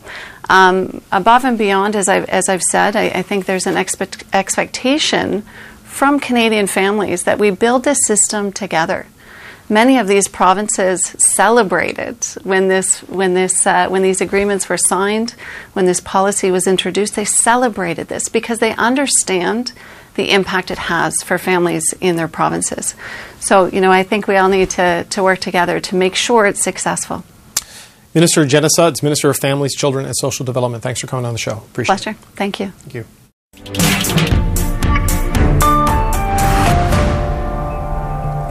Um, 0.49 1.01
above 1.11 1.45
and 1.45 1.57
beyond, 1.57 1.97
as 1.97 2.09
I've, 2.09 2.29
as 2.29 2.49
I've 2.49 2.63
said, 2.63 2.97
I, 2.97 3.07
I 3.07 3.23
think 3.23 3.47
there's 3.47 3.67
an 3.67 3.77
expect, 3.77 4.25
expectation 4.33 5.43
from 5.85 6.21
Canadian 6.21 6.67
families 6.67 7.23
that 7.23 7.39
we 7.39 7.51
build 7.51 7.85
this 7.85 7.99
system 8.07 8.53
together. 8.53 9.07
Many 9.69 9.97
of 9.97 10.07
these 10.07 10.29
provinces 10.29 11.01
celebrated 11.19 12.23
when 12.43 12.69
this 12.69 13.01
when 13.05 13.33
this 13.33 13.67
uh, 13.67 13.89
when 13.89 14.03
these 14.03 14.21
agreements 14.21 14.69
were 14.69 14.77
signed, 14.77 15.35
when 15.73 15.87
this 15.87 16.01
policy 16.01 16.51
was 16.51 16.67
introduced. 16.67 17.15
They 17.15 17.25
celebrated 17.25 18.09
this 18.09 18.29
because 18.29 18.59
they 18.59 18.75
understand 18.75 19.73
the 20.17 20.31
impact 20.31 20.71
it 20.71 20.79
has 20.79 21.15
for 21.25 21.39
families 21.39 21.95
in 22.01 22.17
their 22.17 22.29
provinces. 22.29 22.95
So, 23.41 23.67
you 23.67 23.81
know, 23.81 23.91
I 23.91 24.03
think 24.03 24.29
we 24.29 24.37
all 24.37 24.49
need 24.49 24.71
to, 24.71 25.05
to 25.11 25.23
work 25.23 25.41
together 25.41 25.81
to 25.81 25.97
make 25.97 26.15
sure 26.15 26.47
it's 26.47 26.63
successful. 26.63 27.25
Minister 28.15 28.47
Jenna 28.47 28.69
Sudds, 28.71 29.03
Minister 29.03 29.31
of 29.31 29.37
Families, 29.37 29.75
Children, 29.75 30.07
and 30.07 30.15
Social 30.17 30.45
Development. 30.45 30.83
Thanks 30.83 31.01
for 31.01 31.07
coming 31.07 31.27
on 31.27 31.33
the 31.33 31.39
show. 31.39 31.59
Appreciate 31.59 31.97
Pleasure. 31.97 32.11
it. 32.11 32.17
Thank 32.37 32.61
you. 32.61 32.71
Thank 32.71 32.95
you. 32.95 34.44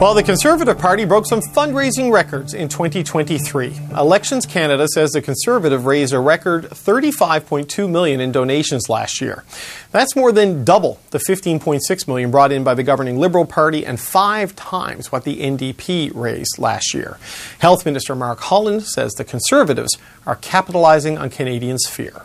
Well, 0.00 0.12
the 0.12 0.24
Conservative 0.24 0.76
Party 0.76 1.04
broke 1.04 1.24
some 1.24 1.40
fundraising 1.40 2.12
records 2.12 2.52
in 2.52 2.68
2023. 2.68 3.74
Elections 3.96 4.44
Canada 4.44 4.88
says 4.88 5.12
the 5.12 5.22
Conservative 5.22 5.86
raised 5.86 6.12
a 6.12 6.18
record 6.18 6.64
35.2 6.64 7.88
million 7.88 8.20
in 8.20 8.32
donations 8.32 8.88
last 8.88 9.20
year. 9.20 9.44
That's 9.92 10.16
more 10.16 10.32
than 10.32 10.64
double 10.64 11.00
the 11.10 11.18
15.6 11.18 12.08
million 12.08 12.32
brought 12.32 12.50
in 12.50 12.64
by 12.64 12.74
the 12.74 12.82
governing 12.82 13.18
Liberal 13.18 13.46
Party 13.46 13.86
and 13.86 13.98
five 13.98 14.56
times 14.56 15.12
what 15.12 15.22
the 15.22 15.40
NDP 15.40 16.10
raised 16.12 16.58
last 16.58 16.92
year. 16.92 17.16
Health 17.60 17.86
Minister 17.86 18.16
Mark 18.16 18.40
Holland 18.40 18.82
says 18.82 19.12
the 19.12 19.24
Conservatives 19.24 19.96
are 20.26 20.36
capitalizing 20.36 21.16
on 21.16 21.30
Canadians' 21.30 21.86
fear. 21.88 22.22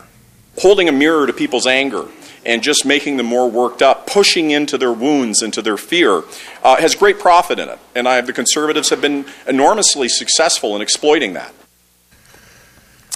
Holding 0.58 0.88
a 0.88 0.92
mirror 0.92 1.26
to 1.26 1.32
people's 1.32 1.68
anger 1.68 2.08
and 2.44 2.62
just 2.62 2.84
making 2.84 3.16
them 3.16 3.26
more 3.26 3.50
worked 3.50 3.82
up, 3.82 4.06
pushing 4.06 4.50
into 4.50 4.78
their 4.78 4.92
wounds, 4.92 5.42
into 5.42 5.62
their 5.62 5.76
fear, 5.76 6.22
uh, 6.62 6.76
has 6.76 6.94
great 6.94 7.18
profit 7.18 7.58
in 7.58 7.68
it. 7.68 7.78
And 7.94 8.08
I, 8.08 8.20
the 8.20 8.32
conservatives 8.32 8.90
have 8.90 9.00
been 9.00 9.26
enormously 9.46 10.08
successful 10.08 10.74
in 10.76 10.82
exploiting 10.82 11.34
that. 11.34 11.52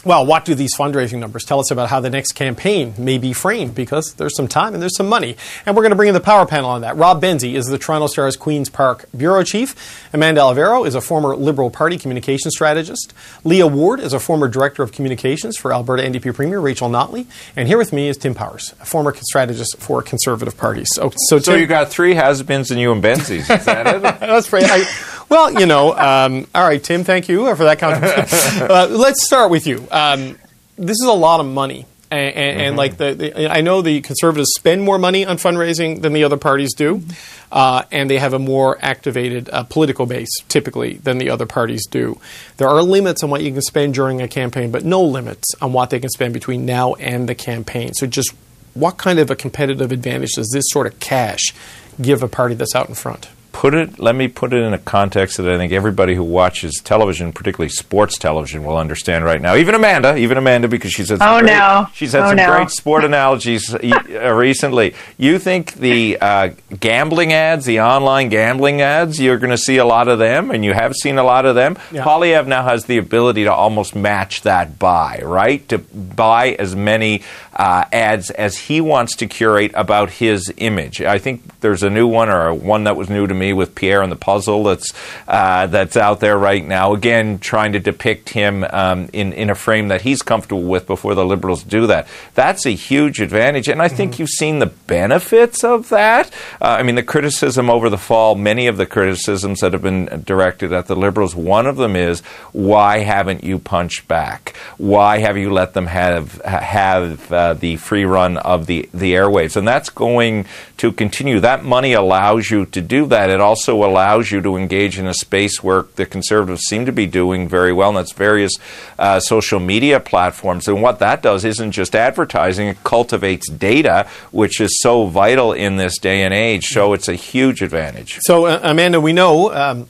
Well, 0.05 0.27
what 0.27 0.45
do 0.45 0.55
these 0.55 0.77
fundraising 0.77 1.19
numbers 1.19 1.45
tell 1.45 1.61
us 1.61 1.71
about 1.71 1.89
how 1.89 2.01
the 2.01 2.11
next 2.11 2.33
campaign 2.33 2.93
may 2.99 3.17
be 3.17 3.33
framed? 3.33 3.75
Because 3.75 4.13
there's 4.15 4.37
some 4.37 4.49
time 4.49 4.75
and 4.75 4.83
there's 4.83 4.97
some 4.97 5.09
money. 5.09 5.37
And 5.65 5.75
we're 5.75 5.83
going 5.83 5.91
to 5.91 5.97
bring 5.97 6.09
in 6.09 6.15
the 6.15 6.21
power 6.21 6.45
panel 6.45 6.69
on 6.69 6.83
that. 6.83 6.97
Rob 6.97 7.23
Benzie 7.23 7.55
is 7.55 7.67
the 7.67 7.79
Toronto 7.79 8.07
Star's 8.07 8.37
Queen's 8.37 8.69
Park 8.69 9.07
Bureau 9.17 9.43
Chief. 9.43 9.75
Amanda 10.13 10.43
Alvaro 10.43 10.85
is 10.85 10.95
a 10.95 11.01
former 11.01 11.35
Liberal 11.35 11.71
Party 11.71 11.97
communications 11.97 12.55
strategist. 12.55 13.15
Leah 13.45 13.67
Ward 13.67 13.99
is 13.99 14.13
a 14.13 14.21
former 14.21 14.47
Director 14.47 14.83
of 14.83 14.93
Communications 14.93 15.57
for 15.57 15.73
Alberta 15.73 16.03
NDP 16.03 16.35
Premier 16.35 16.61
Rachel 16.61 16.91
Notley. 16.91 17.27
And 17.57 17.67
here 17.67 17.79
with 17.79 17.93
me 17.93 18.09
is 18.09 18.19
Tim 18.19 18.35
Powers, 18.35 18.75
a 18.81 18.85
former 18.85 19.15
strategist 19.15 19.79
for 19.79 20.03
Conservative 20.03 20.57
parties. 20.57 20.89
So, 20.95 21.11
so, 21.29 21.39
so 21.39 21.53
Tim, 21.53 21.61
you 21.61 21.67
got 21.67 21.89
three 21.89 22.15
has-beens 22.15 22.71
and 22.71 22.79
you 22.79 22.93
and 22.93 23.03
Benzie's. 23.03 23.49
Is 23.49 23.65
that 23.65 23.87
it? 23.87 24.03
That's 24.21 24.53
right. 24.53 24.65
I, 24.67 24.85
well, 25.29 25.53
you 25.53 25.67
know, 25.67 25.97
um, 25.97 26.47
all 26.55 26.65
right, 26.65 26.83
Tim, 26.83 27.05
thank 27.05 27.29
you 27.29 27.55
for 27.57 27.65
that 27.65 27.79
contribution. 27.79 28.71
uh, 28.71 28.87
let's 28.91 29.25
start 29.25 29.51
with 29.51 29.67
you. 29.67 29.87
Um, 29.91 30.39
this 30.77 30.97
is 31.01 31.07
a 31.07 31.13
lot 31.13 31.41
of 31.41 31.47
money. 31.47 31.87
And, 32.11 32.37
and, 32.37 32.61
and 32.61 32.77
like 32.77 32.97
the, 32.97 33.15
the, 33.15 33.53
I 33.53 33.61
know 33.61 33.83
the 33.83 34.01
conservatives 34.01 34.51
spend 34.55 34.83
more 34.83 34.99
money 34.99 35.25
on 35.25 35.37
fundraising 35.37 36.01
than 36.01 36.13
the 36.13 36.23
other 36.23 36.37
parties 36.37 36.75
do, 36.75 37.03
uh, 37.51 37.85
and 37.91 38.09
they 38.09 38.19
have 38.19 38.35
a 38.35 38.39
more 38.39 38.79
activated 38.81 39.51
uh, 39.51 39.65
political 39.65 40.07
base 40.07 40.31
typically 40.49 40.99
than 40.99 41.19
the 41.19 41.31
other 41.31 41.47
parties 41.47 41.87
do. 41.87 42.21
There 42.59 42.69
are 42.69 42.83
limits 42.83 43.25
on 43.25 43.31
what 43.31 43.43
you 43.43 43.53
can 43.53 43.63
spend 43.63 43.95
during 43.95 44.23
a 44.23 44.29
campaign, 44.29 44.71
but 44.71 44.85
no 44.85 45.03
limits 45.03 45.55
on 45.61 45.73
what 45.73 45.91
they 45.91 45.99
can 45.99 46.11
spend 46.11 46.35
between 46.35 46.65
now 46.65 46.95
and 46.95 47.29
the 47.29 47.35
campaign. 47.35 47.95
So, 47.95 48.07
just 48.07 48.33
what 48.75 48.97
kind 48.97 49.19
of 49.19 49.31
a 49.31 49.37
competitive 49.37 49.91
advantage 49.91 50.33
does 50.35 50.51
this 50.53 50.65
sort 50.69 50.87
of 50.87 51.01
cash 51.01 51.53
give 52.01 52.23
a 52.23 52.29
party 52.29 52.55
that's 52.55 52.77
out 52.77 52.89
in 52.89 52.95
front? 52.95 53.29
Put 53.55 53.73
it 53.73 54.01
let 54.01 54.17
me 54.17 54.27
put 54.27 54.53
it 54.53 54.59
in 54.59 54.75
a 54.75 54.79
context 54.79 55.37
that 55.37 55.49
I 55.49 55.57
think 55.57 55.73
everybody 55.73 56.17
who 56.17 56.25
watches 56.25 56.83
television, 56.83 57.33
particularly 57.33 57.69
sports 57.69 58.19
television, 58.19 58.65
will 58.65 58.77
understand 58.77 59.25
right 59.25 59.41
now. 59.41 59.55
Even 59.55 59.77
Amanda, 59.77 60.17
even 60.17 60.37
Amanda, 60.37 60.67
because 60.67 60.91
she's 60.91 61.09
had 61.09 61.19
oh, 61.23 61.39
great, 61.39 61.53
no. 61.53 61.87
she's 61.95 62.13
had 62.13 62.25
oh, 62.25 62.29
some 62.31 62.37
no. 62.37 62.57
great 62.57 62.71
sport 62.71 63.05
analogies 63.13 63.73
uh, 63.73 64.35
recently. 64.35 64.95
You 65.19 65.39
think 65.39 65.75
the 65.75 66.19
uh, 66.21 66.49
gambling 66.81 67.33
ads, 67.33 67.65
the 67.65 67.81
online 67.81 68.29
gambling 68.29 68.81
ads, 68.81 69.21
you're 69.21 69.39
going 69.39 69.53
to 69.53 69.57
see 69.57 69.77
a 69.77 69.85
lot 69.85 70.09
of 70.09 70.19
them, 70.19 70.51
and 70.51 70.65
you 70.65 70.73
have 70.73 70.93
seen 70.95 71.17
a 71.19 71.25
lot 71.25 71.47
of 71.47 71.55
them. 71.55 71.79
Yeah. 71.93 72.03
Poilievre 72.03 72.49
now 72.49 72.65
has 72.65 72.87
the 72.87 72.99
ability 72.99 73.45
to 73.45 73.53
almost 73.53 73.95
match 73.95 74.43
that 74.43 74.81
buy, 74.81 75.21
right? 75.23 75.67
To 75.69 75.79
buy 75.79 76.57
as 76.59 76.75
many 76.75 77.23
uh, 77.55 77.85
ads 77.93 78.31
as 78.31 78.59
he 78.59 78.81
wants 78.81 79.15
to 79.17 79.29
curate 79.29 79.71
about 79.75 80.11
his 80.11 80.53
image. 80.57 81.01
I 81.01 81.19
think 81.19 81.61
there's 81.61 81.85
a 81.85 81.91
new 81.91 82.09
one 82.09 82.29
or 82.29 82.53
one 82.53 82.85
that 82.85 82.97
was 82.97 83.09
new 83.09 83.29
to 83.29 83.35
me 83.35 83.44
with 83.53 83.75
Pierre 83.75 84.03
and 84.03 84.11
the 84.11 84.17
Puzzle 84.17 84.65
that's 84.65 84.93
uh, 85.29 85.67
that's 85.67 85.97
out 85.97 86.21
there 86.21 86.39
right 86.39 86.65
now. 86.65 86.95
Again, 86.95 87.39
trying 87.39 87.73
to 87.73 87.81
depict 87.81 88.31
him 88.31 88.65
um, 88.71 89.09
in 89.13 89.33
in 89.33 89.51
a 89.51 89.55
frame 89.55 89.89
that 89.89 90.03
he's 90.03 90.23
comfortable 90.23 90.63
with 90.63 90.87
before 90.87 91.15
the 91.15 91.25
Liberals 91.25 91.63
do 91.63 91.87
that. 91.87 92.07
That's 92.35 92.67
a 92.67 92.71
huge 92.71 93.21
advantage, 93.21 93.69
and 93.69 93.83
I 93.83 93.89
think 93.89 94.19
you've 94.19 94.29
seen 94.29 94.59
the 94.59 94.67
benefits 94.67 95.65
of 95.65 95.89
that. 95.91 96.31
Uh, 96.61 96.77
I 96.79 96.83
mean, 96.83 96.95
the 96.95 97.03
criticism 97.03 97.71
over 97.71 97.91
the 97.91 97.99
fall, 97.99 98.35
many 98.35 98.67
of 98.67 98.77
the 98.77 98.87
criticisms 98.87 99.61
that 99.61 99.73
have 99.73 99.83
been 99.83 100.23
directed 100.25 100.73
at 100.73 100.87
the 100.87 100.97
Liberals, 100.97 101.35
one 101.35 101.67
of 101.67 101.77
them 101.77 101.97
is 101.97 102.21
why 102.53 102.99
haven't 102.99 103.45
you 103.45 103.59
punched 103.59 104.09
back? 104.09 104.57
Why 104.79 105.19
have 105.19 105.37
you 105.37 105.53
let 105.53 105.75
them 105.75 105.87
have 105.87 106.41
have 106.43 107.33
uh, 107.33 107.55
the 107.55 107.77
free 107.77 108.05
run 108.05 108.37
of 108.39 108.67
the 108.67 108.89
the 108.93 109.15
airwaves? 109.15 109.57
And 109.57 109.67
that's 109.67 109.91
going 109.91 110.47
to 110.79 110.93
continue. 110.93 111.41
That 111.41 111.65
money 111.65 111.93
allows 111.93 112.51
you 112.51 112.67
to 112.67 112.81
do 112.81 113.07
that. 113.07 113.31
It 113.31 113.41
also 113.41 113.85
allows 113.85 114.31
you 114.31 114.41
to 114.43 114.57
engage 114.57 114.99
in 114.99 115.07
a 115.07 115.15
space 115.15 115.63
where 115.63 115.87
the 115.97 116.07
conservatives 116.07 116.63
seem 116.63 116.87
to 116.87 116.93
be 116.93 117.07
doing 117.07 117.49
very 117.49 117.73
well, 117.73 117.91
and 117.91 117.99
that's 117.99 118.13
various 118.13 118.53
uh, 118.99 119.21
social 119.21 119.61
media 119.61 120.01
platforms. 120.01 120.69
And 120.69 120.83
what 120.83 120.99
that 120.99 121.23
does 121.23 121.45
isn't 121.45 121.73
just 121.73 121.95
advertising; 121.95 122.69
it 122.69 122.83
cultivates 122.85 123.49
data, 123.49 124.09
which 124.33 124.61
is 124.61 124.81
so 124.81 125.07
vital 125.07 125.53
in 125.53 125.77
this 125.77 125.99
day 125.99 126.23
and 126.23 126.35
age. 126.35 126.65
So 126.67 126.93
it's 126.93 127.09
a 127.09 127.15
huge 127.15 127.63
advantage. 127.63 128.19
So, 128.23 128.47
uh, 128.47 128.61
Amanda, 128.63 129.01
we 129.01 129.13
know 129.13 129.53
um, 129.53 129.87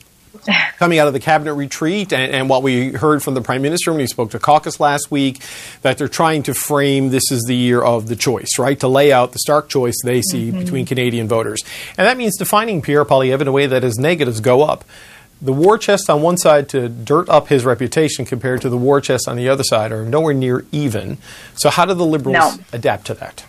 coming 0.77 0.99
out 0.99 1.07
of 1.07 1.13
the 1.13 1.19
cabinet 1.19 1.53
retreat 1.53 2.13
and, 2.13 2.31
and, 2.31 2.49
what 2.49 2.61
we 2.61 2.91
heard 2.91 3.23
from 3.23 3.33
the 3.33 3.41
prime 3.41 3.61
minister 3.61 3.91
when 3.91 3.99
he 3.99 4.07
spoke 4.07 4.31
to 4.31 4.39
caucus 4.39 4.79
last 4.79 5.09
week 5.09 5.41
that 5.81 5.97
they're 5.97 6.07
trying 6.07 6.43
to 6.43 6.53
frame 6.53 7.09
this 7.09 7.31
is 7.31 7.43
the 7.47 7.55
year 7.55 7.81
of 7.81 8.07
the 8.07 8.15
choice, 8.15 8.59
right? 8.59 8.79
To 8.79 8.87
lay 8.87 9.11
out 9.11 9.31
the 9.31 9.39
stark 9.39 9.69
choice 9.69 9.95
they 10.03 10.21
see 10.21 10.49
mm-hmm. 10.49 10.59
between 10.59 10.85
Canadian 10.85 11.27
voters. 11.27 11.63
And 11.97 12.05
that 12.05 12.17
means 12.17 12.37
defining 12.37 12.81
Pierre 12.81 13.05
Poilievre 13.05 13.41
in 13.41 13.47
a 13.47 13.51
way 13.51 13.65
that 13.65 13.83
his 13.83 13.97
negatives 13.97 14.39
go 14.39 14.63
up. 14.63 14.85
The 15.41 15.53
war 15.53 15.77
chest 15.77 16.09
on 16.09 16.21
one 16.21 16.37
side 16.37 16.69
to 16.69 16.87
dirt 16.87 17.27
up 17.27 17.49
his 17.49 17.65
reputation 17.65 18.25
compared 18.25 18.61
to 18.61 18.69
the 18.69 18.77
war 18.77 19.01
chest 19.01 19.27
on 19.27 19.35
the 19.35 19.49
other 19.49 19.63
side 19.63 19.91
are 19.91 20.05
nowhere 20.05 20.33
near 20.33 20.65
even. 20.71 21.17
So, 21.55 21.69
how 21.69 21.85
do 21.85 21.93
the 21.93 22.05
Liberals 22.05 22.57
no. 22.57 22.63
adapt 22.71 23.07
to 23.07 23.15
that? 23.15 23.45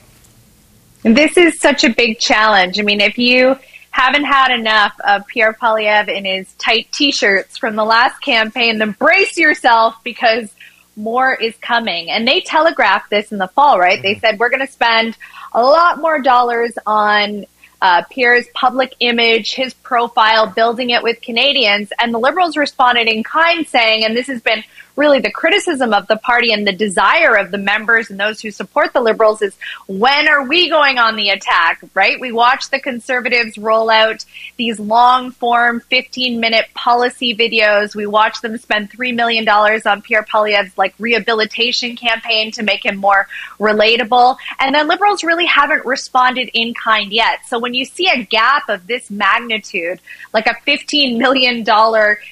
This 1.02 1.36
is 1.36 1.60
such 1.60 1.84
a 1.84 1.90
big 1.90 2.18
challenge. 2.18 2.80
I 2.80 2.82
mean, 2.82 3.00
if 3.00 3.16
you 3.16 3.56
haven't 3.96 4.24
had 4.24 4.54
enough 4.54 4.92
of 5.08 5.26
Pierre 5.26 5.54
Poilievre 5.54 6.14
in 6.14 6.26
his 6.26 6.52
tight 6.54 6.86
t-shirts 6.92 7.56
from 7.56 7.76
the 7.76 7.84
last 7.84 8.20
campaign, 8.20 8.76
then 8.76 8.92
brace 8.92 9.38
yourself 9.38 9.96
because 10.04 10.54
more 10.96 11.34
is 11.34 11.56
coming. 11.62 12.10
And 12.10 12.28
they 12.28 12.42
telegraphed 12.42 13.08
this 13.08 13.32
in 13.32 13.38
the 13.38 13.48
fall, 13.48 13.78
right? 13.78 14.02
They 14.02 14.18
said 14.18 14.38
we're 14.38 14.50
going 14.50 14.66
to 14.66 14.70
spend 14.70 15.16
a 15.52 15.62
lot 15.62 15.98
more 15.98 16.20
dollars 16.20 16.74
on 16.84 17.46
uh, 17.80 18.02
Pierre's 18.10 18.46
public 18.52 18.94
image, 19.00 19.54
his 19.54 19.72
profile, 19.72 20.46
building 20.46 20.90
it 20.90 21.02
with 21.02 21.22
Canadians. 21.22 21.90
And 21.98 22.12
the 22.12 22.18
Liberals 22.18 22.58
responded 22.58 23.08
in 23.08 23.22
kind, 23.22 23.66
saying, 23.66 24.04
and 24.04 24.14
this 24.14 24.26
has 24.26 24.42
been 24.42 24.62
really 24.96 25.20
the 25.20 25.30
criticism 25.30 25.92
of 25.92 26.06
the 26.06 26.16
party 26.16 26.52
and 26.52 26.66
the 26.66 26.72
desire 26.72 27.36
of 27.36 27.50
the 27.50 27.58
members 27.58 28.10
and 28.10 28.18
those 28.18 28.40
who 28.40 28.50
support 28.50 28.92
the 28.92 29.00
Liberals 29.00 29.42
is 29.42 29.56
when 29.86 30.28
are 30.28 30.46
we 30.46 30.68
going 30.68 30.98
on 30.98 31.16
the 31.16 31.28
attack, 31.28 31.80
right? 31.94 32.18
We 32.18 32.32
watch 32.32 32.70
the 32.70 32.80
Conservatives 32.80 33.58
roll 33.58 33.90
out 33.90 34.24
these 34.56 34.80
long 34.80 35.30
form 35.30 35.80
15 35.80 36.40
minute 36.40 36.66
policy 36.74 37.36
videos. 37.36 37.94
We 37.94 38.06
watch 38.06 38.40
them 38.40 38.56
spend 38.58 38.90
$3 38.90 39.14
million 39.14 39.46
on 39.48 40.02
Pierre 40.02 40.24
Poilievre's 40.24 40.76
like 40.78 40.94
rehabilitation 40.98 41.96
campaign 41.96 42.50
to 42.52 42.62
make 42.62 42.84
him 42.84 42.96
more 42.96 43.28
relatable. 43.60 44.36
And 44.58 44.74
then 44.74 44.88
Liberals 44.88 45.22
really 45.22 45.46
haven't 45.46 45.84
responded 45.84 46.50
in 46.54 46.74
kind 46.74 47.12
yet. 47.12 47.40
So 47.46 47.58
when 47.58 47.74
you 47.74 47.84
see 47.84 48.08
a 48.08 48.24
gap 48.24 48.68
of 48.68 48.86
this 48.86 49.10
magnitude, 49.10 50.00
like 50.32 50.46
a 50.46 50.54
$15 50.66 51.18
million 51.18 51.64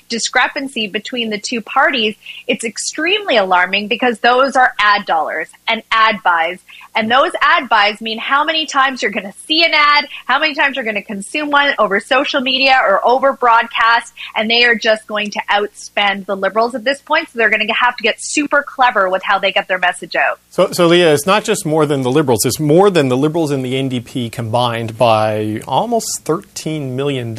discrepancy 0.09 0.87
between 0.87 1.31
the 1.31 1.41
two 1.41 1.61
parties, 1.61 2.17
it's 2.55 2.65
extremely 2.65 3.37
alarming 3.37 3.89
because 3.89 4.21
those 4.21 4.55
are 4.55 4.75
ad 4.79 5.07
dollars 5.07 5.51
and 5.67 5.83
ad 5.91 6.23
buys. 6.23 6.61
And 6.95 7.11
those 7.11 7.33
ad 7.41 7.69
buys 7.69 8.01
mean 8.01 8.19
how 8.19 8.45
many 8.45 8.65
times 8.65 9.03
you're 9.03 9.11
going 9.11 9.27
to 9.27 9.37
see 9.41 9.65
an 9.65 9.73
ad, 9.75 10.07
how 10.27 10.39
many 10.39 10.55
times 10.55 10.77
you're 10.77 10.85
going 10.85 10.95
to 10.95 11.03
consume 11.03 11.51
one 11.51 11.75
over 11.81 11.99
social 11.99 12.41
media 12.41 12.79
or 12.81 13.05
over 13.05 13.33
broadcast. 13.33 14.15
And 14.37 14.49
they 14.49 14.65
are 14.65 14.77
just 14.77 15.09
going 15.09 15.31
to 15.33 15.41
outspend 15.51 16.27
the 16.27 16.37
liberals 16.37 16.77
at 16.77 16.85
this 16.85 17.03
point. 17.03 17.29
So 17.29 17.41
they're 17.41 17.51
going 17.51 17.67
to 17.67 17.73
have 17.73 17.97
to 17.97 18.05
get 18.05 18.19
super 18.21 18.63
clever 18.63 19.11
with 19.11 19.25
how 19.25 19.41
they 19.41 19.51
get 19.51 19.67
their 19.67 19.81
message 19.81 20.15
out. 20.15 20.39
So, 20.51 20.71
so 20.71 20.87
Leah, 20.87 21.13
it's 21.13 21.27
not 21.27 21.43
just 21.43 21.67
more 21.67 21.87
than 21.87 22.03
the 22.03 22.13
liberals, 22.13 22.47
it's 22.47 22.61
more 22.61 22.89
than 22.89 23.09
the 23.09 23.17
liberals 23.17 23.51
and 23.51 23.65
the 23.65 23.73
NDP 23.75 24.31
combined 24.31 24.97
by 24.97 25.61
almost 25.67 26.25
$13 26.25 26.93
million. 26.93 27.35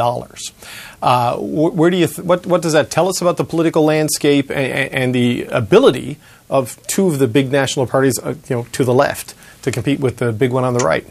Uh, 1.05 1.37
where 1.37 1.91
do 1.91 1.97
you 1.97 2.07
th- 2.07 2.25
what, 2.25 2.47
what 2.47 2.63
does 2.63 2.73
that 2.73 2.89
tell 2.89 3.07
us 3.07 3.21
about 3.21 3.37
the 3.37 3.43
political 3.43 3.85
landscape 3.85 4.49
and, 4.49 4.91
and 4.91 5.13
the 5.13 5.43
ability 5.51 6.17
of 6.49 6.81
two 6.87 7.05
of 7.05 7.19
the 7.19 7.27
big 7.27 7.51
national 7.51 7.85
parties, 7.85 8.17
uh, 8.23 8.33
you 8.49 8.55
know, 8.55 8.67
to 8.71 8.83
the 8.83 8.93
left 8.93 9.35
to 9.61 9.71
compete 9.71 9.99
with 9.99 10.17
the 10.17 10.31
big 10.31 10.51
one 10.51 10.63
on 10.63 10.73
the 10.73 10.83
right? 10.83 11.05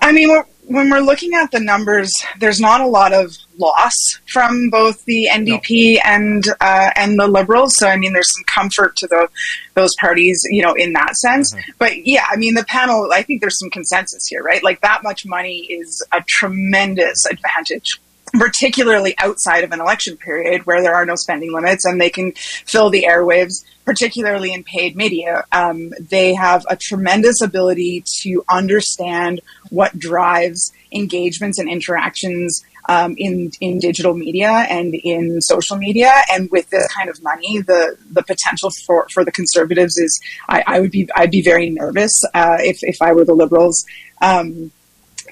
I 0.00 0.12
mean, 0.12 0.30
when 0.66 0.88
we're 0.88 1.00
looking 1.00 1.34
at 1.34 1.50
the 1.50 1.60
numbers, 1.60 2.10
there's 2.40 2.60
not 2.60 2.80
a 2.80 2.86
lot 2.86 3.12
of 3.12 3.36
loss 3.58 3.92
from 4.32 4.70
both 4.70 5.04
the 5.04 5.28
NDP 5.30 5.96
no. 5.96 6.00
and 6.06 6.44
uh, 6.62 6.92
and 6.96 7.20
the 7.20 7.28
Liberals. 7.28 7.74
So 7.76 7.88
I 7.88 7.98
mean, 7.98 8.14
there's 8.14 8.32
some 8.34 8.44
comfort 8.44 8.96
to 8.96 9.06
the, 9.06 9.28
those 9.74 9.90
parties, 10.00 10.40
you 10.48 10.62
know, 10.62 10.72
in 10.72 10.94
that 10.94 11.14
sense. 11.16 11.52
Mm-hmm. 11.52 11.72
But 11.78 12.06
yeah, 12.06 12.24
I 12.30 12.36
mean, 12.36 12.54
the 12.54 12.64
panel. 12.64 13.10
I 13.12 13.20
think 13.20 13.42
there's 13.42 13.58
some 13.58 13.68
consensus 13.68 14.24
here, 14.30 14.42
right? 14.42 14.64
Like 14.64 14.80
that 14.80 15.02
much 15.02 15.26
money 15.26 15.58
is 15.58 16.02
a 16.10 16.24
tremendous 16.26 17.26
advantage 17.26 18.00
particularly 18.38 19.14
outside 19.18 19.64
of 19.64 19.72
an 19.72 19.80
election 19.80 20.16
period 20.16 20.66
where 20.66 20.82
there 20.82 20.94
are 20.94 21.06
no 21.06 21.14
spending 21.14 21.52
limits 21.52 21.84
and 21.84 22.00
they 22.00 22.10
can 22.10 22.32
fill 22.66 22.90
the 22.90 23.06
airwaves, 23.08 23.64
particularly 23.84 24.52
in 24.52 24.64
paid 24.64 24.96
media. 24.96 25.44
Um, 25.52 25.92
they 26.00 26.34
have 26.34 26.64
a 26.68 26.76
tremendous 26.76 27.40
ability 27.40 28.04
to 28.22 28.44
understand 28.48 29.40
what 29.70 29.98
drives 29.98 30.72
engagements 30.92 31.58
and 31.58 31.68
interactions 31.68 32.62
um, 32.88 33.14
in 33.16 33.50
in 33.60 33.78
digital 33.78 34.14
media 34.14 34.66
and 34.68 34.94
in 34.94 35.40
social 35.40 35.76
media. 35.76 36.12
And 36.30 36.50
with 36.50 36.68
this 36.70 36.86
kind 36.92 37.08
of 37.08 37.22
money, 37.22 37.60
the 37.60 37.96
the 38.10 38.22
potential 38.22 38.70
for, 38.86 39.06
for 39.12 39.24
the 39.24 39.32
conservatives 39.32 39.96
is 39.96 40.20
I, 40.48 40.62
I 40.66 40.80
would 40.80 40.90
be 40.90 41.08
I'd 41.16 41.30
be 41.30 41.42
very 41.42 41.70
nervous 41.70 42.12
uh, 42.34 42.58
if 42.60 42.78
if 42.82 43.00
I 43.00 43.12
were 43.12 43.24
the 43.24 43.34
liberals. 43.34 43.84
Um, 44.20 44.70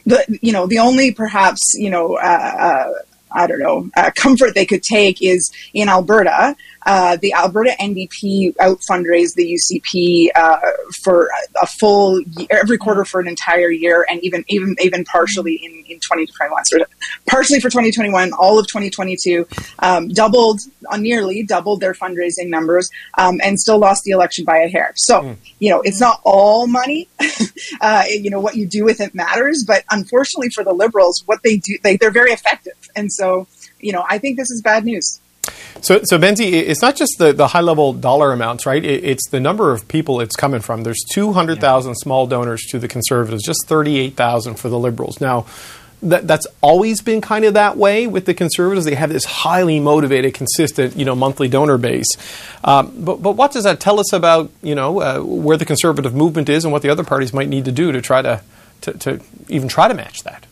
the 0.06 0.38
you 0.42 0.52
know 0.52 0.66
the 0.66 0.78
only 0.78 1.12
perhaps 1.12 1.60
you 1.74 1.90
know 1.90 2.16
uh, 2.16 2.20
uh, 2.58 2.92
I 3.30 3.46
don't 3.46 3.60
know 3.60 3.90
uh, 3.96 4.10
comfort 4.14 4.54
they 4.54 4.66
could 4.66 4.82
take 4.82 5.22
is 5.22 5.50
in 5.72 5.88
Alberta 5.88 6.56
uh, 6.86 7.16
the 7.20 7.32
Alberta 7.34 7.76
NDP 7.80 8.54
out 8.60 8.80
fundraised 8.80 9.34
the 9.34 9.58
UCP 9.58 10.28
uh, 10.34 10.58
for 11.02 11.28
a 11.60 11.66
full 11.66 12.20
year, 12.20 12.48
every 12.50 12.78
quarter 12.78 13.04
for 13.04 13.20
an 13.20 13.28
entire 13.28 13.70
year, 13.70 14.06
and 14.10 14.22
even 14.22 14.44
even 14.48 14.76
even 14.80 15.04
partially 15.04 15.54
in, 15.62 15.72
in 15.88 16.00
2021. 16.00 16.64
So 16.64 16.78
partially 17.26 17.60
for 17.60 17.68
2021, 17.70 18.32
all 18.32 18.58
of 18.58 18.66
2022, 18.66 19.46
um, 19.78 20.08
doubled 20.08 20.60
uh, 20.90 20.96
nearly 20.96 21.44
doubled 21.44 21.80
their 21.80 21.94
fundraising 21.94 22.48
numbers, 22.48 22.90
um, 23.18 23.40
and 23.44 23.58
still 23.58 23.78
lost 23.78 24.02
the 24.04 24.10
election 24.10 24.44
by 24.44 24.58
a 24.58 24.68
hair. 24.68 24.92
So 24.96 25.20
mm. 25.20 25.36
you 25.60 25.70
know 25.70 25.80
it's 25.82 26.00
not 26.00 26.20
all 26.24 26.66
money. 26.66 27.08
Uh, 27.80 28.04
you 28.08 28.30
know 28.30 28.40
what 28.40 28.56
you 28.56 28.66
do 28.66 28.84
with 28.84 29.00
it 29.00 29.14
matters, 29.14 29.64
but 29.66 29.84
unfortunately 29.90 30.48
for 30.50 30.62
the 30.62 30.72
Liberals, 30.72 31.22
what 31.26 31.40
they 31.42 31.56
do 31.56 31.78
they, 31.82 31.96
they're 31.96 32.10
very 32.10 32.30
effective, 32.30 32.74
and 32.94 33.10
so 33.12 33.46
you 33.80 33.92
know 33.92 34.04
I 34.08 34.18
think 34.18 34.36
this 34.36 34.50
is 34.50 34.60
bad 34.60 34.84
news. 34.84 35.20
So, 35.80 36.00
so 36.04 36.18
Benzie, 36.18 36.52
it's 36.52 36.80
not 36.80 36.94
just 36.94 37.16
the, 37.18 37.32
the 37.32 37.48
high 37.48 37.60
level 37.60 37.92
dollar 37.92 38.32
amounts, 38.32 38.66
right? 38.66 38.84
It, 38.84 39.04
it's 39.04 39.28
the 39.30 39.40
number 39.40 39.72
of 39.72 39.88
people 39.88 40.20
it's 40.20 40.36
coming 40.36 40.60
from. 40.60 40.82
There's 40.84 41.02
200,000 41.12 41.90
yeah. 41.90 41.94
small 41.96 42.26
donors 42.26 42.62
to 42.70 42.78
the 42.78 42.88
Conservatives, 42.88 43.44
just 43.44 43.66
38,000 43.66 44.54
for 44.54 44.68
the 44.68 44.78
Liberals. 44.78 45.20
Now, 45.20 45.46
that, 46.02 46.26
that's 46.26 46.46
always 46.60 47.00
been 47.00 47.20
kind 47.20 47.44
of 47.44 47.54
that 47.54 47.76
way 47.76 48.06
with 48.06 48.26
the 48.26 48.34
Conservatives. 48.34 48.84
They 48.84 48.94
have 48.94 49.10
this 49.10 49.24
highly 49.24 49.80
motivated, 49.80 50.34
consistent, 50.34 50.96
you 50.96 51.04
know, 51.04 51.14
monthly 51.14 51.48
donor 51.48 51.78
base. 51.78 52.08
Um, 52.64 53.04
but, 53.04 53.22
but 53.22 53.32
what 53.32 53.52
does 53.52 53.64
that 53.64 53.80
tell 53.80 54.00
us 54.00 54.12
about, 54.12 54.50
you 54.62 54.74
know, 54.74 55.00
uh, 55.00 55.20
where 55.20 55.56
the 55.56 55.64
Conservative 55.64 56.14
movement 56.14 56.48
is 56.48 56.64
and 56.64 56.72
what 56.72 56.82
the 56.82 56.90
other 56.90 57.04
parties 57.04 57.32
might 57.32 57.48
need 57.48 57.64
to 57.64 57.72
do 57.72 57.92
to 57.92 58.00
try 58.00 58.22
to, 58.22 58.40
to, 58.82 58.92
to 58.98 59.20
even 59.48 59.68
try 59.68 59.88
to 59.88 59.94
match 59.94 60.22
that? 60.24 60.46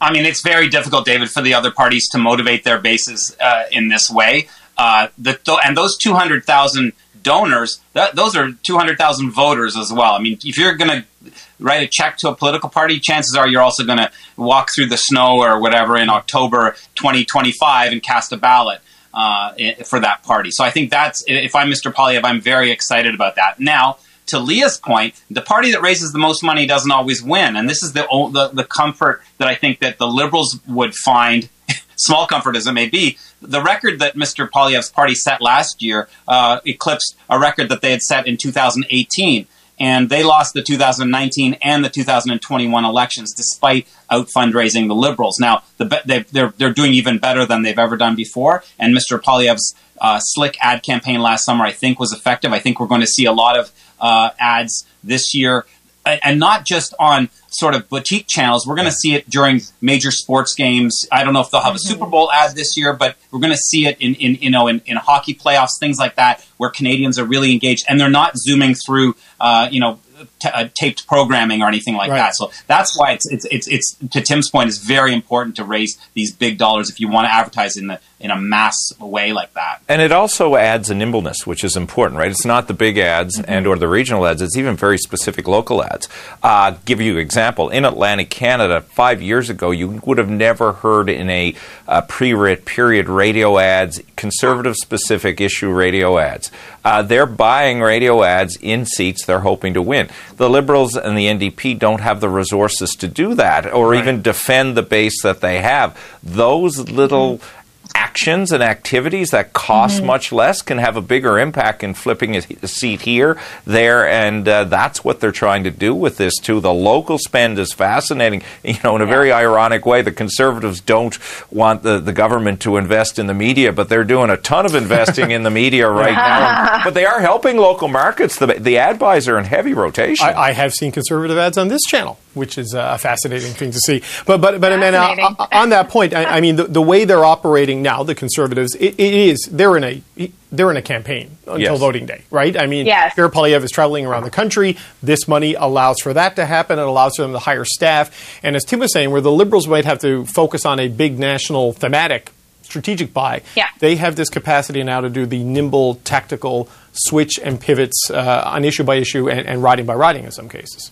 I 0.00 0.12
mean, 0.12 0.26
it's 0.26 0.42
very 0.42 0.68
difficult, 0.68 1.06
David, 1.06 1.30
for 1.30 1.42
the 1.42 1.54
other 1.54 1.70
parties 1.70 2.08
to 2.10 2.18
motivate 2.18 2.64
their 2.64 2.78
bases 2.78 3.34
uh, 3.40 3.64
in 3.70 3.88
this 3.88 4.10
way. 4.10 4.48
Uh, 4.76 5.08
the, 5.16 5.38
and 5.64 5.76
those 5.76 5.96
200,000 5.96 6.92
donors, 7.22 7.80
that, 7.94 8.14
those 8.14 8.36
are 8.36 8.52
200,000 8.62 9.30
voters 9.30 9.76
as 9.76 9.92
well. 9.92 10.12
I 10.12 10.18
mean, 10.18 10.38
if 10.44 10.58
you're 10.58 10.74
going 10.74 11.02
to 11.02 11.32
write 11.58 11.82
a 11.82 11.88
check 11.88 12.18
to 12.18 12.28
a 12.28 12.34
political 12.34 12.68
party, 12.68 13.00
chances 13.00 13.34
are 13.36 13.48
you're 13.48 13.62
also 13.62 13.84
going 13.84 13.98
to 13.98 14.10
walk 14.36 14.68
through 14.74 14.86
the 14.86 14.98
snow 14.98 15.40
or 15.40 15.58
whatever 15.58 15.96
in 15.96 16.10
October 16.10 16.76
2025 16.94 17.92
and 17.92 18.02
cast 18.02 18.32
a 18.32 18.36
ballot. 18.36 18.80
Uh, 19.14 19.54
for 19.86 19.98
that 19.98 20.22
party. 20.24 20.50
So 20.52 20.62
I 20.62 20.68
think 20.68 20.90
that's, 20.90 21.24
if 21.26 21.54
I'm 21.54 21.70
Mr. 21.70 21.90
Poilievre, 21.90 22.24
I'm 22.24 22.42
very 22.42 22.70
excited 22.70 23.14
about 23.14 23.36
that. 23.36 23.58
Now, 23.58 23.96
to 24.26 24.38
Leah's 24.38 24.78
point, 24.78 25.14
the 25.30 25.42
party 25.42 25.72
that 25.72 25.82
raises 25.82 26.12
the 26.12 26.18
most 26.18 26.42
money 26.42 26.66
doesn't 26.66 26.90
always 26.90 27.22
win, 27.22 27.56
and 27.56 27.68
this 27.68 27.82
is 27.82 27.92
the 27.92 28.06
the, 28.32 28.48
the 28.52 28.64
comfort 28.64 29.22
that 29.38 29.48
I 29.48 29.54
think 29.54 29.80
that 29.80 29.98
the 29.98 30.06
liberals 30.06 30.58
would 30.66 30.94
find. 30.94 31.48
small 31.96 32.26
comfort 32.26 32.54
as 32.54 32.66
it 32.66 32.72
may 32.72 32.86
be, 32.86 33.16
the 33.40 33.62
record 33.62 33.98
that 34.00 34.14
Mr. 34.14 34.48
Poilievre's 34.48 34.90
party 34.90 35.14
set 35.14 35.40
last 35.40 35.82
year 35.82 36.08
uh, 36.28 36.60
eclipsed 36.66 37.16
a 37.30 37.38
record 37.38 37.70
that 37.70 37.80
they 37.80 37.90
had 37.90 38.02
set 38.02 38.26
in 38.26 38.36
2018 38.36 39.46
and 39.78 40.08
they 40.08 40.22
lost 40.22 40.54
the 40.54 40.62
2019 40.62 41.54
and 41.62 41.84
the 41.84 41.90
2021 41.90 42.84
elections 42.84 43.34
despite 43.34 43.86
out 44.10 44.28
fundraising 44.28 44.88
the 44.88 44.94
liberals. 44.94 45.38
Now, 45.38 45.62
the, 45.76 46.02
they, 46.04 46.20
they're, 46.32 46.52
they're 46.56 46.72
doing 46.72 46.92
even 46.92 47.18
better 47.18 47.44
than 47.44 47.62
they've 47.62 47.78
ever 47.78 47.96
done 47.96 48.16
before, 48.16 48.62
and 48.78 48.96
Mr. 48.96 49.20
Poilievre's 49.20 49.74
uh, 50.00 50.18
slick 50.20 50.56
ad 50.60 50.82
campaign 50.82 51.20
last 51.20 51.44
summer, 51.44 51.64
I 51.64 51.72
think, 51.72 51.98
was 51.98 52.12
effective. 52.12 52.52
I 52.52 52.58
think 52.58 52.78
we're 52.78 52.86
going 52.86 53.00
to 53.00 53.06
see 53.06 53.24
a 53.24 53.32
lot 53.32 53.58
of 53.58 53.72
uh, 54.00 54.30
ads 54.38 54.86
this 55.02 55.34
year, 55.34 55.66
and 56.04 56.38
not 56.38 56.64
just 56.64 56.94
on 56.98 57.28
sort 57.48 57.74
of 57.74 57.88
boutique 57.88 58.26
channels. 58.28 58.66
We're 58.66 58.74
going 58.74 58.88
to 58.88 58.92
see 58.92 59.14
it 59.14 59.28
during 59.28 59.62
major 59.80 60.10
sports 60.10 60.54
games. 60.54 61.06
I 61.10 61.24
don't 61.24 61.32
know 61.32 61.40
if 61.40 61.50
they'll 61.50 61.62
have 61.62 61.74
a 61.74 61.78
mm-hmm. 61.78 61.92
Super 61.92 62.06
Bowl 62.06 62.30
ad 62.30 62.54
this 62.54 62.76
year, 62.76 62.92
but 62.92 63.16
we're 63.30 63.40
going 63.40 63.52
to 63.52 63.58
see 63.58 63.86
it 63.86 63.98
in, 64.00 64.14
in 64.14 64.34
you 64.36 64.50
know 64.50 64.68
in, 64.68 64.82
in 64.86 64.96
hockey 64.96 65.34
playoffs, 65.34 65.78
things 65.80 65.98
like 65.98 66.16
that, 66.16 66.44
where 66.58 66.70
Canadians 66.70 67.18
are 67.18 67.24
really 67.24 67.52
engaged, 67.52 67.84
and 67.88 67.98
they're 67.98 68.08
not 68.10 68.36
zooming 68.36 68.74
through 68.74 69.16
uh, 69.40 69.68
you 69.70 69.80
know 69.80 69.98
t- 70.40 70.48
uh, 70.48 70.68
taped 70.74 71.06
programming 71.06 71.62
or 71.62 71.68
anything 71.68 71.94
like 71.94 72.10
right. 72.10 72.18
that. 72.18 72.36
So 72.36 72.50
that's 72.66 72.98
why 72.98 73.12
it's, 73.12 73.30
it's 73.30 73.46
it's 73.46 73.68
it's 73.68 73.96
to 74.10 74.20
Tim's 74.20 74.50
point, 74.50 74.68
it's 74.68 74.78
very 74.78 75.12
important 75.12 75.56
to 75.56 75.64
raise 75.64 75.98
these 76.14 76.34
big 76.34 76.58
dollars 76.58 76.90
if 76.90 77.00
you 77.00 77.08
want 77.08 77.26
to 77.26 77.34
advertise 77.34 77.76
in 77.76 77.88
the 77.88 78.00
in 78.18 78.30
a 78.30 78.36
mass 78.36 78.74
way 78.98 79.32
like 79.32 79.52
that. 79.52 79.82
And 79.88 80.00
it 80.00 80.10
also 80.10 80.56
adds 80.56 80.88
a 80.88 80.94
nimbleness, 80.94 81.46
which 81.46 81.62
is 81.62 81.76
important, 81.76 82.18
right? 82.18 82.30
It's 82.30 82.46
not 82.46 82.66
the 82.66 82.72
big 82.72 82.96
ads 82.96 83.38
mm-hmm. 83.38 83.50
and 83.50 83.66
or 83.66 83.76
the 83.76 83.88
regional 83.88 84.26
ads. 84.26 84.40
It's 84.40 84.56
even 84.56 84.74
very 84.74 84.96
specific 84.96 85.46
local 85.46 85.84
ads. 85.84 86.08
Uh, 86.42 86.76
give 86.86 87.00
you 87.00 87.12
an 87.14 87.18
example. 87.18 87.68
In 87.68 87.84
Atlantic 87.84 88.30
Canada, 88.30 88.80
five 88.80 89.20
years 89.20 89.50
ago, 89.50 89.70
you 89.70 90.00
would 90.06 90.16
have 90.16 90.30
never 90.30 90.72
heard 90.72 91.10
in 91.10 91.28
a 91.28 91.54
uh, 91.86 92.00
pre-writ 92.02 92.64
period 92.64 93.08
radio 93.08 93.58
ads, 93.58 94.00
conservative 94.16 94.76
specific 94.76 95.38
issue 95.38 95.70
radio 95.70 96.18
ads. 96.18 96.50
Uh, 96.86 97.02
they're 97.02 97.26
buying 97.26 97.80
radio 97.80 98.22
ads 98.22 98.56
in 98.62 98.86
seats 98.86 99.26
they're 99.26 99.40
hoping 99.40 99.74
to 99.74 99.82
win. 99.82 100.08
The 100.36 100.48
Liberals 100.48 100.96
and 100.96 101.18
the 101.18 101.26
NDP 101.26 101.78
don't 101.78 102.00
have 102.00 102.20
the 102.20 102.28
resources 102.30 102.90
to 103.00 103.08
do 103.08 103.34
that 103.34 103.70
or 103.70 103.90
right. 103.90 104.00
even 104.00 104.22
defend 104.22 104.76
the 104.76 104.82
base 104.82 105.22
that 105.22 105.40
they 105.40 105.60
have. 105.60 105.98
Those 106.22 106.88
little 106.88 107.38
mm-hmm 107.38 107.55
actions 107.96 108.52
and 108.52 108.62
activities 108.62 109.30
that 109.30 109.54
cost 109.54 109.98
mm-hmm. 109.98 110.06
much 110.06 110.30
less 110.30 110.60
can 110.60 110.76
have 110.76 110.96
a 110.96 111.00
bigger 111.00 111.38
impact 111.38 111.82
in 111.82 111.94
flipping 111.94 112.36
a, 112.36 112.42
a 112.62 112.68
seat 112.68 113.00
here, 113.02 113.38
there, 113.64 114.06
and 114.06 114.46
uh, 114.46 114.64
that's 114.64 115.02
what 115.02 115.20
they're 115.20 115.32
trying 115.32 115.64
to 115.64 115.70
do 115.70 115.94
with 115.94 116.18
this 116.18 116.34
too. 116.34 116.60
The 116.60 116.72
local 116.72 117.18
spend 117.18 117.58
is 117.58 117.72
fascinating. 117.72 118.42
You 118.66 118.76
know, 118.82 118.96
in 118.96 119.02
a 119.02 119.04
yeah. 119.04 119.10
very 119.10 119.32
ironic 119.32 119.86
way, 119.86 120.02
the 120.02 120.12
conservatives 120.12 120.80
don't 120.80 121.16
want 121.50 121.82
the, 121.82 121.98
the 121.98 122.12
government 122.12 122.60
to 122.62 122.76
invest 122.76 123.18
in 123.18 123.26
the 123.26 123.34
media, 123.34 123.72
but 123.72 123.88
they're 123.88 124.04
doing 124.04 124.28
a 124.28 124.36
ton 124.36 124.66
of 124.66 124.74
investing 124.74 125.30
in 125.30 125.44
the 125.44 125.50
media 125.50 125.88
right 126.04 126.12
now. 126.12 126.80
But 126.86 126.94
they 126.94 127.06
are 127.06 127.20
helping 127.20 127.56
local 127.56 127.88
markets. 127.88 128.38
The, 128.38 128.46
the 128.46 128.78
ad 128.78 128.98
buys 128.98 129.28
are 129.28 129.38
in 129.38 129.44
heavy 129.44 129.72
rotation. 129.72 130.26
I, 130.26 130.48
I 130.48 130.52
have 130.52 130.72
seen 130.72 130.92
conservative 130.92 131.38
ads 131.38 131.56
on 131.56 131.68
this 131.68 131.82
channel 131.82 132.18
which 132.36 132.58
is 132.58 132.74
a 132.74 132.98
fascinating 132.98 133.52
thing 133.52 133.72
to 133.72 133.78
see. 133.78 134.02
But 134.26 134.40
but 134.40 134.60
but 134.60 134.72
I 134.72 134.76
mean, 134.76 134.94
uh, 134.94 135.46
on 135.52 135.70
that 135.70 135.88
point, 135.88 136.14
I, 136.14 136.24
I 136.24 136.40
mean 136.40 136.56
the, 136.56 136.64
the, 136.64 136.82
way 136.82 137.04
they're 137.04 137.24
operating 137.24 137.82
now, 137.82 138.02
the 138.02 138.14
conservatives, 138.14 138.74
it, 138.74 138.94
it 138.98 139.14
is 139.14 139.48
they're 139.50 139.76
in 139.76 139.84
a 139.84 140.30
they're 140.52 140.70
in 140.70 140.76
a 140.76 140.82
campaign 140.82 141.36
until 141.46 141.60
yes. 141.60 141.80
voting 141.80 142.06
day, 142.06 142.22
right? 142.30 142.56
I 142.56 142.66
mean, 142.66 142.86
yes. 142.86 143.14
Pierre 143.14 143.28
Poilievre 143.28 143.64
is 143.64 143.70
traveling 143.70 144.06
around 144.06 144.24
the 144.24 144.30
country. 144.30 144.76
This 145.02 145.26
money 145.26 145.54
allows 145.54 145.96
for 146.00 146.12
that 146.12 146.36
to 146.36 146.46
happen. 146.46 146.78
It 146.78 146.86
allows 146.86 147.16
for 147.16 147.22
them 147.22 147.32
to 147.32 147.38
hire 147.38 147.64
staff. 147.64 148.40
And 148.42 148.54
as 148.54 148.64
Tim 148.64 148.80
was 148.80 148.92
saying, 148.92 149.10
where 149.10 149.20
the 149.20 149.32
liberals 149.32 149.66
might 149.66 149.84
have 149.84 149.98
to 150.00 150.24
focus 150.26 150.64
on 150.64 150.78
a 150.78 150.88
big 150.88 151.18
national 151.18 151.72
thematic 151.72 152.32
strategic 152.62 153.12
buy, 153.12 153.42
yeah. 153.54 153.68
they 153.78 153.96
have 153.96 154.16
this 154.16 154.28
capacity 154.28 154.82
now 154.82 155.00
to 155.00 155.08
do 155.08 155.24
the 155.26 155.42
nimble, 155.42 155.96
tactical 155.96 156.68
switch 156.92 157.38
and 157.42 157.60
pivots 157.60 158.10
uh, 158.10 158.42
on 158.44 158.64
issue 158.64 158.84
by 158.84 158.96
issue 158.96 159.28
and, 159.28 159.46
and 159.46 159.62
riding 159.62 159.86
by 159.86 159.94
riding 159.94 160.24
in 160.24 160.30
some 160.30 160.48
cases. 160.48 160.90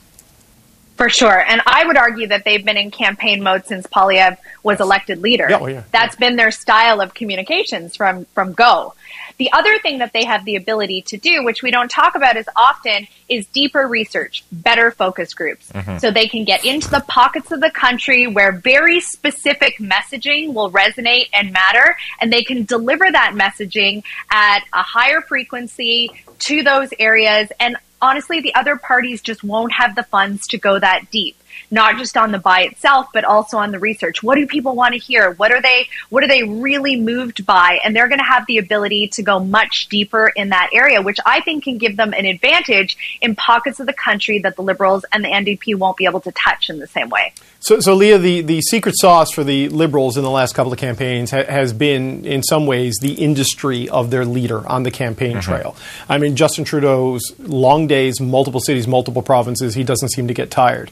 For 1.05 1.11
sure. 1.11 1.39
And 1.39 1.61
I 1.67 1.85
would 1.85 1.99
argue 1.99 2.29
that 2.29 2.45
they've 2.45 2.65
been 2.65 2.79
in 2.79 2.91
campaign 2.91 3.43
mode 3.43 3.67
since 3.67 3.87
Poilievre 3.87 4.39
was 4.63 4.81
elected 4.81 5.19
leader. 5.19 5.49
Oh, 5.53 5.67
yeah, 5.67 5.83
That's 5.91 6.17
been 6.17 6.37
their 6.37 6.51
style 6.51 7.03
of 7.03 7.13
communications 7.13 7.95
from, 7.95 8.25
from 8.33 8.55
go. 8.55 8.95
The 9.37 9.53
other 9.53 9.79
thing 9.81 9.99
that 9.99 10.15
they 10.15 10.25
have 10.25 10.47
the 10.47 10.57
ability 10.57 11.03
to 11.09 11.19
do, 11.19 11.45
which 11.45 11.63
we 11.63 11.71
don't 11.71 11.91
talk 11.91 12.15
about 12.15 12.39
as 12.39 12.49
often, 12.57 13.07
is 13.29 13.47
deeper 13.49 13.87
research, 13.87 14.45
better 14.51 14.93
focus 14.93 15.35
groups. 15.35 15.71
Mm-hmm. 15.73 15.99
So 15.99 16.11
they 16.11 16.27
can 16.27 16.45
get 16.45 16.65
into 16.65 16.89
the 16.89 17.05
pockets 17.07 17.53
of 17.53 17.61
the 17.61 17.71
country 17.71 18.27
where 18.27 18.53
very 18.53 19.01
specific 19.01 19.77
messaging 19.77 20.55
will 20.55 20.71
resonate 20.71 21.29
and 21.35 21.53
matter, 21.53 21.99
and 22.19 22.33
they 22.33 22.45
can 22.45 22.65
deliver 22.65 23.05
that 23.13 23.35
messaging 23.35 24.05
at 24.31 24.61
a 24.73 24.83
higher 24.83 25.21
frequency 25.21 26.11
to 26.39 26.63
those 26.63 26.89
areas 26.99 27.51
and 27.61 27.77
honestly, 28.05 28.41
the 28.41 28.55
other 28.55 28.77
parties 28.77 29.23
just 29.23 29.43
won't 29.43 29.73
have 29.73 29.95
the 29.95 30.03
funds 30.03 30.47
to 30.49 30.59
go 30.59 30.79
that 30.79 31.11
deep 31.11 31.37
not 31.75 31.99
just 31.99 32.17
on 32.17 32.33
the 32.33 32.39
buy 32.39 32.61
itself, 32.63 33.09
but 33.13 33.25
also 33.25 33.59
on 33.59 33.73
the 33.73 33.79
research. 33.79 34.23
What 34.23 34.37
do 34.37 34.47
people 34.47 34.75
want 34.75 34.95
to 34.95 34.99
hear? 34.99 35.33
What 35.33 35.53
are 35.53 35.61
they, 35.61 35.89
what 36.09 36.23
are 36.23 36.29
they 36.29 36.45
really 36.45 36.97
moved 36.97 37.45
by? 37.45 37.81
And 37.85 37.95
they're 37.95 38.09
going 38.09 38.21
to 38.21 38.25
have 38.25 38.47
the 38.47 38.59
ability 38.59 39.09
to 39.15 39.23
go 39.23 39.41
much 39.41 39.89
deeper 39.89 40.33
in 40.35 40.51
that 40.51 40.71
area, 40.73 41.03
which 41.03 41.19
I 41.27 41.41
think 41.41 41.65
can 41.65 41.77
give 41.77 41.97
them 41.97 42.15
an 42.15 42.25
advantage 42.25 43.19
in 43.21 43.35
pockets 43.35 43.81
of 43.81 43.87
the 43.87 43.93
country 43.93 44.39
that 44.39 44.57
the 44.57 44.63
Liberals 44.63 45.05
and 45.13 45.25
the 45.25 45.29
NDP 45.29 45.77
won't 45.77 45.97
be 45.97 46.07
able 46.07 46.21
to 46.21 46.33
touch 46.33 46.71
in 46.71 46.79
the 46.79 46.87
same 46.87 47.11
way. 47.11 47.33
So, 47.61 47.81
so 47.81 47.95
Leah, 47.95 48.19
the, 48.19 48.43
the 48.43 48.61
secret 48.61 48.95
sauce 48.99 49.33
for 49.33 49.43
the 49.43 49.69
Liberals 49.71 50.17
in 50.17 50.23
the 50.23 50.31
last 50.31 50.55
couple 50.55 50.73
of 50.73 50.79
campaigns 50.79 51.31
ha- 51.31 51.45
has 51.45 51.73
been, 51.73 52.25
in 52.25 52.43
some 52.43 52.67
ways, 52.67 52.97
the 53.01 53.15
industry 53.15 53.89
of 53.89 54.11
their 54.11 54.25
leader 54.25 54.67
on 54.69 54.83
the 54.83 54.91
campaign 54.91 55.39
mm-hmm. 55.39 55.41
trail. 55.41 55.77
I 56.09 56.19
mean, 56.19 56.37
Justin 56.37 56.65
Trudeau's 56.65 57.23
long 57.39 57.87
days, 57.87 58.21
multiple 58.21 58.61
cities, 58.61 58.87
multiple 58.87 59.23
provinces, 59.23 59.75
he 59.75 59.83
doesn't 59.83 60.11
seem 60.11 60.29
to 60.29 60.35
get 60.35 60.51
tired. 60.51 60.91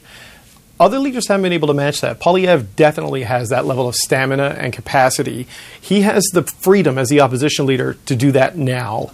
Other 0.83 0.99
leaders 0.99 1.29
haven't 1.29 1.43
been 1.43 1.53
able 1.53 1.69
to 1.69 1.73
match 1.73 2.01
that. 2.01 2.19
Poilievre 2.19 2.65
definitely 2.75 3.23
has 3.23 3.47
that 3.47 3.65
level 3.65 3.87
of 3.87 3.95
stamina 3.95 4.57
and 4.59 4.73
capacity. 4.73 5.47
He 5.79 6.01
has 6.01 6.21
the 6.33 6.43
freedom 6.43 6.97
as 6.97 7.07
the 7.07 7.21
opposition 7.21 7.65
leader 7.65 7.93
to 8.05 8.17
do 8.17 8.33
that 8.33 8.57
now. 8.57 9.11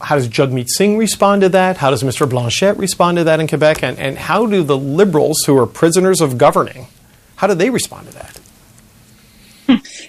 How 0.00 0.14
does 0.14 0.30
Jagmeet 0.30 0.70
Singh 0.70 0.96
respond 0.96 1.42
to 1.42 1.50
that? 1.50 1.76
How 1.76 1.90
does 1.90 2.02
Mr. 2.02 2.26
Blanchet 2.26 2.78
respond 2.78 3.18
to 3.18 3.24
that 3.24 3.38
in 3.38 3.48
Quebec? 3.48 3.82
And, 3.82 3.98
and 3.98 4.16
how 4.16 4.46
do 4.46 4.62
the 4.62 4.78
Liberals, 4.78 5.42
who 5.44 5.58
are 5.58 5.66
prisoners 5.66 6.22
of 6.22 6.38
governing, 6.38 6.86
how 7.36 7.48
do 7.48 7.54
they 7.54 7.68
respond 7.68 8.06
to 8.06 8.14
that? 8.14 8.40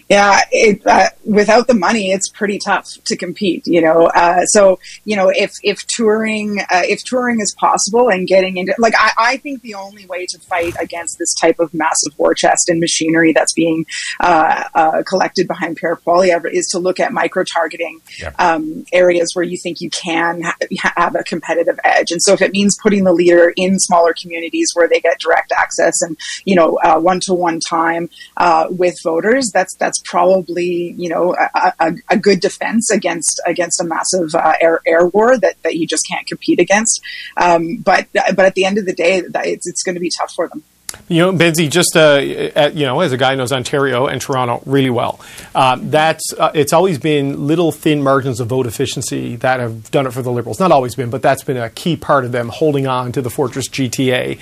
Yeah, 0.09 0.41
it, 0.51 0.85
uh, 0.85 1.09
without 1.25 1.67
the 1.67 1.73
money, 1.73 2.11
it's 2.11 2.29
pretty 2.29 2.59
tough 2.59 2.87
to 3.05 3.15
compete. 3.15 3.65
You 3.65 3.81
know, 3.81 4.07
uh, 4.07 4.45
so 4.45 4.79
you 5.05 5.15
know 5.15 5.29
if 5.29 5.51
if 5.63 5.79
touring 5.87 6.59
uh, 6.59 6.83
if 6.83 7.03
touring 7.05 7.39
is 7.39 7.55
possible 7.57 8.09
and 8.09 8.27
getting 8.27 8.57
into 8.57 8.75
like 8.77 8.93
I, 8.97 9.11
I, 9.17 9.37
think 9.37 9.61
the 9.61 9.75
only 9.75 10.05
way 10.05 10.25
to 10.27 10.39
fight 10.39 10.75
against 10.79 11.17
this 11.19 11.33
type 11.35 11.59
of 11.59 11.73
massive 11.73 12.17
war 12.17 12.33
chest 12.33 12.69
and 12.69 12.79
machinery 12.79 13.33
that's 13.33 13.53
being 13.53 13.85
uh, 14.19 14.63
uh, 14.75 15.03
collected 15.07 15.47
behind 15.47 15.79
Poilievre 15.79 16.51
is 16.51 16.67
to 16.67 16.79
look 16.79 16.99
at 16.99 17.11
micro 17.11 17.43
targeting 17.43 18.01
um, 18.39 18.85
areas 18.93 19.31
where 19.33 19.43
you 19.43 19.57
think 19.57 19.81
you 19.81 19.89
can 19.89 20.43
ha- 20.43 20.93
have 20.95 21.15
a 21.15 21.23
competitive 21.23 21.79
edge. 21.83 22.11
And 22.11 22.21
so 22.21 22.33
if 22.33 22.41
it 22.41 22.51
means 22.51 22.77
putting 22.81 23.03
the 23.03 23.13
leader 23.13 23.53
in 23.57 23.79
smaller 23.79 24.13
communities 24.19 24.71
where 24.73 24.87
they 24.87 24.99
get 24.99 25.19
direct 25.19 25.51
access 25.51 26.01
and 26.01 26.17
you 26.45 26.55
know 26.55 26.77
one 26.99 27.19
to 27.21 27.33
one 27.33 27.59
time 27.59 28.09
uh, 28.37 28.67
with 28.69 28.95
voters, 29.03 29.51
that's 29.53 29.75
that's 29.75 29.92
that's 29.93 30.09
probably 30.09 30.95
you 30.97 31.09
know 31.09 31.35
a, 31.35 31.73
a, 31.79 31.93
a 32.09 32.17
good 32.17 32.39
defense 32.39 32.89
against 32.91 33.41
against 33.45 33.79
a 33.81 33.83
massive 33.83 34.33
uh, 34.33 34.53
air 34.59 34.81
air 34.85 35.07
war 35.07 35.37
that, 35.37 35.61
that 35.63 35.75
you 35.75 35.87
just 35.87 36.03
can't 36.09 36.25
compete 36.27 36.59
against. 36.59 37.01
Um, 37.37 37.77
but 37.77 38.07
but 38.13 38.39
at 38.39 38.55
the 38.55 38.65
end 38.65 38.77
of 38.77 38.85
the 38.85 38.93
day, 38.93 39.17
it's 39.17 39.67
it's 39.67 39.83
going 39.83 39.95
to 39.95 40.01
be 40.01 40.11
tough 40.17 40.31
for 40.35 40.47
them. 40.47 40.63
You 41.07 41.19
know, 41.19 41.33
Benzie, 41.33 41.71
just 41.71 41.97
uh, 41.97 42.17
at, 42.55 42.75
you 42.75 42.85
know, 42.85 42.99
as 42.99 43.11
a 43.11 43.17
guy 43.17 43.31
who 43.31 43.37
knows 43.37 43.51
Ontario 43.51 44.05
and 44.05 44.21
Toronto 44.21 44.61
really 44.67 44.91
well, 44.91 45.19
uh, 45.55 45.77
that's 45.81 46.33
uh, 46.37 46.51
it's 46.53 46.71
always 46.71 46.99
been 46.99 47.47
little 47.47 47.71
thin 47.71 48.03
margins 48.03 48.39
of 48.39 48.47
vote 48.47 48.67
efficiency 48.67 49.35
that 49.37 49.59
have 49.59 49.89
done 49.89 50.05
it 50.05 50.13
for 50.13 50.21
the 50.21 50.31
Liberals. 50.31 50.59
Not 50.59 50.71
always 50.71 50.93
been, 50.93 51.09
but 51.09 51.23
that's 51.23 51.43
been 51.43 51.57
a 51.57 51.71
key 51.71 51.95
part 51.95 52.25
of 52.25 52.31
them 52.31 52.49
holding 52.49 52.85
on 52.85 53.11
to 53.13 53.21
the 53.21 53.31
Fortress 53.31 53.67
GTA 53.69 54.39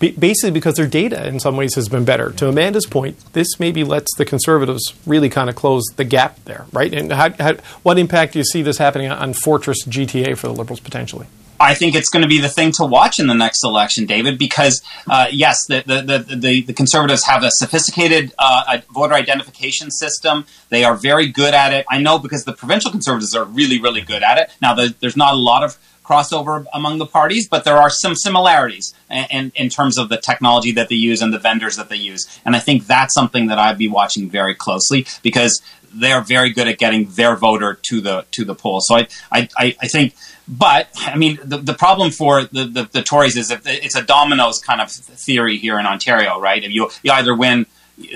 basically 0.00 0.50
because 0.50 0.74
their 0.74 0.86
data 0.86 1.26
in 1.26 1.38
some 1.38 1.56
ways 1.56 1.74
has 1.74 1.88
been 1.88 2.04
better. 2.04 2.30
To 2.32 2.48
Amanda's 2.48 2.86
point, 2.86 3.18
this 3.32 3.60
maybe 3.60 3.84
lets 3.84 4.14
the 4.16 4.24
conservatives 4.24 4.94
really 5.06 5.28
kind 5.28 5.48
of 5.50 5.56
close 5.56 5.84
the 5.96 6.04
gap 6.04 6.42
there, 6.46 6.66
right? 6.72 6.92
And 6.92 7.12
how, 7.12 7.30
how, 7.38 7.54
what 7.82 7.98
impact 7.98 8.32
do 8.32 8.38
you 8.38 8.44
see 8.44 8.62
this 8.62 8.78
happening 8.78 9.10
on 9.10 9.34
Fortress 9.34 9.84
GTA 9.86 10.36
for 10.36 10.48
the 10.48 10.54
Liberals 10.54 10.80
potentially? 10.80 11.26
I 11.60 11.74
think 11.74 11.94
it's 11.94 12.08
going 12.08 12.22
to 12.22 12.28
be 12.28 12.40
the 12.40 12.48
thing 12.48 12.72
to 12.72 12.86
watch 12.86 13.18
in 13.18 13.26
the 13.26 13.34
next 13.34 13.62
election, 13.62 14.06
David, 14.06 14.38
because 14.38 14.82
uh, 15.06 15.26
yes, 15.30 15.58
the, 15.68 15.82
the, 15.86 16.36
the, 16.36 16.62
the, 16.62 16.72
conservatives 16.72 17.24
have 17.26 17.42
a 17.42 17.50
sophisticated 17.50 18.32
uh, 18.38 18.78
voter 18.94 19.12
identification 19.12 19.90
system. 19.90 20.46
They 20.70 20.84
are 20.84 20.96
very 20.96 21.28
good 21.28 21.52
at 21.52 21.74
it. 21.74 21.84
I 21.90 22.00
know 22.00 22.18
because 22.18 22.46
the 22.46 22.54
provincial 22.54 22.90
conservatives 22.90 23.34
are 23.34 23.44
really, 23.44 23.78
really 23.78 24.00
good 24.00 24.22
at 24.22 24.38
it. 24.38 24.50
Now, 24.62 24.74
the, 24.74 24.94
there's 25.00 25.18
not 25.18 25.34
a 25.34 25.36
lot 25.36 25.62
of 25.62 25.76
crossover 26.10 26.66
among 26.74 26.98
the 26.98 27.06
parties, 27.06 27.48
but 27.48 27.64
there 27.64 27.76
are 27.76 27.90
some 27.90 28.14
similarities 28.16 28.92
in, 29.30 29.52
in 29.54 29.68
terms 29.68 29.96
of 29.96 30.08
the 30.08 30.16
technology 30.16 30.72
that 30.72 30.88
they 30.88 30.96
use 30.96 31.22
and 31.22 31.32
the 31.32 31.38
vendors 31.38 31.76
that 31.76 31.88
they 31.88 31.96
use. 31.96 32.26
And 32.44 32.56
I 32.56 32.58
think 32.58 32.86
that's 32.86 33.14
something 33.14 33.46
that 33.46 33.58
I'd 33.58 33.78
be 33.78 33.88
watching 33.88 34.28
very 34.28 34.54
closely 34.54 35.06
because 35.22 35.62
they 35.92 36.12
are 36.12 36.22
very 36.22 36.50
good 36.50 36.68
at 36.68 36.78
getting 36.78 37.10
their 37.10 37.36
voter 37.36 37.78
to 37.90 38.00
the 38.00 38.24
to 38.32 38.44
the 38.44 38.54
poll. 38.54 38.80
So 38.80 38.96
I 38.96 39.08
I, 39.32 39.76
I 39.80 39.88
think, 39.88 40.14
but 40.46 40.88
I 40.96 41.16
mean 41.16 41.38
the, 41.42 41.58
the 41.58 41.74
problem 41.74 42.10
for 42.10 42.44
the, 42.44 42.64
the, 42.64 42.88
the 42.90 43.02
Tories 43.02 43.36
is 43.36 43.50
if 43.50 43.62
it's 43.66 43.96
a 43.96 44.02
dominoes 44.02 44.60
kind 44.60 44.80
of 44.80 44.90
theory 44.90 45.58
here 45.58 45.78
in 45.78 45.86
Ontario, 45.86 46.38
right? 46.38 46.62
If 46.62 46.70
you 46.70 46.90
you 47.02 47.12
either 47.12 47.34
win 47.34 47.66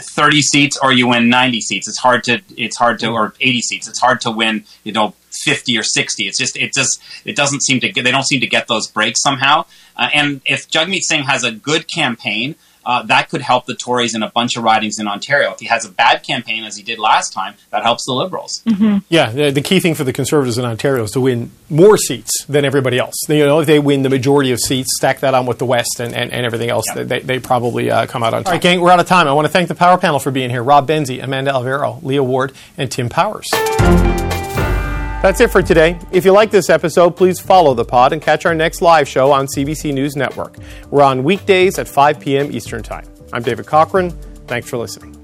30 0.00 0.42
seats 0.42 0.78
or 0.82 0.92
you 0.92 1.08
win 1.08 1.28
90 1.28 1.60
seats. 1.60 1.88
It's 1.88 1.98
hard 1.98 2.24
to 2.24 2.40
it's 2.56 2.76
hard 2.76 2.98
to 3.00 3.08
or 3.10 3.34
80 3.40 3.60
seats. 3.60 3.88
It's 3.88 4.00
hard 4.00 4.20
to 4.22 4.30
win, 4.30 4.64
you 4.82 4.92
know, 4.92 5.14
50 5.44 5.76
or 5.78 5.82
60. 5.82 6.26
It's 6.26 6.38
just 6.38 6.56
it 6.56 6.72
just 6.72 7.00
it 7.24 7.36
doesn't 7.36 7.62
seem 7.62 7.80
to 7.80 7.90
get 7.90 8.04
they 8.04 8.10
don't 8.10 8.26
seem 8.26 8.40
to 8.40 8.46
get 8.46 8.68
those 8.68 8.86
breaks 8.86 9.20
somehow. 9.22 9.66
Uh, 9.96 10.08
and 10.14 10.40
if 10.44 10.68
Jagmeet 10.68 11.02
Singh 11.02 11.24
has 11.24 11.44
a 11.44 11.52
good 11.52 11.86
campaign, 11.88 12.56
uh, 12.86 13.02
that 13.04 13.28
could 13.28 13.42
help 13.42 13.66
the 13.66 13.74
Tories 13.74 14.14
in 14.14 14.22
a 14.22 14.30
bunch 14.30 14.56
of 14.56 14.64
ridings 14.64 14.98
in 14.98 15.06
Ontario. 15.08 15.52
If 15.52 15.60
he 15.60 15.66
has 15.66 15.84
a 15.84 15.90
bad 15.90 16.22
campaign, 16.22 16.64
as 16.64 16.76
he 16.76 16.82
did 16.82 16.98
last 16.98 17.32
time, 17.32 17.54
that 17.70 17.82
helps 17.82 18.04
the 18.06 18.12
Liberals. 18.12 18.62
Mm-hmm. 18.66 18.98
Yeah, 19.08 19.30
the, 19.30 19.50
the, 19.50 19.60
key 19.60 19.80
thing 19.80 19.94
for 19.94 20.04
the 20.04 20.12
Conservatives 20.12 20.58
in 20.58 20.64
Ontario 20.64 21.04
is 21.04 21.10
to 21.12 21.20
win 21.20 21.50
more 21.70 21.96
seats 21.96 22.44
than 22.46 22.64
everybody 22.64 22.98
else. 22.98 23.14
You 23.28 23.46
know, 23.46 23.60
if 23.60 23.66
they 23.66 23.78
win 23.78 24.02
the 24.02 24.10
majority 24.10 24.52
of 24.52 24.60
seats, 24.60 24.96
stack 24.96 25.20
that 25.20 25.34
on 25.34 25.46
with 25.46 25.58
the 25.58 25.66
West 25.66 26.00
and, 26.00 26.14
and, 26.14 26.32
and 26.32 26.44
everything 26.44 26.70
else, 26.70 26.84
yep. 26.94 27.08
they, 27.08 27.20
they 27.20 27.38
probably 27.38 27.90
uh, 27.90 28.06
come 28.06 28.22
out 28.22 28.34
on 28.34 28.44
top. 28.44 28.48
All 28.48 28.52
right, 28.54 28.62
gang, 28.62 28.80
we're 28.80 28.90
out 28.90 29.00
of 29.00 29.06
time. 29.06 29.26
I 29.26 29.32
want 29.32 29.46
to 29.46 29.52
thank 29.52 29.68
the 29.68 29.74
Power 29.74 29.98
Panel 29.98 30.18
for 30.18 30.30
being 30.30 30.50
here. 30.50 30.62
Rob 30.62 30.88
Benzie, 30.88 31.22
Amanda 31.22 31.52
Alvaro, 31.52 31.98
Leah 32.02 32.22
Ward, 32.22 32.52
and 32.76 32.90
Tim 32.90 33.08
Powers. 33.08 33.48
That's 35.24 35.40
it 35.40 35.50
for 35.50 35.62
today. 35.62 35.98
If 36.12 36.26
you 36.26 36.32
like 36.32 36.50
this 36.50 36.68
episode, 36.68 37.16
please 37.16 37.40
follow 37.40 37.72
the 37.72 37.82
pod 37.82 38.12
and 38.12 38.20
catch 38.20 38.44
our 38.44 38.54
next 38.54 38.82
live 38.82 39.08
show 39.08 39.32
on 39.32 39.46
CBC 39.46 39.94
News 39.94 40.16
Network. 40.16 40.58
We're 40.90 41.02
on 41.02 41.24
weekdays 41.24 41.78
at 41.78 41.88
5 41.88 42.20
p.m. 42.20 42.52
Eastern 42.52 42.82
Time. 42.82 43.06
I'm 43.32 43.42
David 43.42 43.64
Cochrane. 43.64 44.10
Thanks 44.46 44.68
for 44.68 44.76
listening. 44.76 45.23